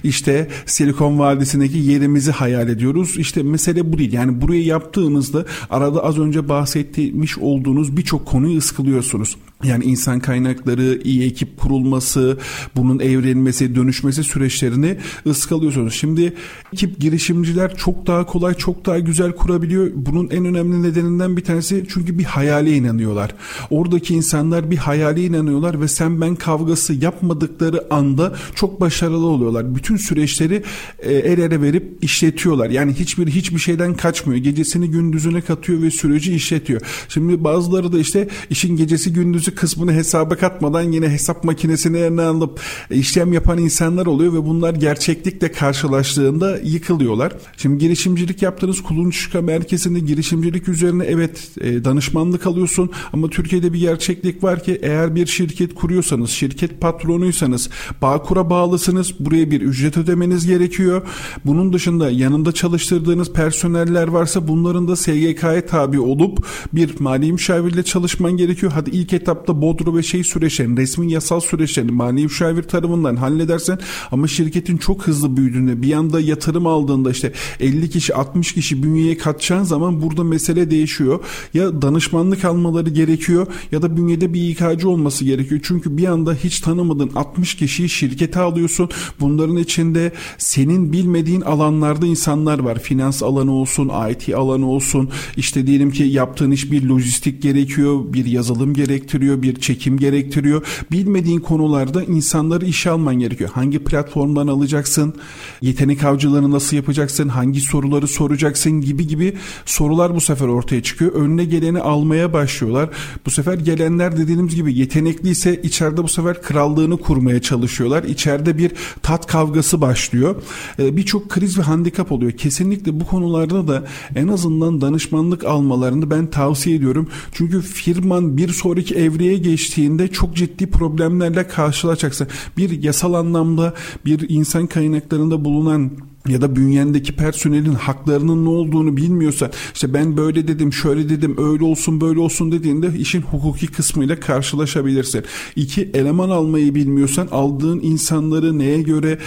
işte 0.04 0.48
Silikon 0.66 1.20
Vadisi'ndeki 1.20 1.78
yerimizi 1.78 2.32
hayal 2.32 2.70
ediyoruz. 2.70 3.18
İşte 3.18 3.44
mesele 3.44 3.94
bu 3.94 3.98
değil. 3.98 4.14
Yani 4.14 4.42
burayı 4.42 4.64
yaptığınızda 4.66 5.46
arada 5.70 6.04
az 6.04 6.20
önce 6.20 6.50
bahsetmiş 6.50 7.38
olduğunuz 7.38 7.98
birçok 7.98 8.26
konuyu 8.26 8.58
ıskılıyorsunuz. 8.58 9.38
Yani 9.64 9.84
insan 9.84 10.20
kaynakları, 10.20 11.02
iyi 11.04 11.24
ekip 11.24 11.58
kurulması, 11.58 12.38
bunun 12.76 13.00
evrenmesi, 13.00 13.76
dönüşmesi 13.76 14.24
süreçlerini 14.24 14.98
ıskalıyorsunuz. 15.28 15.94
Şimdi 15.94 16.34
ekip 16.74 17.00
girişimciler 17.00 17.76
çok 17.76 18.08
daha 18.08 18.26
kolay, 18.26 18.54
çok 18.54 18.86
daha 18.86 19.00
güzel 19.00 19.32
kurabiliyor. 19.32 19.92
Bunun 19.96 20.30
en 20.30 20.46
önemli 20.46 20.84
nedeninden 20.84 21.38
bir 21.38 21.44
tanesi 21.44 21.86
çünkü 21.90 22.20
bir 22.20 22.24
hayale 22.24 22.76
inanıyorlar. 22.76 23.36
Oradaki 23.70 24.14
insanlar 24.14 24.72
bir 24.72 24.78
hayale 24.78 25.26
inanıyorlar 25.26 25.82
ve 25.82 25.88
sen 25.88 26.22
ben 26.22 26.36
kavgası 26.36 26.94
yapmadıkları 26.94 27.94
anda 27.94 28.36
çok 28.56 28.82
başarılı 28.82 29.26
oluyorlar. 29.28 29.76
Bütün 29.76 29.98
süreçleri 29.98 30.64
e, 31.00 31.14
el 31.14 31.38
ele 31.38 31.62
verip 31.62 31.98
işletiyorlar. 32.02 32.70
Yani 32.70 32.94
hiçbir 32.94 33.28
hiçbir 33.28 33.60
şeyden 33.60 33.94
kaçmıyor. 33.94 34.44
Gecesini 34.44 34.92
gündüzüne 34.92 35.42
katıyor 35.42 35.82
ve 35.82 35.92
süreci 35.92 36.34
işletiyor. 36.34 36.82
Şimdi 37.10 37.44
bazıları 37.44 37.94
da 37.94 38.00
işte 38.00 38.28
işin 38.50 38.78
gecesi 38.78 39.14
gündüzü 39.14 39.53
kısmını 39.56 39.94
hesaba 39.94 40.36
katmadan 40.36 40.92
yine 40.92 41.10
hesap 41.10 41.44
makinesini 41.44 41.98
eline 41.98 42.22
alıp 42.22 42.62
işlem 42.90 43.34
yapan 43.34 43.58
insanlar 43.58 44.06
oluyor 44.06 44.34
ve 44.34 44.46
bunlar 44.46 44.74
gerçeklikle 44.74 45.52
karşılaştığında 45.52 46.58
yıkılıyorlar. 46.64 47.34
Şimdi 47.58 47.78
girişimcilik 47.78 48.42
yaptığınız 48.42 48.84
kuluçka 48.84 49.42
merkezinde 49.42 50.00
girişimcilik 50.00 50.70
üzerine 50.70 51.04
evet 51.06 51.50
e, 51.62 51.86
danışmanlık 51.86 52.48
alıyorsun 52.48 52.92
ama 53.14 53.28
Türkiye'de 53.30 53.74
bir 53.74 53.80
gerçeklik 53.80 54.44
var 54.44 54.64
ki 54.64 54.80
eğer 54.82 55.16
bir 55.16 55.26
şirket 55.26 55.76
kuruyorsanız, 55.76 56.30
şirket 56.30 56.82
patronuysanız, 56.82 57.70
Bağkur'a 58.02 58.50
bağlısınız. 58.50 59.14
Buraya 59.20 59.52
bir 59.52 59.62
ücret 59.62 59.98
ödemeniz 59.98 60.48
gerekiyor. 60.48 61.02
Bunun 61.46 61.74
dışında 61.74 62.10
yanında 62.10 62.52
çalıştırdığınız 62.52 63.34
personeller 63.34 64.08
varsa 64.08 64.48
bunların 64.48 64.88
da 64.88 64.96
SGK'ya 64.96 65.66
tabi 65.66 66.00
olup 66.00 66.46
bir 66.74 67.00
mali 67.00 67.32
müşavirle 67.32 67.84
çalışman 67.84 68.38
gerekiyor. 68.38 68.72
Hadi 68.76 68.90
ilk 68.90 69.14
etapta 69.44 69.62
bodro 69.62 69.96
ve 69.96 70.04
şey 70.04 70.24
süreçlerini, 70.24 70.78
resmi 70.78 71.12
yasal 71.12 71.40
süreçlerini 71.40 71.92
mali 71.92 72.24
müşavir 72.24 72.64
tarafından 72.64 73.16
halledersen 73.16 73.80
ama 74.12 74.28
şirketin 74.28 74.78
çok 74.78 75.08
hızlı 75.08 75.38
büyüdüğünde 75.38 75.82
bir 75.82 75.94
anda 75.94 76.20
yatırım 76.20 76.68
aldığında 76.68 77.12
işte 77.12 77.32
50 77.60 77.90
kişi 77.90 78.14
60 78.14 78.54
kişi 78.54 78.84
bünyeye 78.84 79.18
katacağın 79.18 79.64
zaman 79.64 80.02
burada 80.02 80.24
mesele 80.24 80.72
değişiyor. 80.72 81.20
Ya 81.54 81.82
danışmanlık 81.82 82.46
almaları 82.46 82.90
gerekiyor 82.90 83.48
ya 83.72 83.82
da 83.82 83.98
bünyede 83.98 84.34
bir 84.34 84.42
İK'cı 84.50 84.90
olması 84.90 85.26
gerekiyor. 85.26 85.62
Çünkü 85.64 85.98
bir 85.98 86.06
anda 86.06 86.34
hiç 86.34 86.60
tanımadığın 86.60 87.12
60 87.16 87.56
kişiyi 87.56 87.90
şirkete 87.90 88.40
alıyorsun. 88.40 88.90
Bunların 89.20 89.58
içinde 89.58 90.12
senin 90.38 90.94
bilmediğin 90.94 91.42
alanlarda 91.42 92.06
insanlar 92.06 92.60
var. 92.60 92.80
Finans 92.80 93.24
alanı 93.24 93.52
olsun, 93.52 93.92
IT 94.12 94.36
alanı 94.36 94.70
olsun. 94.70 95.10
İşte 95.38 95.68
diyelim 95.68 95.92
ki 95.92 96.04
yaptığın 96.04 96.52
iş 96.52 96.72
bir 96.72 96.84
lojistik 96.84 97.42
gerekiyor, 97.42 98.14
bir 98.14 98.26
yazılım 98.26 98.74
gerektiriyor, 98.74 99.23
bir 99.32 99.56
çekim 99.56 99.98
gerektiriyor. 99.98 100.66
Bilmediğin 100.92 101.40
konularda 101.40 102.04
insanları 102.04 102.66
işe 102.66 102.90
alman 102.90 103.16
gerekiyor. 103.16 103.50
Hangi 103.54 103.80
platformdan 103.80 104.48
alacaksın? 104.48 105.14
Yetenek 105.62 106.04
avcılarını 106.04 106.52
nasıl 106.52 106.76
yapacaksın? 106.76 107.28
Hangi 107.28 107.62
soruları 107.62 108.08
soracaksın 108.08 108.82
gibi 108.82 109.08
gibi 109.08 109.34
sorular 109.66 110.16
bu 110.16 110.22
sefer 110.22 110.48
ortaya 110.48 110.84
çıkıyor. 110.84 111.12
Önüne 111.12 111.46
geleni 111.46 111.80
almaya 111.80 112.34
başlıyorlar. 112.34 112.90
Bu 113.26 113.32
sefer 113.32 113.54
gelenler 113.54 114.18
dediğimiz 114.18 114.56
gibi 114.56 114.74
yetenekliyse 114.74 115.62
içeride 115.62 116.04
bu 116.04 116.08
sefer 116.08 116.42
krallığını 116.42 116.98
kurmaya 116.98 117.42
çalışıyorlar. 117.42 118.04
İçeride 118.04 118.58
bir 118.58 118.72
tat 119.02 119.28
kavgası 119.28 119.82
başlıyor. 119.82 120.36
Ee, 120.80 120.98
Birçok 120.98 121.30
kriz 121.30 121.58
ve 121.58 121.62
handikap 121.62 122.12
oluyor. 122.12 122.32
Kesinlikle 122.32 123.00
bu 123.00 123.06
konularda 123.06 123.68
da 123.68 123.84
en 124.16 124.28
azından 124.28 124.82
danışmanlık 124.82 125.44
almalarını 125.44 126.12
ben 126.12 126.28
tavsiye 126.28 126.76
ediyorum. 126.76 127.08
Çünkü 127.32 127.62
firman 127.62 128.38
bir 128.38 128.50
sonraki 128.50 128.96
evreye 129.14 129.38
geçtiğinde 129.38 130.08
çok 130.08 130.36
ciddi 130.36 130.70
problemlerle 130.70 131.48
karşılaşacaksın. 131.48 132.28
Bir 132.58 132.84
yasal 132.84 133.14
anlamda 133.14 133.74
bir 134.06 134.30
insan 134.30 134.68
kaynaklarında 134.68 135.46
bulunan 135.46 135.92
ya 136.28 136.42
da 136.42 136.56
bünyendeki 136.56 137.16
personelin 137.16 137.74
haklarının 137.74 138.46
ne 138.46 138.50
olduğunu 138.50 138.98
bilmiyorsan 138.98 139.52
işte 139.74 139.94
ben 139.94 140.18
böyle 140.18 140.48
dedim 140.48 140.74
şöyle 140.74 141.10
dedim 141.10 141.36
öyle 141.38 141.64
olsun 141.64 142.02
böyle 142.02 142.20
olsun 142.20 142.52
dediğinde 142.52 142.98
işin 142.98 143.22
hukuki 143.22 143.68
kısmıyla 143.68 144.20
karşılaşabilirsin. 144.20 145.24
İki 145.56 145.92
eleman 145.94 146.30
almayı 146.30 146.76
bilmiyorsan 146.76 147.28
aldığın 147.32 147.80
insanları 147.80 148.60
neye 148.60 148.82
göre 148.82 149.18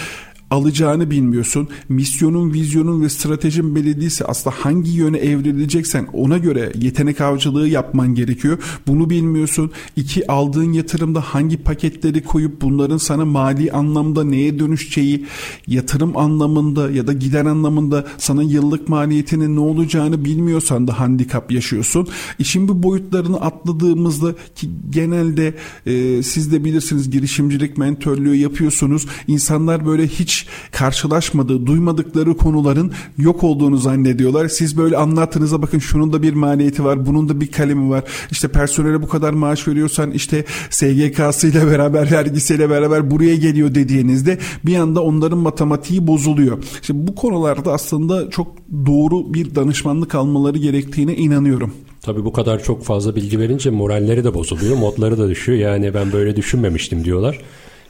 alacağını 0.51 1.11
bilmiyorsun. 1.11 1.69
Misyonun, 1.89 2.53
vizyonun 2.53 3.03
ve 3.03 3.09
stratejin 3.09 3.75
belirliyse 3.75 4.25
aslında 4.25 4.57
hangi 4.59 4.91
yöne 4.91 5.19
evrileceksen 5.19 6.07
ona 6.13 6.39
göre 6.39 6.73
yetenek 6.81 7.21
avcılığı 7.21 7.69
yapman 7.69 8.15
gerekiyor. 8.15 8.59
Bunu 8.87 9.11
bilmiyorsun. 9.11 9.71
İki 9.97 10.33
aldığın 10.33 10.73
yatırımda 10.73 11.21
hangi 11.21 11.57
paketleri 11.57 12.25
koyup 12.25 12.63
bunların 12.63 12.97
sana 12.97 13.25
mali 13.25 13.73
anlamda 13.73 14.25
neye 14.25 14.59
dönüşeceği, 14.59 15.27
yatırım 15.67 16.17
anlamında 16.17 16.91
ya 16.91 17.07
da 17.07 17.13
gider 17.13 17.45
anlamında 17.45 18.07
sana 18.19 18.43
yıllık 18.43 18.89
maliyetinin 18.89 19.57
ne 19.57 19.61
olacağını 19.61 20.25
bilmiyorsan 20.25 20.89
da 20.89 21.01
handikap 21.01 21.53
yaşıyorsun. 21.53 22.09
İşin 22.39 22.69
bu 22.69 22.83
boyutlarını 22.83 23.41
atladığımızda 23.41 24.35
ki 24.55 24.71
genelde 24.91 25.55
e, 25.87 26.23
siz 26.23 26.53
de 26.53 26.65
bilirsiniz 26.65 27.11
girişimcilik 27.11 27.79
mentörlüğü 27.79 28.35
yapıyorsunuz. 28.37 29.07
İnsanlar 29.27 29.87
böyle 29.87 30.07
hiç 30.07 30.36
karşılaşmadığı, 30.73 31.67
duymadıkları 31.67 32.37
konuların 32.37 32.93
yok 33.19 33.45
olduğunu 33.45 33.77
zannediyorlar. 33.77 34.49
Siz 34.49 34.79
böyle 34.79 34.97
anlattığınızda 34.97 35.63
bakın 35.63 35.79
şunun 35.79 36.13
da 36.13 36.23
bir 36.23 36.33
maliyeti 36.33 36.85
var, 36.85 37.07
bunun 37.07 37.29
da 37.29 37.41
bir 37.41 37.53
kalemi 37.53 37.91
var. 37.91 38.05
İşte 38.31 38.49
personele 38.49 39.03
bu 39.03 39.09
kadar 39.09 39.33
maaş 39.33 39.69
veriyorsan 39.69 40.11
işte 40.11 40.45
SGK'sıyla 40.71 41.67
beraber, 41.71 42.11
vergisiyle 42.11 42.71
beraber 42.71 43.11
buraya 43.11 43.37
geliyor 43.37 43.75
dediğinizde 43.75 44.39
bir 44.67 44.77
anda 44.77 45.03
onların 45.03 45.39
matematiği 45.39 46.07
bozuluyor. 46.07 46.59
İşte 46.81 47.07
bu 47.07 47.15
konularda 47.15 47.73
aslında 47.73 48.31
çok 48.31 48.57
doğru 48.87 49.35
bir 49.35 49.55
danışmanlık 49.55 50.15
almaları 50.15 50.59
gerektiğine 50.59 51.17
inanıyorum. 51.17 51.73
Tabii 52.03 52.25
bu 52.25 52.33
kadar 52.33 52.63
çok 52.63 52.85
fazla 52.85 53.17
bilgi 53.17 53.41
verince 53.41 53.71
moralleri 53.71 54.25
de 54.25 54.35
bozuluyor, 54.35 54.77
modları 54.77 55.19
da 55.19 55.29
düşüyor. 55.29 55.59
Yani 55.59 55.95
ben 55.95 56.13
böyle 56.13 56.37
düşünmemiştim 56.37 57.05
diyorlar. 57.05 57.41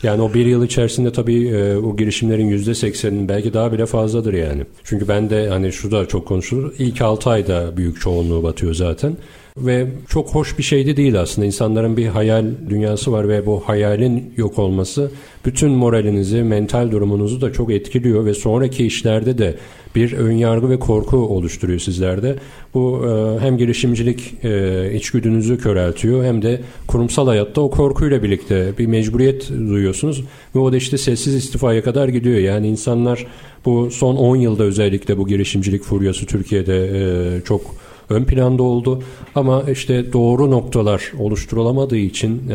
Yani 0.03 0.23
o 0.23 0.35
bir 0.35 0.47
yıl 0.47 0.65
içerisinde 0.65 1.13
tabii 1.13 1.49
e, 1.49 1.77
o 1.77 1.97
girişimlerin 1.97 2.47
yüzde 2.47 2.75
seksenin 2.75 3.29
belki 3.29 3.55
daha 3.55 3.73
bile 3.73 3.87
fazladır 3.87 4.35
yani. 4.35 4.63
Çünkü 4.85 5.09
ben 5.09 5.31
de 5.31 5.49
hani 5.49 5.73
şurada 5.73 6.07
çok 6.07 6.29
konuşulur. 6.29 6.75
İlk 6.79 7.01
altı 7.01 7.31
ayda 7.31 7.77
büyük 7.77 8.01
çoğunluğu 8.01 8.43
batıyor 8.43 8.75
zaten. 8.75 9.17
Ve 9.57 9.87
çok 10.09 10.29
hoş 10.29 10.59
bir 10.59 10.63
şeydi 10.63 10.97
değil 10.97 11.21
aslında. 11.21 11.47
İnsanların 11.47 11.97
bir 11.97 12.07
hayal 12.07 12.47
dünyası 12.69 13.13
var 13.13 13.29
ve 13.29 13.47
bu 13.47 13.61
hayalin 13.61 14.33
yok 14.37 14.59
olması 14.59 15.11
bütün 15.45 15.71
moralinizi, 15.71 16.43
mental 16.43 16.91
durumunuzu 16.91 17.41
da 17.41 17.53
çok 17.53 17.73
etkiliyor 17.73 18.25
ve 18.25 18.35
sonraki 18.35 18.87
işlerde 18.87 19.39
de 19.39 19.55
bir 19.95 20.13
önyargı 20.13 20.71
ve 20.71 20.79
korku 20.79 21.17
oluşturuyor 21.17 21.79
sizlerde. 21.79 22.37
Bu 22.75 23.07
e, 23.07 23.41
hem 23.41 23.59
girişimcilik 23.59 24.45
e, 24.45 24.93
içgüdünüzü 24.95 25.59
köreltiyor 25.59 26.25
hem 26.25 26.43
de 26.43 26.61
kurumsal 26.87 27.27
hayatta 27.27 27.61
o 27.61 27.71
korkuyla 27.71 28.23
birlikte 28.23 28.73
bir 28.79 28.87
mecburiyet 28.87 29.49
duyuyorsunuz 29.51 30.25
ve 30.55 30.59
o 30.59 30.73
da 30.73 30.77
işte 30.77 30.99
sessiz 30.99 31.35
istifaya 31.35 31.83
kadar 31.83 32.09
gidiyor. 32.09 32.39
Yani 32.39 32.69
insanlar 32.69 33.27
bu 33.65 33.91
son 33.91 34.17
10 34.17 34.37
yılda 34.37 34.65
özellikle 34.65 35.19
bu 35.19 35.29
girişimcilik 35.29 35.83
furyası 35.83 36.27
Türkiye'de 36.27 36.91
e, 36.95 37.41
çok 37.45 37.86
ön 38.11 38.25
planda 38.25 38.63
oldu 38.63 39.03
ama 39.35 39.63
işte 39.73 40.13
doğru 40.13 40.51
noktalar 40.51 41.13
oluşturulamadığı 41.19 41.97
için 41.97 42.51
e, 42.51 42.55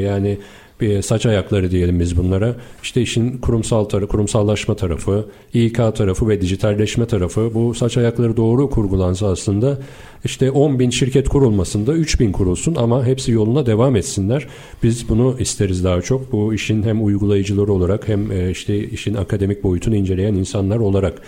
yani 0.00 0.38
bir 0.80 1.02
saç 1.02 1.26
ayakları 1.26 1.70
diyelim 1.70 2.00
biz 2.00 2.16
bunlara. 2.16 2.56
İşte 2.82 3.02
işin 3.02 3.38
kurumsal 3.38 3.84
tarafı, 3.84 4.08
kurumsallaşma 4.08 4.76
tarafı, 4.76 5.26
İK 5.54 5.76
tarafı 5.76 6.28
ve 6.28 6.40
dijitalleşme 6.40 7.06
tarafı 7.06 7.54
bu 7.54 7.74
saç 7.74 7.96
ayakları 7.96 8.36
doğru 8.36 8.70
kurgulansa 8.70 9.26
aslında 9.26 9.78
işte 10.24 10.50
10 10.50 10.78
bin 10.78 10.90
şirket 10.90 11.28
kurulmasında 11.28 11.92
3 11.92 12.20
bin 12.20 12.32
kurulsun 12.32 12.74
ama 12.74 13.06
hepsi 13.06 13.32
yoluna 13.32 13.66
devam 13.66 13.96
etsinler. 13.96 14.46
Biz 14.82 15.08
bunu 15.08 15.36
isteriz 15.38 15.84
daha 15.84 16.02
çok. 16.02 16.32
Bu 16.32 16.54
işin 16.54 16.82
hem 16.82 17.04
uygulayıcıları 17.04 17.72
olarak 17.72 18.08
hem 18.08 18.32
e, 18.32 18.50
işte 18.50 18.78
işin 18.88 19.14
akademik 19.14 19.62
boyutunu 19.64 19.96
inceleyen 19.96 20.34
insanlar 20.34 20.78
olarak. 20.78 21.22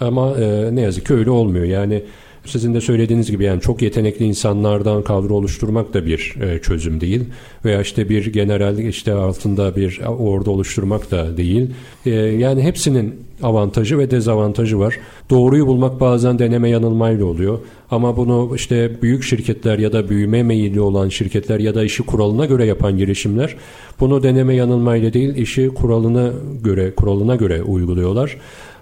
Ama 0.00 0.36
e, 0.40 0.74
ne 0.74 0.80
yazık 0.80 1.06
ki 1.06 1.14
öyle 1.14 1.30
olmuyor. 1.30 1.64
Yani 1.64 2.02
sizin 2.44 2.74
de 2.74 2.80
söylediğiniz 2.80 3.30
gibi 3.30 3.44
yani 3.44 3.60
çok 3.60 3.82
yetenekli 3.82 4.24
insanlardan 4.24 5.02
kadro 5.02 5.34
oluşturmak 5.34 5.94
da 5.94 6.06
bir 6.06 6.34
e, 6.40 6.58
çözüm 6.58 7.00
değil. 7.00 7.24
Veya 7.64 7.80
işte 7.80 8.08
bir 8.08 8.32
general 8.32 8.78
işte 8.78 9.12
altında 9.12 9.76
bir 9.76 10.00
ordu 10.06 10.50
oluşturmak 10.50 11.10
da 11.10 11.36
değil. 11.36 11.70
E, 12.06 12.10
yani 12.10 12.62
hepsinin 12.62 13.14
avantajı 13.42 13.98
ve 13.98 14.10
dezavantajı 14.10 14.78
var. 14.78 14.98
Doğruyu 15.30 15.66
bulmak 15.66 16.00
bazen 16.00 16.38
deneme 16.38 16.68
yanılmayla 16.68 17.24
oluyor. 17.24 17.58
Ama 17.90 18.16
bunu 18.16 18.52
işte 18.56 19.02
büyük 19.02 19.22
şirketler 19.22 19.78
ya 19.78 19.92
da 19.92 20.08
büyüme 20.08 20.42
meyilli 20.42 20.80
olan 20.80 21.08
şirketler 21.08 21.60
ya 21.60 21.74
da 21.74 21.84
işi 21.84 22.02
kuralına 22.02 22.46
göre 22.46 22.64
yapan 22.64 22.96
girişimler 22.96 23.56
bunu 24.00 24.22
deneme 24.22 24.54
yanılmayla 24.54 25.12
değil 25.12 25.36
işi 25.36 25.68
kuralına 25.68 26.32
göre 26.64 26.94
kuralına 26.94 27.36
göre 27.36 27.62
uyguluyorlar. 27.62 28.36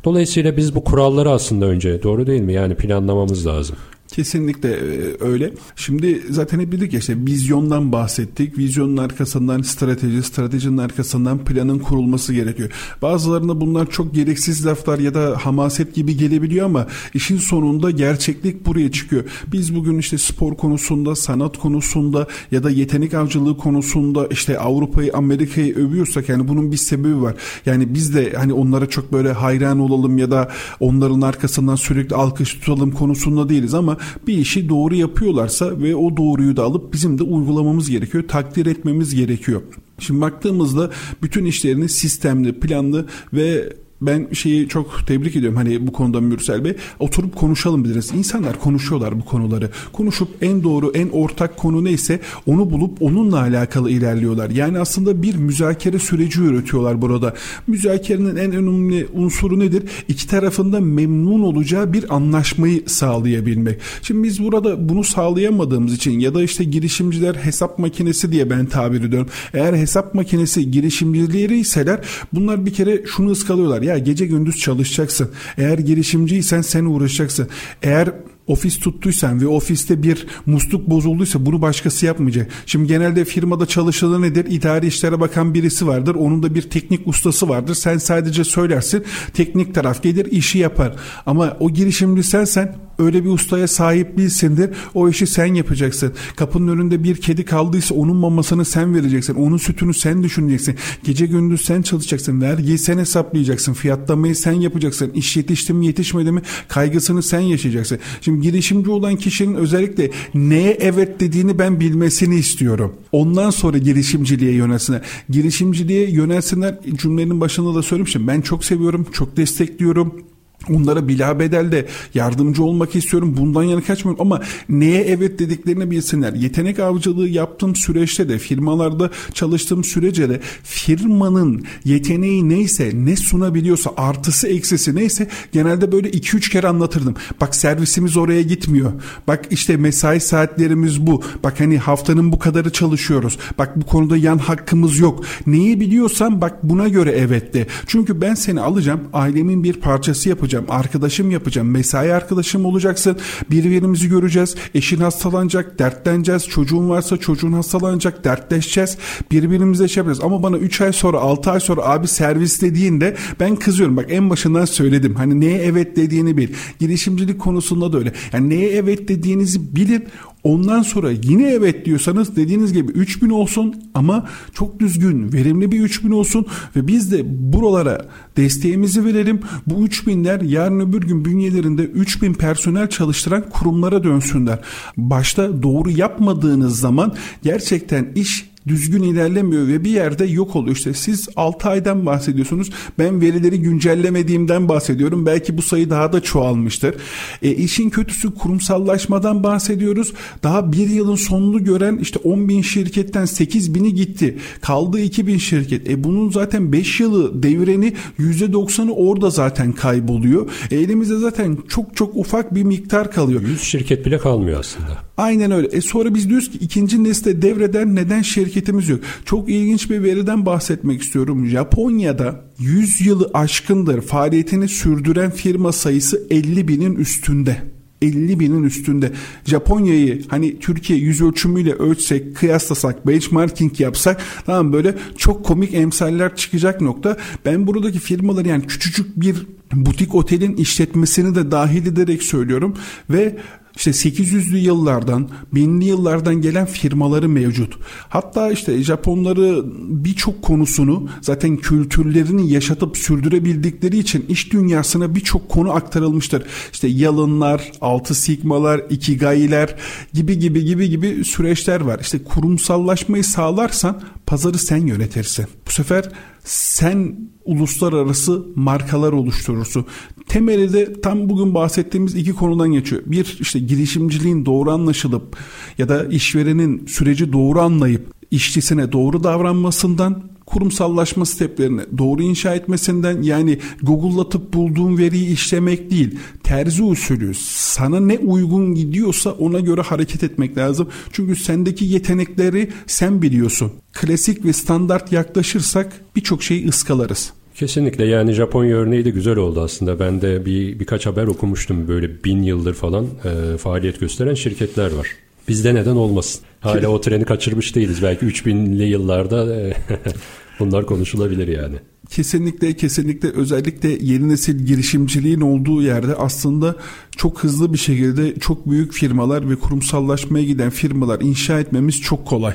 Dolayısıyla 0.04 0.56
biz 0.56 0.74
bu 0.74 0.84
kuralları 0.84 1.30
aslında 1.30 1.66
önce 1.66 2.02
doğru 2.02 2.26
değil 2.26 2.40
mi? 2.40 2.52
Yani 2.52 2.74
planlamamız 2.74 3.46
lazım. 3.46 3.76
Kesinlikle 4.12 4.68
e, 4.70 5.16
öyle. 5.20 5.52
Şimdi 5.76 6.22
zaten 6.30 6.60
hep 6.60 6.72
dedik 6.72 6.92
ya 6.92 6.98
işte 6.98 7.16
vizyondan 7.16 7.92
bahsettik. 7.92 8.58
Vizyonun 8.58 8.96
arkasından 8.96 9.62
strateji, 9.62 10.22
stratejinin 10.22 10.78
arkasından 10.78 11.44
planın 11.44 11.78
kurulması 11.78 12.32
gerekiyor. 12.34 12.70
Bazılarında 13.02 13.60
bunlar 13.60 13.90
çok 13.90 14.14
gereksiz 14.14 14.66
laflar 14.66 14.98
ya 14.98 15.14
da 15.14 15.36
hamaset 15.42 15.94
gibi 15.94 16.16
gelebiliyor 16.16 16.66
ama 16.66 16.86
işin 17.14 17.38
sonunda 17.38 17.90
gerçeklik 17.90 18.66
buraya 18.66 18.92
çıkıyor. 18.92 19.24
Biz 19.52 19.74
bugün 19.74 19.98
işte 19.98 20.18
spor 20.18 20.56
konusunda, 20.56 21.16
sanat 21.16 21.58
konusunda 21.58 22.26
ya 22.50 22.62
da 22.62 22.70
yetenek 22.70 23.14
avcılığı 23.14 23.56
konusunda 23.56 24.26
işte 24.30 24.58
Avrupa'yı, 24.58 25.12
Amerika'yı 25.14 25.76
övüyorsak 25.76 26.28
yani 26.28 26.48
bunun 26.48 26.72
bir 26.72 26.76
sebebi 26.76 27.22
var. 27.22 27.34
Yani 27.66 27.94
biz 27.94 28.14
de 28.14 28.32
hani 28.36 28.52
onlara 28.52 28.86
çok 28.88 29.12
böyle 29.12 29.32
hayran 29.32 29.78
olalım 29.78 30.18
ya 30.18 30.30
da 30.30 30.50
onların 30.80 31.20
arkasından 31.20 31.76
sürekli 31.76 32.16
alkış 32.16 32.54
tutalım 32.54 32.90
konusunda 32.90 33.48
değiliz 33.48 33.74
ama 33.74 33.96
bir 34.26 34.38
işi 34.38 34.68
doğru 34.68 34.94
yapıyorlarsa 34.94 35.82
ve 35.82 35.96
o 35.96 36.16
doğruyu 36.16 36.56
da 36.56 36.62
alıp 36.62 36.92
bizim 36.92 37.18
de 37.18 37.22
uygulamamız 37.22 37.90
gerekiyor. 37.90 38.24
Takdir 38.28 38.66
etmemiz 38.66 39.14
gerekiyor. 39.14 39.62
Şimdi 39.98 40.20
baktığımızda 40.20 40.90
bütün 41.22 41.44
işlerini 41.44 41.88
sistemli, 41.88 42.60
planlı 42.60 43.06
ve 43.32 43.72
ben 44.02 44.28
şeyi 44.32 44.68
çok 44.68 45.06
tebrik 45.06 45.36
ediyorum 45.36 45.56
hani 45.56 45.86
bu 45.86 45.92
konuda 45.92 46.20
Mürsel 46.20 46.64
Bey 46.64 46.76
oturup 46.98 47.36
konuşalım 47.36 47.84
biliriz. 47.84 48.12
İnsanlar 48.14 48.60
konuşuyorlar 48.60 49.20
bu 49.20 49.24
konuları. 49.24 49.70
Konuşup 49.92 50.28
en 50.42 50.62
doğru 50.62 50.92
en 50.94 51.08
ortak 51.08 51.56
konu 51.56 51.84
neyse 51.84 52.20
onu 52.46 52.70
bulup 52.70 53.02
onunla 53.02 53.40
alakalı 53.40 53.90
ilerliyorlar. 53.90 54.50
Yani 54.50 54.78
aslında 54.78 55.22
bir 55.22 55.36
müzakere 55.36 55.98
süreci 55.98 56.40
üretiyorlar 56.40 57.02
burada. 57.02 57.34
Müzakerenin 57.66 58.36
en 58.36 58.52
önemli 58.52 59.06
unsuru 59.12 59.58
nedir? 59.58 59.82
İki 60.08 60.28
tarafında 60.28 60.80
memnun 60.80 61.42
olacağı 61.42 61.92
bir 61.92 62.14
anlaşmayı 62.14 62.82
sağlayabilmek. 62.86 63.80
Şimdi 64.02 64.22
biz 64.22 64.42
burada 64.42 64.88
bunu 64.88 65.04
sağlayamadığımız 65.04 65.94
için 65.94 66.20
ya 66.20 66.34
da 66.34 66.42
işte 66.42 66.64
girişimciler 66.64 67.34
hesap 67.34 67.78
makinesi 67.78 68.32
diye 68.32 68.50
ben 68.50 68.66
tabir 68.66 69.04
ediyorum. 69.04 69.28
Eğer 69.54 69.74
hesap 69.74 70.14
makinesi 70.14 70.70
girişimcileri 70.70 71.58
iseler 71.58 72.00
bunlar 72.32 72.66
bir 72.66 72.72
kere 72.72 73.02
şunu 73.06 73.30
ıskalıyorlar 73.30 73.82
ya 73.90 73.98
gece 73.98 74.26
gündüz 74.26 74.56
çalışacaksın. 74.56 75.30
Eğer 75.58 75.78
girişimciysen 75.78 76.60
sen 76.60 76.84
uğraşacaksın. 76.84 77.48
Eğer 77.82 78.12
ofis 78.50 78.78
tuttuysan 78.78 79.40
ve 79.40 79.46
ofiste 79.46 80.02
bir 80.02 80.26
musluk 80.46 80.90
bozulduysa 80.90 81.46
bunu 81.46 81.62
başkası 81.62 82.06
yapmayacak. 82.06 82.50
Şimdi 82.66 82.88
genelde 82.88 83.24
firmada 83.24 83.66
çalışanı 83.66 84.22
nedir? 84.22 84.46
İdari 84.50 84.86
işlere 84.86 85.20
bakan 85.20 85.54
birisi 85.54 85.86
vardır. 85.86 86.14
Onun 86.14 86.42
da 86.42 86.54
bir 86.54 86.62
teknik 86.62 87.08
ustası 87.08 87.48
vardır. 87.48 87.74
Sen 87.74 87.98
sadece 87.98 88.44
söylersin. 88.44 89.04
Teknik 89.34 89.74
taraf 89.74 90.02
gelir 90.02 90.26
işi 90.32 90.58
yapar. 90.58 90.96
Ama 91.26 91.56
o 91.60 91.70
girişimci 91.70 92.22
sensen 92.22 92.76
öyle 93.00 93.24
bir 93.24 93.30
ustaya 93.30 93.68
sahip 93.68 94.18
değilsindir. 94.18 94.70
O 94.94 95.08
işi 95.08 95.26
sen 95.26 95.54
yapacaksın. 95.54 96.12
Kapının 96.36 96.68
önünde 96.68 97.04
bir 97.04 97.16
kedi 97.16 97.44
kaldıysa 97.44 97.94
onun 97.94 98.16
mamasını 98.16 98.64
sen 98.64 98.94
vereceksin. 98.94 99.34
Onun 99.34 99.56
sütünü 99.56 99.94
sen 99.94 100.22
düşüneceksin. 100.22 100.76
Gece 101.04 101.26
gündüz 101.26 101.64
sen 101.64 101.82
çalışacaksın. 101.82 102.40
Vergiyi 102.40 102.78
sen 102.78 102.98
hesaplayacaksın. 102.98 103.72
Fiyatlamayı 103.72 104.36
sen 104.36 104.52
yapacaksın. 104.52 105.10
İş 105.14 105.36
yetişti 105.36 105.72
mi 105.72 105.86
yetişmedi 105.86 106.32
mi 106.32 106.42
kaygısını 106.68 107.22
sen 107.22 107.40
yaşayacaksın. 107.40 107.98
Şimdi 108.20 108.39
girişimci 108.40 108.90
olan 108.90 109.16
kişinin 109.16 109.54
özellikle 109.54 110.10
neye 110.34 110.78
evet 110.80 111.20
dediğini 111.20 111.58
ben 111.58 111.80
bilmesini 111.80 112.36
istiyorum. 112.36 112.94
Ondan 113.12 113.50
sonra 113.50 113.78
girişimciliğe 113.78 114.52
yönelsinler. 114.52 115.02
Girişimciliğe 115.28 116.10
yönelsinler 116.10 116.78
cümlenin 116.96 117.40
başında 117.40 117.74
da 117.74 117.82
söylemiştim. 117.82 118.26
Ben 118.26 118.40
çok 118.40 118.64
seviyorum, 118.64 119.06
çok 119.12 119.36
destekliyorum. 119.36 120.29
Onlara 120.68 121.08
bilabedelde 121.08 121.86
yardımcı 122.14 122.64
olmak 122.64 122.96
istiyorum. 122.96 123.34
Bundan 123.36 123.62
yana 123.62 123.80
kaçmıyorum 123.80 124.20
ama 124.20 124.42
neye 124.68 125.02
evet 125.02 125.38
dediklerini 125.38 125.90
bilsinler. 125.90 126.32
Yetenek 126.32 126.78
avcılığı 126.78 127.28
yaptığım 127.28 127.76
süreçte 127.76 128.28
de 128.28 128.38
firmalarda 128.38 129.10
çalıştığım 129.34 129.84
sürece 129.84 130.28
de 130.28 130.40
firmanın 130.62 131.64
yeteneği 131.84 132.48
neyse 132.48 132.90
ne 132.94 133.16
sunabiliyorsa 133.16 133.90
artısı 133.96 134.48
eksisi 134.48 134.94
neyse 134.94 135.28
genelde 135.52 135.92
böyle 135.92 136.10
2-3 136.10 136.50
kere 136.50 136.68
anlatırdım. 136.68 137.14
Bak 137.40 137.54
servisimiz 137.54 138.16
oraya 138.16 138.42
gitmiyor. 138.42 138.92
Bak 139.28 139.44
işte 139.50 139.76
mesai 139.76 140.20
saatlerimiz 140.20 141.06
bu. 141.06 141.22
Bak 141.44 141.60
hani 141.60 141.78
haftanın 141.78 142.32
bu 142.32 142.38
kadarı 142.38 142.72
çalışıyoruz. 142.72 143.38
Bak 143.58 143.80
bu 143.80 143.86
konuda 143.86 144.16
yan 144.16 144.38
hakkımız 144.38 144.98
yok. 144.98 145.24
Neyi 145.46 145.80
biliyorsan 145.80 146.40
bak 146.40 146.62
buna 146.62 146.88
göre 146.88 147.10
evet 147.10 147.54
de. 147.54 147.66
Çünkü 147.86 148.20
ben 148.20 148.34
seni 148.34 148.60
alacağım 148.60 149.00
ailemin 149.12 149.64
bir 149.64 149.72
parçası 149.72 150.28
yapacağım 150.28 150.49
yapacağım, 150.56 150.80
arkadaşım 150.80 151.30
yapacağım, 151.30 151.70
mesai 151.70 152.12
arkadaşım 152.14 152.64
olacaksın. 152.64 153.16
Birbirimizi 153.50 154.08
göreceğiz, 154.08 154.54
eşin 154.74 155.00
hastalanacak, 155.00 155.78
dertleneceğiz, 155.78 156.48
çocuğun 156.48 156.88
varsa 156.90 157.16
çocuğun 157.16 157.52
hastalanacak, 157.52 158.24
dertleşeceğiz. 158.24 158.98
Birbirimize 159.30 159.88
şey 159.88 160.00
yapacağız. 160.00 160.24
Ama 160.24 160.42
bana 160.42 160.58
3 160.58 160.80
ay 160.80 160.92
sonra, 160.92 161.18
6 161.18 161.50
ay 161.50 161.60
sonra 161.60 161.82
abi 161.82 162.08
servis 162.08 162.62
dediğinde 162.62 163.16
ben 163.40 163.56
kızıyorum. 163.56 163.96
Bak 163.96 164.06
en 164.08 164.30
başından 164.30 164.64
söyledim. 164.64 165.14
Hani 165.14 165.40
neye 165.40 165.58
evet 165.58 165.96
dediğini 165.96 166.36
bil. 166.36 166.48
Girişimcilik 166.78 167.40
konusunda 167.40 167.92
da 167.92 167.98
öyle. 167.98 168.12
Yani 168.32 168.48
neye 168.48 168.70
evet 168.70 169.08
dediğinizi 169.08 169.76
bilin. 169.76 170.04
Ondan 170.44 170.82
sonra 170.82 171.10
yine 171.10 171.48
evet 171.48 171.86
diyorsanız 171.86 172.36
dediğiniz 172.36 172.72
gibi 172.72 172.92
3000 172.92 173.30
olsun 173.30 173.74
ama 173.94 174.28
çok 174.54 174.80
düzgün, 174.80 175.32
verimli 175.32 175.72
bir 175.72 175.80
3000 175.80 176.10
olsun 176.10 176.46
ve 176.76 176.86
biz 176.86 177.12
de 177.12 177.22
buralara 177.52 178.06
desteğimizi 178.36 179.04
verelim. 179.04 179.40
Bu 179.66 179.86
3000'ler 179.86 180.46
yarın 180.46 180.80
öbür 180.80 181.00
gün 181.00 181.24
bünyelerinde 181.24 181.82
3000 181.82 182.34
personel 182.34 182.88
çalıştıran 182.88 183.50
kurumlara 183.50 184.04
dönsünler. 184.04 184.58
Başta 184.96 185.62
doğru 185.62 185.90
yapmadığınız 185.90 186.80
zaman 186.80 187.14
gerçekten 187.42 188.12
iş 188.14 188.49
düzgün 188.68 189.02
ilerlemiyor 189.02 189.68
ve 189.68 189.84
bir 189.84 189.90
yerde 189.90 190.24
yok 190.24 190.56
oluyor. 190.56 190.76
İşte 190.76 190.94
siz 190.94 191.28
6 191.36 191.68
aydan 191.68 192.06
bahsediyorsunuz. 192.06 192.70
Ben 192.98 193.20
verileri 193.20 193.60
güncellemediğimden 193.60 194.68
bahsediyorum. 194.68 195.26
Belki 195.26 195.56
bu 195.56 195.62
sayı 195.62 195.90
daha 195.90 196.12
da 196.12 196.20
çoğalmıştır. 196.20 196.94
E, 197.42 197.50
işin 197.50 197.90
kötüsü 197.90 198.34
kurumsallaşmadan 198.34 199.42
bahsediyoruz. 199.42 200.12
Daha 200.42 200.72
bir 200.72 200.88
yılın 200.88 201.14
sonunu 201.14 201.64
gören 201.64 201.98
işte 202.02 202.18
10 202.24 202.48
bin 202.48 202.62
şirketten 202.62 203.24
8 203.24 203.74
bini 203.74 203.94
gitti. 203.94 204.38
Kaldı 204.60 205.00
2 205.00 205.26
bin 205.26 205.38
şirket. 205.38 205.90
E, 205.90 206.04
bunun 206.04 206.30
zaten 206.30 206.72
5 206.72 207.00
yılı 207.00 207.42
devreni 207.42 207.92
%90'ı 208.18 208.92
orada 208.92 209.30
zaten 209.30 209.72
kayboluyor. 209.72 210.50
E, 210.70 210.76
elimizde 210.76 211.16
zaten 211.16 211.58
çok 211.68 211.96
çok 211.96 212.16
ufak 212.16 212.54
bir 212.54 212.62
miktar 212.62 213.10
kalıyor. 213.10 213.42
100 213.42 213.60
şirket 213.60 214.06
bile 214.06 214.18
kalmıyor 214.18 214.60
aslında. 214.60 215.09
Aynen 215.20 215.50
öyle. 215.50 215.66
E 215.66 215.80
sonra 215.80 216.14
biz 216.14 216.28
diyoruz 216.28 216.50
ki 216.50 216.58
ikinci 216.60 217.04
nesle 217.04 217.42
devreden 217.42 217.94
neden 217.94 218.22
şirketimiz 218.22 218.88
yok? 218.88 219.00
Çok 219.24 219.48
ilginç 219.48 219.90
bir 219.90 220.02
veriden 220.02 220.46
bahsetmek 220.46 221.02
istiyorum. 221.02 221.46
Japonya'da 221.46 222.44
100 222.58 223.06
yılı 223.06 223.30
aşkındır 223.34 224.00
faaliyetini 224.00 224.68
sürdüren 224.68 225.30
firma 225.30 225.72
sayısı 225.72 226.26
50 226.30 226.68
binin 226.68 226.94
üstünde. 226.94 227.56
50 228.02 228.40
binin 228.40 228.62
üstünde. 228.62 229.12
Japonya'yı 229.44 230.22
hani 230.28 230.58
Türkiye 230.58 230.98
yüz 230.98 231.20
ölçümüyle 231.20 231.72
ölçsek, 231.72 232.36
kıyaslasak, 232.36 233.06
benchmarking 233.06 233.80
yapsak 233.80 234.20
tamam 234.46 234.72
böyle 234.72 234.94
çok 235.16 235.44
komik 235.44 235.74
emsaller 235.74 236.36
çıkacak 236.36 236.80
nokta. 236.80 237.16
Ben 237.44 237.66
buradaki 237.66 237.98
firmaları 237.98 238.48
yani 238.48 238.66
küçücük 238.66 239.20
bir 239.20 239.46
butik 239.72 240.14
otelin 240.14 240.56
işletmesini 240.56 241.34
de 241.34 241.50
dahil 241.50 241.86
ederek 241.86 242.22
söylüyorum 242.22 242.76
ve 243.10 243.36
işte 243.76 243.90
800'lü 243.90 244.56
yıllardan, 244.56 245.28
1000'li 245.54 245.84
yıllardan 245.84 246.34
gelen 246.34 246.66
firmaları 246.66 247.28
mevcut. 247.28 247.76
Hatta 248.08 248.50
işte 248.50 248.82
Japonları 248.82 249.62
birçok 250.04 250.42
konusunu 250.42 251.08
zaten 251.20 251.56
kültürlerini 251.56 252.52
yaşatıp 252.52 252.96
sürdürebildikleri 252.96 253.98
için 253.98 254.26
iş 254.28 254.52
dünyasına 254.52 255.14
birçok 255.14 255.48
konu 255.48 255.70
aktarılmıştır. 255.70 256.42
İşte 256.72 256.88
yalınlar, 256.88 257.72
altı 257.80 258.14
sigmalar, 258.14 258.82
ikigailer 258.90 259.74
gibi 260.12 260.38
gibi 260.38 260.64
gibi 260.64 260.90
gibi 260.90 261.24
süreçler 261.24 261.80
var. 261.80 261.98
İşte 262.00 262.24
kurumsallaşmayı 262.24 263.24
sağlarsan 263.24 264.00
pazarı 264.30 264.58
sen 264.58 264.86
yönetirsin. 264.86 265.46
Bu 265.66 265.70
sefer 265.70 266.08
sen 266.44 267.16
uluslararası 267.44 268.46
markalar 268.54 269.12
oluşturursun. 269.12 269.86
Temeli 270.28 270.72
de 270.72 271.00
tam 271.00 271.28
bugün 271.28 271.54
bahsettiğimiz 271.54 272.14
iki 272.14 272.32
konudan 272.32 272.72
geçiyor. 272.72 273.02
Bir 273.06 273.38
işte 273.40 273.58
girişimciliğin 273.58 274.46
doğru 274.46 274.70
anlaşılıp 274.70 275.36
ya 275.78 275.88
da 275.88 276.04
işverenin 276.04 276.86
süreci 276.86 277.32
doğru 277.32 277.60
anlayıp 277.60 278.06
işçisine 278.30 278.92
doğru 278.92 279.24
davranmasından 279.24 280.22
kurumsallaşma 280.50 281.26
steplerini 281.26 281.80
doğru 281.98 282.22
inşa 282.22 282.54
etmesinden 282.54 283.22
yani 283.22 283.58
Google'latıp 283.82 284.52
bulduğun 284.52 284.98
veriyi 284.98 285.32
işlemek 285.32 285.90
değil 285.90 286.18
terzi 286.42 286.82
usulü 286.82 287.34
sana 287.44 288.00
ne 288.00 288.18
uygun 288.18 288.74
gidiyorsa 288.74 289.30
ona 289.30 289.60
göre 289.60 289.80
hareket 289.80 290.24
etmek 290.24 290.58
lazım. 290.58 290.88
Çünkü 291.12 291.36
sendeki 291.36 291.84
yetenekleri 291.84 292.68
sen 292.86 293.22
biliyorsun. 293.22 293.72
Klasik 293.92 294.44
ve 294.44 294.52
standart 294.52 295.12
yaklaşırsak 295.12 295.92
birçok 296.16 296.42
şeyi 296.42 296.68
ıskalarız. 296.68 297.32
Kesinlikle 297.54 298.04
yani 298.04 298.32
Japonya 298.32 298.76
örneği 298.76 299.04
de 299.04 299.10
güzel 299.10 299.36
oldu 299.36 299.60
aslında. 299.60 300.00
Ben 300.00 300.20
de 300.20 300.46
bir 300.46 300.80
birkaç 300.80 301.06
haber 301.06 301.26
okumuştum 301.26 301.88
böyle 301.88 302.24
bin 302.24 302.42
yıldır 302.42 302.74
falan 302.74 303.04
e, 303.04 303.56
faaliyet 303.56 304.00
gösteren 304.00 304.34
şirketler 304.34 304.92
var. 304.92 305.06
Bizde 305.50 305.74
neden 305.74 305.96
olmasın? 305.96 306.40
Hala 306.60 306.88
o 306.88 307.00
treni 307.00 307.24
kaçırmış 307.24 307.74
değiliz. 307.74 308.02
Belki 308.02 308.26
3000'li 308.26 308.82
yıllarda 308.84 309.56
e, 309.56 309.74
bunlar 310.58 310.86
konuşulabilir 310.86 311.48
yani. 311.48 311.76
Kesinlikle 312.10 312.72
kesinlikle 312.76 313.28
özellikle 313.28 313.88
yeni 313.88 314.28
nesil 314.28 314.66
girişimciliğin 314.66 315.40
olduğu 315.40 315.82
yerde 315.82 316.14
aslında 316.14 316.76
çok 317.16 317.44
hızlı 317.44 317.72
bir 317.72 317.78
şekilde 317.78 318.34
çok 318.34 318.70
büyük 318.70 318.92
firmalar 318.92 319.50
ve 319.50 319.56
kurumsallaşmaya 319.56 320.44
giden 320.44 320.70
firmalar 320.70 321.20
inşa 321.20 321.60
etmemiz 321.60 322.00
çok 322.00 322.26
kolay. 322.26 322.54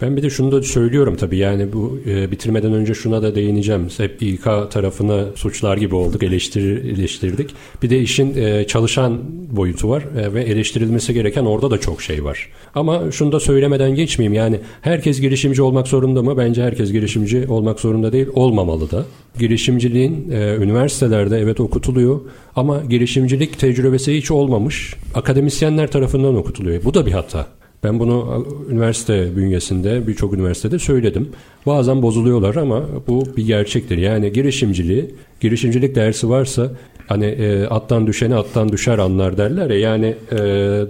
Ben 0.00 0.16
bir 0.16 0.22
de 0.22 0.30
şunu 0.30 0.52
da 0.52 0.62
söylüyorum 0.62 1.16
tabii 1.16 1.36
yani 1.36 1.72
bu 1.72 1.98
e, 2.06 2.30
bitirmeden 2.30 2.72
önce 2.72 2.94
şuna 2.94 3.22
da 3.22 3.34
değineceğim. 3.34 3.88
Hep 3.96 4.22
İK 4.22 4.44
tarafına 4.70 5.24
suçlar 5.34 5.76
gibi 5.76 5.94
olduk, 5.94 6.22
eleştir, 6.22 6.84
eleştirdik. 6.84 7.50
Bir 7.82 7.90
de 7.90 8.00
işin 8.00 8.36
e, 8.36 8.66
çalışan 8.66 9.18
boyutu 9.50 9.88
var 9.88 10.04
e, 10.18 10.34
ve 10.34 10.42
eleştirilmesi 10.42 11.14
gereken 11.14 11.44
orada 11.44 11.70
da 11.70 11.80
çok 11.80 12.02
şey 12.02 12.24
var. 12.24 12.48
Ama 12.74 13.10
şunu 13.12 13.32
da 13.32 13.40
söylemeden 13.40 13.94
geçmeyeyim 13.94 14.34
yani 14.34 14.60
herkes 14.82 15.20
girişimci 15.20 15.62
olmak 15.62 15.88
zorunda 15.88 16.22
mı? 16.22 16.36
Bence 16.36 16.62
herkes 16.62 16.92
girişimci 16.92 17.46
olmak 17.48 17.80
zorunda 17.80 18.12
değil, 18.12 18.26
olmamalı 18.34 18.90
da. 18.90 19.04
Girişimciliğin 19.38 20.30
e, 20.30 20.56
üniversitelerde 20.56 21.38
evet 21.38 21.60
okutuluyor 21.60 22.20
ama 22.56 22.82
girişimcilik 22.90 23.58
tecrübesi 23.58 24.16
hiç 24.16 24.30
olmamış 24.30 24.94
akademisyenler 25.14 25.90
tarafından 25.90 26.36
okutuluyor. 26.36 26.84
Bu 26.84 26.94
da 26.94 27.06
bir 27.06 27.12
hata. 27.12 27.46
Ben 27.84 28.00
bunu 28.00 28.46
üniversite 28.70 29.36
bünyesinde 29.36 30.06
birçok 30.06 30.34
üniversitede 30.34 30.78
söyledim. 30.78 31.28
Bazen 31.66 32.02
bozuluyorlar 32.02 32.54
ama 32.54 32.82
bu 33.06 33.36
bir 33.36 33.46
gerçektir. 33.46 33.98
Yani 33.98 34.32
girişimciliği, 34.32 35.14
girişimcilik 35.40 35.94
dersi 35.94 36.28
varsa 36.28 36.70
hani 37.06 37.26
e, 37.26 37.64
attan 37.66 38.06
düşeni 38.06 38.34
attan 38.34 38.68
düşer 38.68 38.98
anlar 38.98 39.38
derler 39.38 39.70
ya. 39.70 39.78
Yani 39.78 40.14
e, 40.32 40.36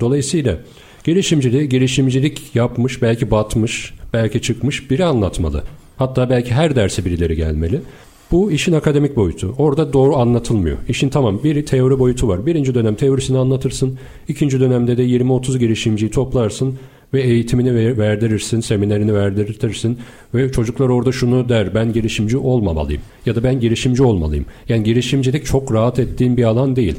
dolayısıyla 0.00 0.56
girişimciliği, 1.04 1.68
girişimcilik 1.68 2.54
yapmış, 2.54 3.02
belki 3.02 3.30
batmış, 3.30 3.94
belki 4.12 4.42
çıkmış 4.42 4.90
biri 4.90 5.04
anlatmalı. 5.04 5.62
Hatta 5.96 6.30
belki 6.30 6.54
her 6.54 6.76
derse 6.76 7.04
birileri 7.04 7.36
gelmeli. 7.36 7.80
Bu 8.32 8.50
işin 8.52 8.72
akademik 8.72 9.16
boyutu. 9.16 9.54
Orada 9.58 9.92
doğru 9.92 10.16
anlatılmıyor. 10.16 10.76
İşin 10.88 11.08
tamam 11.08 11.40
bir 11.44 11.66
teori 11.66 11.98
boyutu 11.98 12.28
var. 12.28 12.46
Birinci 12.46 12.74
dönem 12.74 12.94
teorisini 12.94 13.38
anlatırsın. 13.38 13.98
İkinci 14.28 14.60
dönemde 14.60 14.96
de 14.96 15.06
20-30 15.06 15.58
girişimciyi 15.58 16.10
toplarsın 16.10 16.74
ve 17.14 17.22
eğitimini 17.22 17.98
verdirirsin, 17.98 18.60
seminerini 18.60 19.14
verdirirsin 19.14 19.98
ve 20.34 20.52
çocuklar 20.52 20.88
orada 20.88 21.12
şunu 21.12 21.48
der 21.48 21.74
ben 21.74 21.92
girişimci 21.92 22.38
olmamalıyım 22.38 23.02
ya 23.26 23.34
da 23.36 23.42
ben 23.42 23.60
girişimci 23.60 24.02
olmalıyım. 24.02 24.46
Yani 24.68 24.82
girişimcilik 24.82 25.46
çok 25.46 25.72
rahat 25.72 25.98
ettiğim 25.98 26.36
bir 26.36 26.44
alan 26.44 26.76
değil 26.76 26.96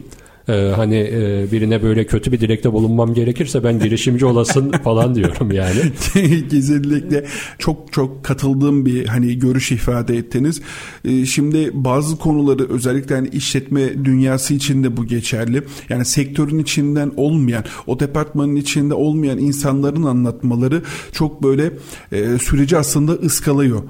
e, 0.49 0.73
hani 0.75 0.95
e, 0.95 1.47
birine 1.51 1.83
böyle 1.83 2.05
kötü 2.05 2.31
bir 2.31 2.39
dilekte 2.39 2.73
bulunmam 2.73 3.13
gerekirse 3.13 3.63
ben 3.63 3.79
girişimci 3.79 4.25
olasın 4.25 4.71
falan 4.83 5.15
diyorum 5.15 5.51
yani. 5.51 5.79
Kesinlikle 6.49 7.25
çok 7.59 7.93
çok 7.93 8.23
katıldığım 8.23 8.85
bir 8.85 9.05
hani 9.05 9.39
görüş 9.39 9.71
ifade 9.71 10.17
ettiniz. 10.17 10.61
E, 11.05 11.25
şimdi 11.25 11.71
bazı 11.73 12.17
konuları 12.17 12.69
özellikle 12.69 13.15
hani 13.15 13.27
işletme 13.27 14.05
dünyası 14.05 14.53
içinde 14.53 14.97
bu 14.97 15.05
geçerli. 15.05 15.63
Yani 15.89 16.05
sektörün 16.05 16.59
içinden 16.59 17.11
olmayan, 17.17 17.63
o 17.87 17.99
departmanın 17.99 18.55
içinde 18.55 18.93
olmayan 18.93 19.37
insanların 19.37 20.03
anlatmaları 20.03 20.81
çok 21.11 21.43
böyle 21.43 21.71
e, 22.11 22.37
süreci 22.37 22.77
aslında 22.77 23.11
ıskalıyor. 23.11 23.83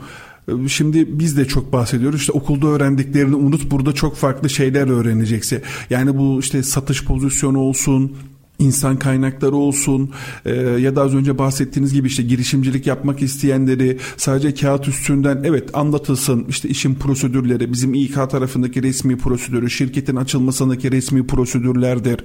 Şimdi 0.67 1.19
biz 1.19 1.37
de 1.37 1.45
çok 1.45 1.73
bahsediyoruz. 1.73 2.19
İşte 2.19 2.31
okulda 2.31 2.67
öğrendiklerini 2.67 3.35
unut 3.35 3.71
burada 3.71 3.93
çok 3.93 4.15
farklı 4.15 4.49
şeyler 4.49 4.87
öğreneceksin. 4.87 5.61
Yani 5.89 6.17
bu 6.17 6.39
işte 6.39 6.63
satış 6.63 7.03
pozisyonu 7.03 7.59
olsun, 7.59 8.17
insan 8.59 8.99
kaynakları 8.99 9.55
olsun 9.55 10.11
e, 10.45 10.53
ya 10.55 10.95
da 10.95 11.01
az 11.01 11.15
önce 11.15 11.37
bahsettiğiniz 11.37 11.93
gibi 11.93 12.07
işte 12.07 12.23
girişimcilik 12.23 12.87
yapmak 12.87 13.21
isteyenleri 13.21 13.97
sadece 14.17 14.53
kağıt 14.53 14.87
üstünden 14.87 15.41
evet 15.43 15.69
anlatılsın. 15.73 16.45
İşte 16.49 16.69
işin 16.69 16.95
prosedürleri 16.95 17.71
bizim 17.71 17.93
İK 17.93 18.15
tarafındaki 18.15 18.83
resmi 18.83 19.17
prosedürü 19.17 19.69
şirketin 19.69 20.15
açılmasındaki 20.15 20.91
resmi 20.91 21.27
prosedürlerdir. 21.27 22.23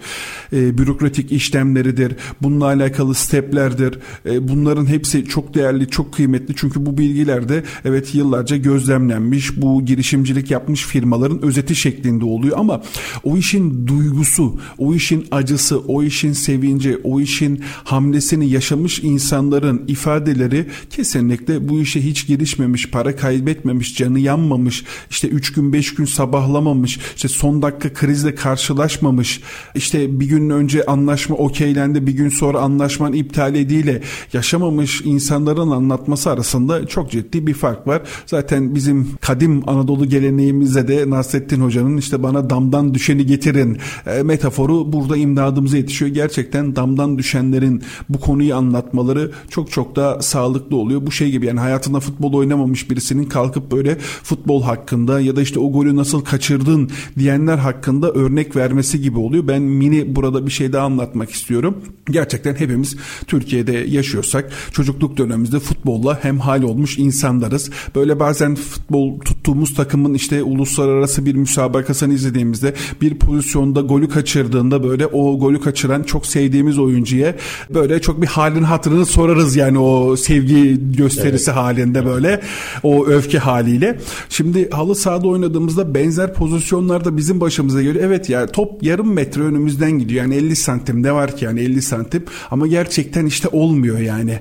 E, 0.52 0.78
bürokratik 0.78 1.32
işlemleridir. 1.32 2.16
Bununla 2.42 2.64
alakalı 2.64 3.14
steplerdir. 3.14 3.98
E, 4.26 4.48
bunların 4.48 4.86
hepsi 4.86 5.24
çok 5.24 5.54
değerli 5.54 5.88
çok 5.88 6.14
kıymetli. 6.14 6.54
Çünkü 6.56 6.86
bu 6.86 6.98
bilgiler 6.98 7.48
de 7.48 7.64
evet 7.84 8.14
yıllarca 8.14 8.56
gözlemlenmiş 8.56 9.62
bu 9.62 9.84
girişimcilik 9.84 10.50
yapmış 10.50 10.86
firmaların 10.86 11.42
özeti 11.42 11.74
şeklinde 11.74 12.24
oluyor. 12.24 12.56
Ama 12.58 12.82
o 13.24 13.36
işin 13.36 13.86
duygusu 13.86 14.60
o 14.78 14.94
işin 14.94 15.26
acısı 15.30 15.78
o 15.78 16.02
işin 16.02 16.21
işin 16.22 16.32
sevinci, 16.32 16.98
o 17.04 17.20
işin 17.20 17.60
hamlesini 17.84 18.50
yaşamış 18.50 18.98
insanların 18.98 19.84
ifadeleri 19.88 20.66
kesinlikle 20.90 21.68
bu 21.68 21.80
işe 21.80 22.04
hiç 22.04 22.26
girişmemiş, 22.26 22.90
para 22.90 23.16
kaybetmemiş, 23.16 23.96
canı 23.96 24.18
yanmamış, 24.18 24.84
işte 25.10 25.28
3 25.28 25.52
gün 25.52 25.72
5 25.72 25.94
gün 25.94 26.04
sabahlamamış, 26.04 26.98
işte 27.16 27.28
son 27.28 27.62
dakika 27.62 27.92
krizle 27.92 28.34
karşılaşmamış, 28.34 29.40
işte 29.74 30.20
bir 30.20 30.26
gün 30.26 30.50
önce 30.50 30.86
anlaşma 30.86 31.36
okeylendi, 31.36 32.06
bir 32.06 32.12
gün 32.12 32.28
sonra 32.28 32.60
anlaşman 32.60 33.12
iptal 33.12 33.54
ediyle 33.54 34.02
yaşamamış 34.32 35.00
insanların 35.04 35.70
anlatması 35.70 36.30
arasında 36.30 36.86
çok 36.86 37.10
ciddi 37.10 37.46
bir 37.46 37.54
fark 37.54 37.86
var. 37.86 38.02
Zaten 38.26 38.74
bizim 38.74 39.08
kadim 39.20 39.68
Anadolu 39.68 40.08
geleneğimizde 40.08 40.88
de 40.88 41.10
Nasrettin 41.10 41.60
Hoca'nın 41.60 41.96
işte 41.96 42.22
bana 42.22 42.50
damdan 42.50 42.94
düşeni 42.94 43.26
getirin 43.26 43.78
e, 44.06 44.22
metaforu 44.22 44.92
burada 44.92 45.16
imdadımıza 45.16 45.76
yetişiyor 45.76 46.11
gerçekten 46.12 46.76
damdan 46.76 47.18
düşenlerin 47.18 47.82
bu 48.08 48.20
konuyu 48.20 48.54
anlatmaları 48.56 49.30
çok 49.50 49.70
çok 49.70 49.96
da 49.96 50.22
sağlıklı 50.22 50.76
oluyor. 50.76 51.06
Bu 51.06 51.12
şey 51.12 51.30
gibi 51.30 51.46
yani 51.46 51.60
hayatında 51.60 52.00
futbol 52.00 52.32
oynamamış 52.32 52.90
birisinin 52.90 53.24
kalkıp 53.24 53.72
böyle 53.72 53.98
futbol 53.98 54.62
hakkında 54.62 55.20
ya 55.20 55.36
da 55.36 55.42
işte 55.42 55.60
o 55.60 55.72
golü 55.72 55.96
nasıl 55.96 56.20
kaçırdın 56.20 56.90
diyenler 57.18 57.58
hakkında 57.58 58.10
örnek 58.10 58.56
vermesi 58.56 59.00
gibi 59.00 59.18
oluyor. 59.18 59.48
Ben 59.48 59.62
mini 59.62 60.16
burada 60.16 60.46
bir 60.46 60.50
şey 60.50 60.72
daha 60.72 60.86
anlatmak 60.86 61.30
istiyorum. 61.30 61.76
Gerçekten 62.10 62.54
hepimiz 62.54 62.96
Türkiye'de 63.26 63.72
yaşıyorsak 63.72 64.52
çocukluk 64.72 65.16
dönemimizde 65.16 65.60
futbolla 65.60 66.18
hem 66.22 66.38
hal 66.38 66.62
olmuş 66.62 66.98
insanlarız. 66.98 67.70
Böyle 67.94 68.20
bazen 68.20 68.54
futbol 68.54 69.20
tuttuğumuz 69.20 69.74
takımın 69.74 70.14
işte 70.14 70.42
uluslararası 70.42 71.26
bir 71.26 71.34
müsabakasını 71.34 72.14
izlediğimizde 72.14 72.74
bir 73.00 73.14
pozisyonda 73.14 73.80
golü 73.80 74.08
kaçırdığında 74.08 74.82
böyle 74.84 75.06
o 75.06 75.38
golü 75.38 75.60
kaçıran 75.60 76.01
çok 76.02 76.26
sevdiğimiz 76.26 76.78
oyuncuya 76.78 77.34
böyle 77.70 78.00
çok 78.00 78.22
bir 78.22 78.26
halin 78.26 78.62
hatırını 78.62 79.06
sorarız 79.06 79.56
yani 79.56 79.78
o 79.78 80.16
sevgi 80.16 80.92
gösterisi 80.96 81.50
evet. 81.50 81.60
halinde 81.60 82.06
böyle 82.06 82.40
o 82.82 83.06
öfke 83.06 83.38
haliyle. 83.38 83.98
Şimdi 84.28 84.70
halı 84.70 84.94
sahada 84.94 85.28
oynadığımızda 85.28 85.94
benzer 85.94 86.34
pozisyonlarda 86.34 87.16
bizim 87.16 87.40
başımıza 87.40 87.82
geliyor. 87.82 88.04
Evet 88.04 88.30
ya 88.30 88.46
top 88.46 88.82
yarım 88.82 89.12
metre 89.12 89.42
önümüzden 89.42 89.90
gidiyor. 89.90 90.22
Yani 90.24 90.34
50 90.34 90.56
santim 90.56 91.02
ne 91.02 91.12
var 91.12 91.36
ki 91.36 91.44
yani 91.44 91.60
50 91.60 91.82
santim 91.82 92.24
ama 92.50 92.66
gerçekten 92.66 93.26
işte 93.26 93.48
olmuyor 93.48 93.98
yani 93.98 94.40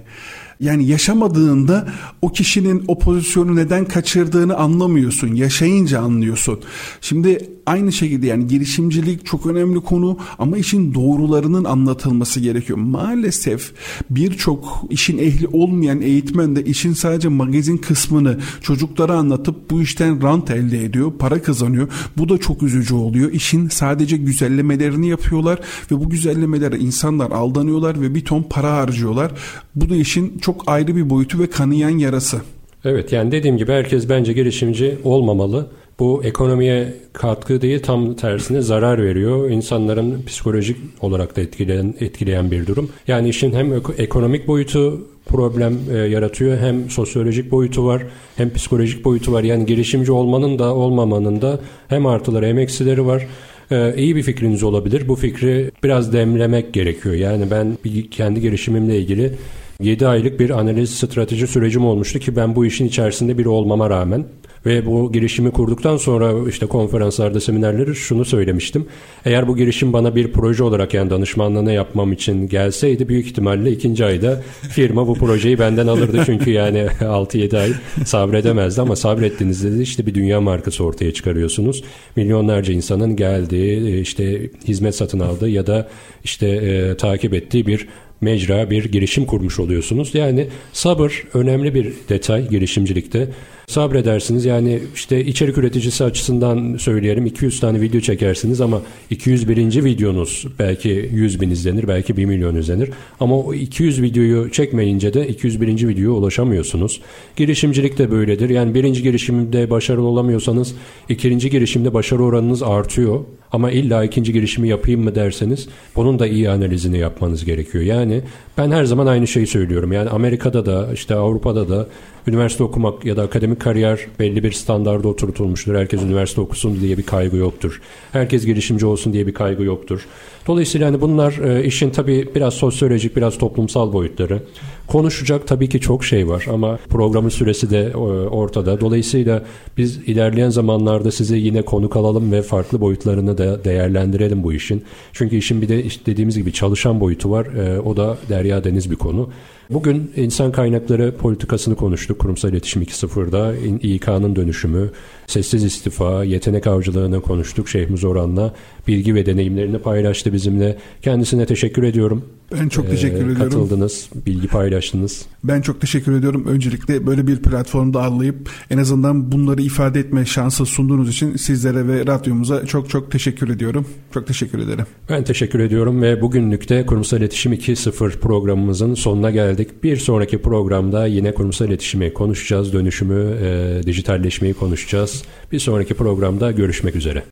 Yani 0.61 0.87
yaşamadığında 0.87 1.87
o 2.21 2.31
kişinin 2.31 2.83
o 2.87 2.99
pozisyonu 2.99 3.55
neden 3.55 3.85
kaçırdığını 3.85 4.57
anlamıyorsun. 4.57 5.35
Yaşayınca 5.35 6.01
anlıyorsun. 6.01 6.59
Şimdi 7.01 7.49
aynı 7.65 7.91
şekilde 7.91 8.27
yani 8.27 8.47
girişimcilik 8.47 9.25
çok 9.25 9.45
önemli 9.45 9.79
konu 9.79 10.17
ama 10.39 10.57
işin 10.57 10.93
doğrularının 10.93 11.63
anlatılması 11.63 12.39
gerekiyor. 12.39 12.79
Maalesef 12.79 13.71
birçok 14.09 14.83
işin 14.89 15.17
ehli 15.17 15.47
olmayan 15.47 16.01
eğitmen 16.01 16.55
de 16.55 16.63
işin 16.63 16.93
sadece 16.93 17.27
magazin 17.27 17.77
kısmını 17.77 18.39
çocuklara 18.61 19.13
anlatıp 19.13 19.71
bu 19.71 19.81
işten 19.81 20.23
rant 20.23 20.51
elde 20.51 20.85
ediyor, 20.85 21.11
para 21.19 21.41
kazanıyor. 21.41 21.87
Bu 22.17 22.29
da 22.29 22.37
çok 22.37 22.63
üzücü 22.63 22.93
oluyor. 22.95 23.31
İşin 23.31 23.69
sadece 23.69 24.17
güzellemelerini 24.17 25.09
yapıyorlar 25.09 25.59
ve 25.91 25.95
bu 25.99 26.09
güzellemelere 26.09 26.77
insanlar 26.77 27.31
aldanıyorlar 27.31 28.01
ve 28.01 28.15
bir 28.15 28.25
ton 28.25 28.43
para 28.43 28.73
harcıyorlar. 28.73 29.31
Bu 29.75 29.89
da 29.89 29.95
işin 29.95 30.37
çok 30.37 30.50
ayrı 30.67 30.95
bir 30.95 31.09
boyutu 31.09 31.39
ve 31.39 31.49
kanayan 31.49 31.97
yarası. 31.97 32.41
Evet 32.85 33.11
yani 33.11 33.31
dediğim 33.31 33.57
gibi 33.57 33.71
herkes 33.71 34.09
bence 34.09 34.33
girişimci 34.33 34.97
olmamalı. 35.03 35.67
Bu 35.99 36.21
ekonomiye 36.23 36.93
katkı 37.13 37.61
değil 37.61 37.79
tam 37.79 38.13
tersine 38.13 38.61
zarar 38.61 39.03
veriyor. 39.03 39.49
İnsanların 39.49 40.23
psikolojik 40.25 40.77
olarak 41.01 41.35
da 41.35 41.41
etkileyen, 41.41 41.95
etkileyen 41.99 42.51
bir 42.51 42.67
durum. 42.67 42.89
Yani 43.07 43.29
işin 43.29 43.53
hem 43.53 43.73
ekonomik 43.97 44.47
boyutu 44.47 45.07
problem 45.25 45.73
e, 45.93 45.97
yaratıyor 45.97 46.57
hem 46.57 46.89
sosyolojik 46.89 47.51
boyutu 47.51 47.85
var 47.85 48.03
hem 48.35 48.53
psikolojik 48.53 49.05
boyutu 49.05 49.33
var. 49.33 49.43
Yani 49.43 49.65
girişimci 49.65 50.11
olmanın 50.11 50.59
da 50.59 50.75
olmamanın 50.75 51.41
da 51.41 51.59
hem 51.87 52.05
artıları 52.05 52.45
hem 52.45 52.59
eksileri 52.59 53.05
var. 53.05 53.27
Ee, 53.71 53.93
iyi 53.97 54.15
bir 54.15 54.23
fikriniz 54.23 54.63
olabilir. 54.63 55.07
Bu 55.07 55.15
fikri 55.15 55.71
biraz 55.83 56.13
demlemek 56.13 56.73
gerekiyor. 56.73 57.15
Yani 57.15 57.51
ben 57.51 57.77
bir, 57.85 58.11
kendi 58.11 58.41
girişimimle 58.41 58.97
ilgili 58.97 59.33
7 59.81 60.07
aylık 60.07 60.39
bir 60.39 60.49
analiz 60.49 60.89
strateji 60.89 61.47
sürecim 61.47 61.85
olmuştu 61.85 62.19
ki 62.19 62.35
ben 62.35 62.55
bu 62.55 62.65
işin 62.65 62.85
içerisinde 62.85 63.37
biri 63.37 63.49
olmama 63.49 63.89
rağmen 63.89 64.25
ve 64.65 64.85
bu 64.85 65.11
girişimi 65.11 65.51
kurduktan 65.51 65.97
sonra 65.97 66.49
işte 66.49 66.65
konferanslarda, 66.65 67.39
seminerleri 67.39 67.95
şunu 67.95 68.25
söylemiştim. 68.25 68.85
Eğer 69.25 69.47
bu 69.47 69.57
girişim 69.57 69.93
bana 69.93 70.15
bir 70.15 70.31
proje 70.31 70.63
olarak 70.63 70.93
yani 70.93 71.09
danışmanlığını 71.09 71.73
yapmam 71.73 72.11
için 72.11 72.47
gelseydi 72.47 73.09
büyük 73.09 73.25
ihtimalle 73.25 73.71
ikinci 73.71 74.05
ayda 74.05 74.41
firma 74.69 75.07
bu 75.07 75.13
projeyi 75.13 75.59
benden 75.59 75.87
alırdı. 75.87 76.23
Çünkü 76.25 76.51
yani 76.51 76.79
6-7 76.99 77.59
ay 77.59 77.71
sabredemezdi 78.05 78.81
ama 78.81 78.95
sabrettiğinizde 78.95 79.77
de 79.77 79.81
işte 79.81 80.05
bir 80.05 80.13
dünya 80.13 80.41
markası 80.41 80.83
ortaya 80.83 81.13
çıkarıyorsunuz. 81.13 81.83
Milyonlarca 82.15 82.73
insanın 82.73 83.15
geldiği, 83.15 84.01
işte 84.01 84.49
hizmet 84.67 84.95
satın 84.95 85.19
aldığı 85.19 85.49
ya 85.49 85.67
da 85.67 85.87
işte 86.23 86.47
e, 86.47 86.97
takip 86.97 87.33
ettiği 87.33 87.67
bir 87.67 87.87
mecra, 88.21 88.69
bir 88.69 88.85
girişim 88.85 89.25
kurmuş 89.25 89.59
oluyorsunuz. 89.59 90.15
Yani 90.15 90.47
sabır 90.73 91.23
önemli 91.33 91.75
bir 91.75 91.93
detay 92.09 92.49
girişimcilikte 92.49 93.27
sabredersiniz. 93.67 94.45
Yani 94.45 94.79
işte 94.95 95.25
içerik 95.25 95.57
üreticisi 95.57 96.03
açısından 96.03 96.77
söyleyelim 96.77 97.25
200 97.25 97.59
tane 97.59 97.81
video 97.81 98.01
çekersiniz 98.01 98.61
ama 98.61 98.81
201. 99.09 99.83
videonuz 99.83 100.47
belki 100.59 101.09
100 101.13 101.41
bin 101.41 101.49
izlenir 101.49 101.87
belki 101.87 102.17
1 102.17 102.25
milyon 102.25 102.55
izlenir. 102.55 102.89
Ama 103.19 103.39
o 103.39 103.53
200 103.53 104.01
videoyu 104.01 104.51
çekmeyince 104.51 105.13
de 105.13 105.27
201. 105.27 105.87
videoya 105.87 106.11
ulaşamıyorsunuz. 106.11 107.01
Girişimcilik 107.35 107.97
de 107.97 108.11
böyledir. 108.11 108.49
Yani 108.49 108.73
birinci 108.73 109.03
girişimde 109.03 109.69
başarılı 109.69 110.07
olamıyorsanız 110.07 110.75
ikinci 111.09 111.49
girişimde 111.49 111.93
başarı 111.93 112.23
oranınız 112.23 112.63
artıyor. 112.63 113.19
Ama 113.51 113.71
illa 113.71 114.03
ikinci 114.03 114.33
girişimi 114.33 114.69
yapayım 114.69 115.03
mı 115.03 115.15
derseniz 115.15 115.67
bunun 115.95 116.19
da 116.19 116.27
iyi 116.27 116.49
analizini 116.49 116.97
yapmanız 116.97 117.45
gerekiyor. 117.45 117.83
Yani 117.83 118.21
ben 118.57 118.71
her 118.71 118.83
zaman 118.83 119.07
aynı 119.07 119.27
şeyi 119.27 119.47
söylüyorum. 119.47 119.91
Yani 119.91 120.09
Amerika'da 120.09 120.65
da 120.65 120.93
işte 120.93 121.15
Avrupa'da 121.15 121.69
da 121.69 121.87
üniversite 122.27 122.63
okumak 122.63 123.05
ya 123.05 123.17
da 123.17 123.21
akademik 123.21 123.61
kariyer 123.61 123.99
belli 124.19 124.43
bir 124.43 124.51
standarda 124.51 125.07
oturtulmuştur. 125.07 125.75
Herkes 125.75 126.01
üniversite 126.01 126.41
okusun 126.41 126.81
diye 126.81 126.97
bir 126.97 127.03
kaygı 127.03 127.37
yoktur. 127.37 127.81
Herkes 128.11 128.45
girişimci 128.45 128.85
olsun 128.85 129.13
diye 129.13 129.27
bir 129.27 129.33
kaygı 129.33 129.63
yoktur. 129.63 130.05
Dolayısıyla 130.47 130.87
hani 130.87 131.01
bunlar 131.01 131.37
e, 131.37 131.63
işin 131.63 131.89
tabii 131.89 132.29
biraz 132.35 132.53
sosyolojik, 132.53 133.15
biraz 133.15 133.37
toplumsal 133.37 133.93
boyutları. 133.93 134.39
Konuşacak 134.87 135.47
tabii 135.47 135.69
ki 135.69 135.79
çok 135.79 136.05
şey 136.05 136.27
var 136.27 136.45
ama 136.53 136.79
programın 136.89 137.29
süresi 137.29 137.69
de 137.69 137.91
e, 137.93 137.97
ortada. 137.97 138.81
Dolayısıyla 138.81 139.43
biz 139.77 139.97
ilerleyen 139.97 140.49
zamanlarda 140.49 141.11
size 141.11 141.37
yine 141.37 141.61
konuk 141.61 141.95
alalım 141.95 142.31
ve 142.31 142.41
farklı 142.41 142.81
boyutlarını 142.81 143.37
da 143.37 143.63
değerlendirelim 143.63 144.43
bu 144.43 144.53
işin. 144.53 144.83
Çünkü 145.13 145.35
işin 145.35 145.61
bir 145.61 145.69
de 145.69 145.83
işte 145.83 146.05
dediğimiz 146.05 146.37
gibi 146.37 146.53
çalışan 146.53 146.99
boyutu 146.99 147.31
var. 147.31 147.45
E, 147.45 147.79
o 147.79 147.97
da 147.97 148.17
derya 148.29 148.63
deniz 148.63 148.91
bir 148.91 148.95
konu. 148.95 149.29
Bugün 149.73 150.11
insan 150.15 150.51
kaynakları 150.51 151.17
politikasını 151.17 151.75
konuştuk 151.75 152.19
kurumsal 152.19 152.49
iletişim 152.49 152.81
2.0'da. 152.81 153.55
İK'nın 153.81 154.35
dönüşümü, 154.35 154.89
sessiz 155.27 155.63
istifa, 155.63 156.23
yetenek 156.23 156.67
avcılığını 156.67 157.21
konuştuk 157.21 157.69
Şeyh 157.69 157.89
Muzoran'la. 157.89 158.53
Bilgi 158.87 159.15
ve 159.15 159.25
deneyimlerini 159.25 159.79
paylaştı 159.79 160.33
bizimle. 160.33 160.77
Kendisine 161.01 161.45
teşekkür 161.45 161.83
ediyorum. 161.83 162.25
Ben 162.51 162.69
çok 162.69 162.89
teşekkür 162.89 163.17
ee, 163.17 163.31
ediyorum. 163.31 163.43
Katıldınız, 163.43 164.09
bilgi 164.25 164.47
paylaştınız. 164.47 165.25
Ben 165.43 165.61
çok 165.61 165.81
teşekkür 165.81 166.15
ediyorum. 166.15 166.45
Öncelikle 166.47 167.07
böyle 167.07 167.27
bir 167.27 167.37
platformda 167.41 168.01
ağırlayıp 168.01 168.49
en 168.69 168.77
azından 168.77 169.31
bunları 169.31 169.61
ifade 169.61 169.99
etme 169.99 170.25
şansı 170.25 170.65
sunduğunuz 170.65 171.09
için 171.09 171.35
sizlere 171.35 171.87
ve 171.87 172.07
radyomuza 172.07 172.65
çok 172.65 172.89
çok 172.89 173.11
teşekkür 173.11 173.49
ediyorum. 173.49 173.85
Çok 174.13 174.27
teşekkür 174.27 174.59
ederim. 174.59 174.85
Ben 175.09 175.23
teşekkür 175.23 175.59
ediyorum 175.59 176.01
ve 176.01 176.21
bugünlük 176.21 176.69
de 176.69 176.85
Kurumsal 176.85 177.19
İletişim 177.19 177.53
2.0 177.53 178.19
programımızın 178.19 178.93
sonuna 178.93 179.31
geldik. 179.31 179.83
Bir 179.83 179.97
sonraki 179.97 180.41
programda 180.41 181.05
yine 181.07 181.33
kurumsal 181.33 181.67
iletişimi 181.67 182.13
konuşacağız, 182.13 182.73
dönüşümü, 182.73 183.37
e, 183.41 183.81
dijitalleşmeyi 183.85 184.53
konuşacağız. 184.53 185.23
Bir 185.51 185.59
sonraki 185.59 185.93
programda 185.93 186.51
görüşmek 186.51 186.95
üzere. 186.95 187.23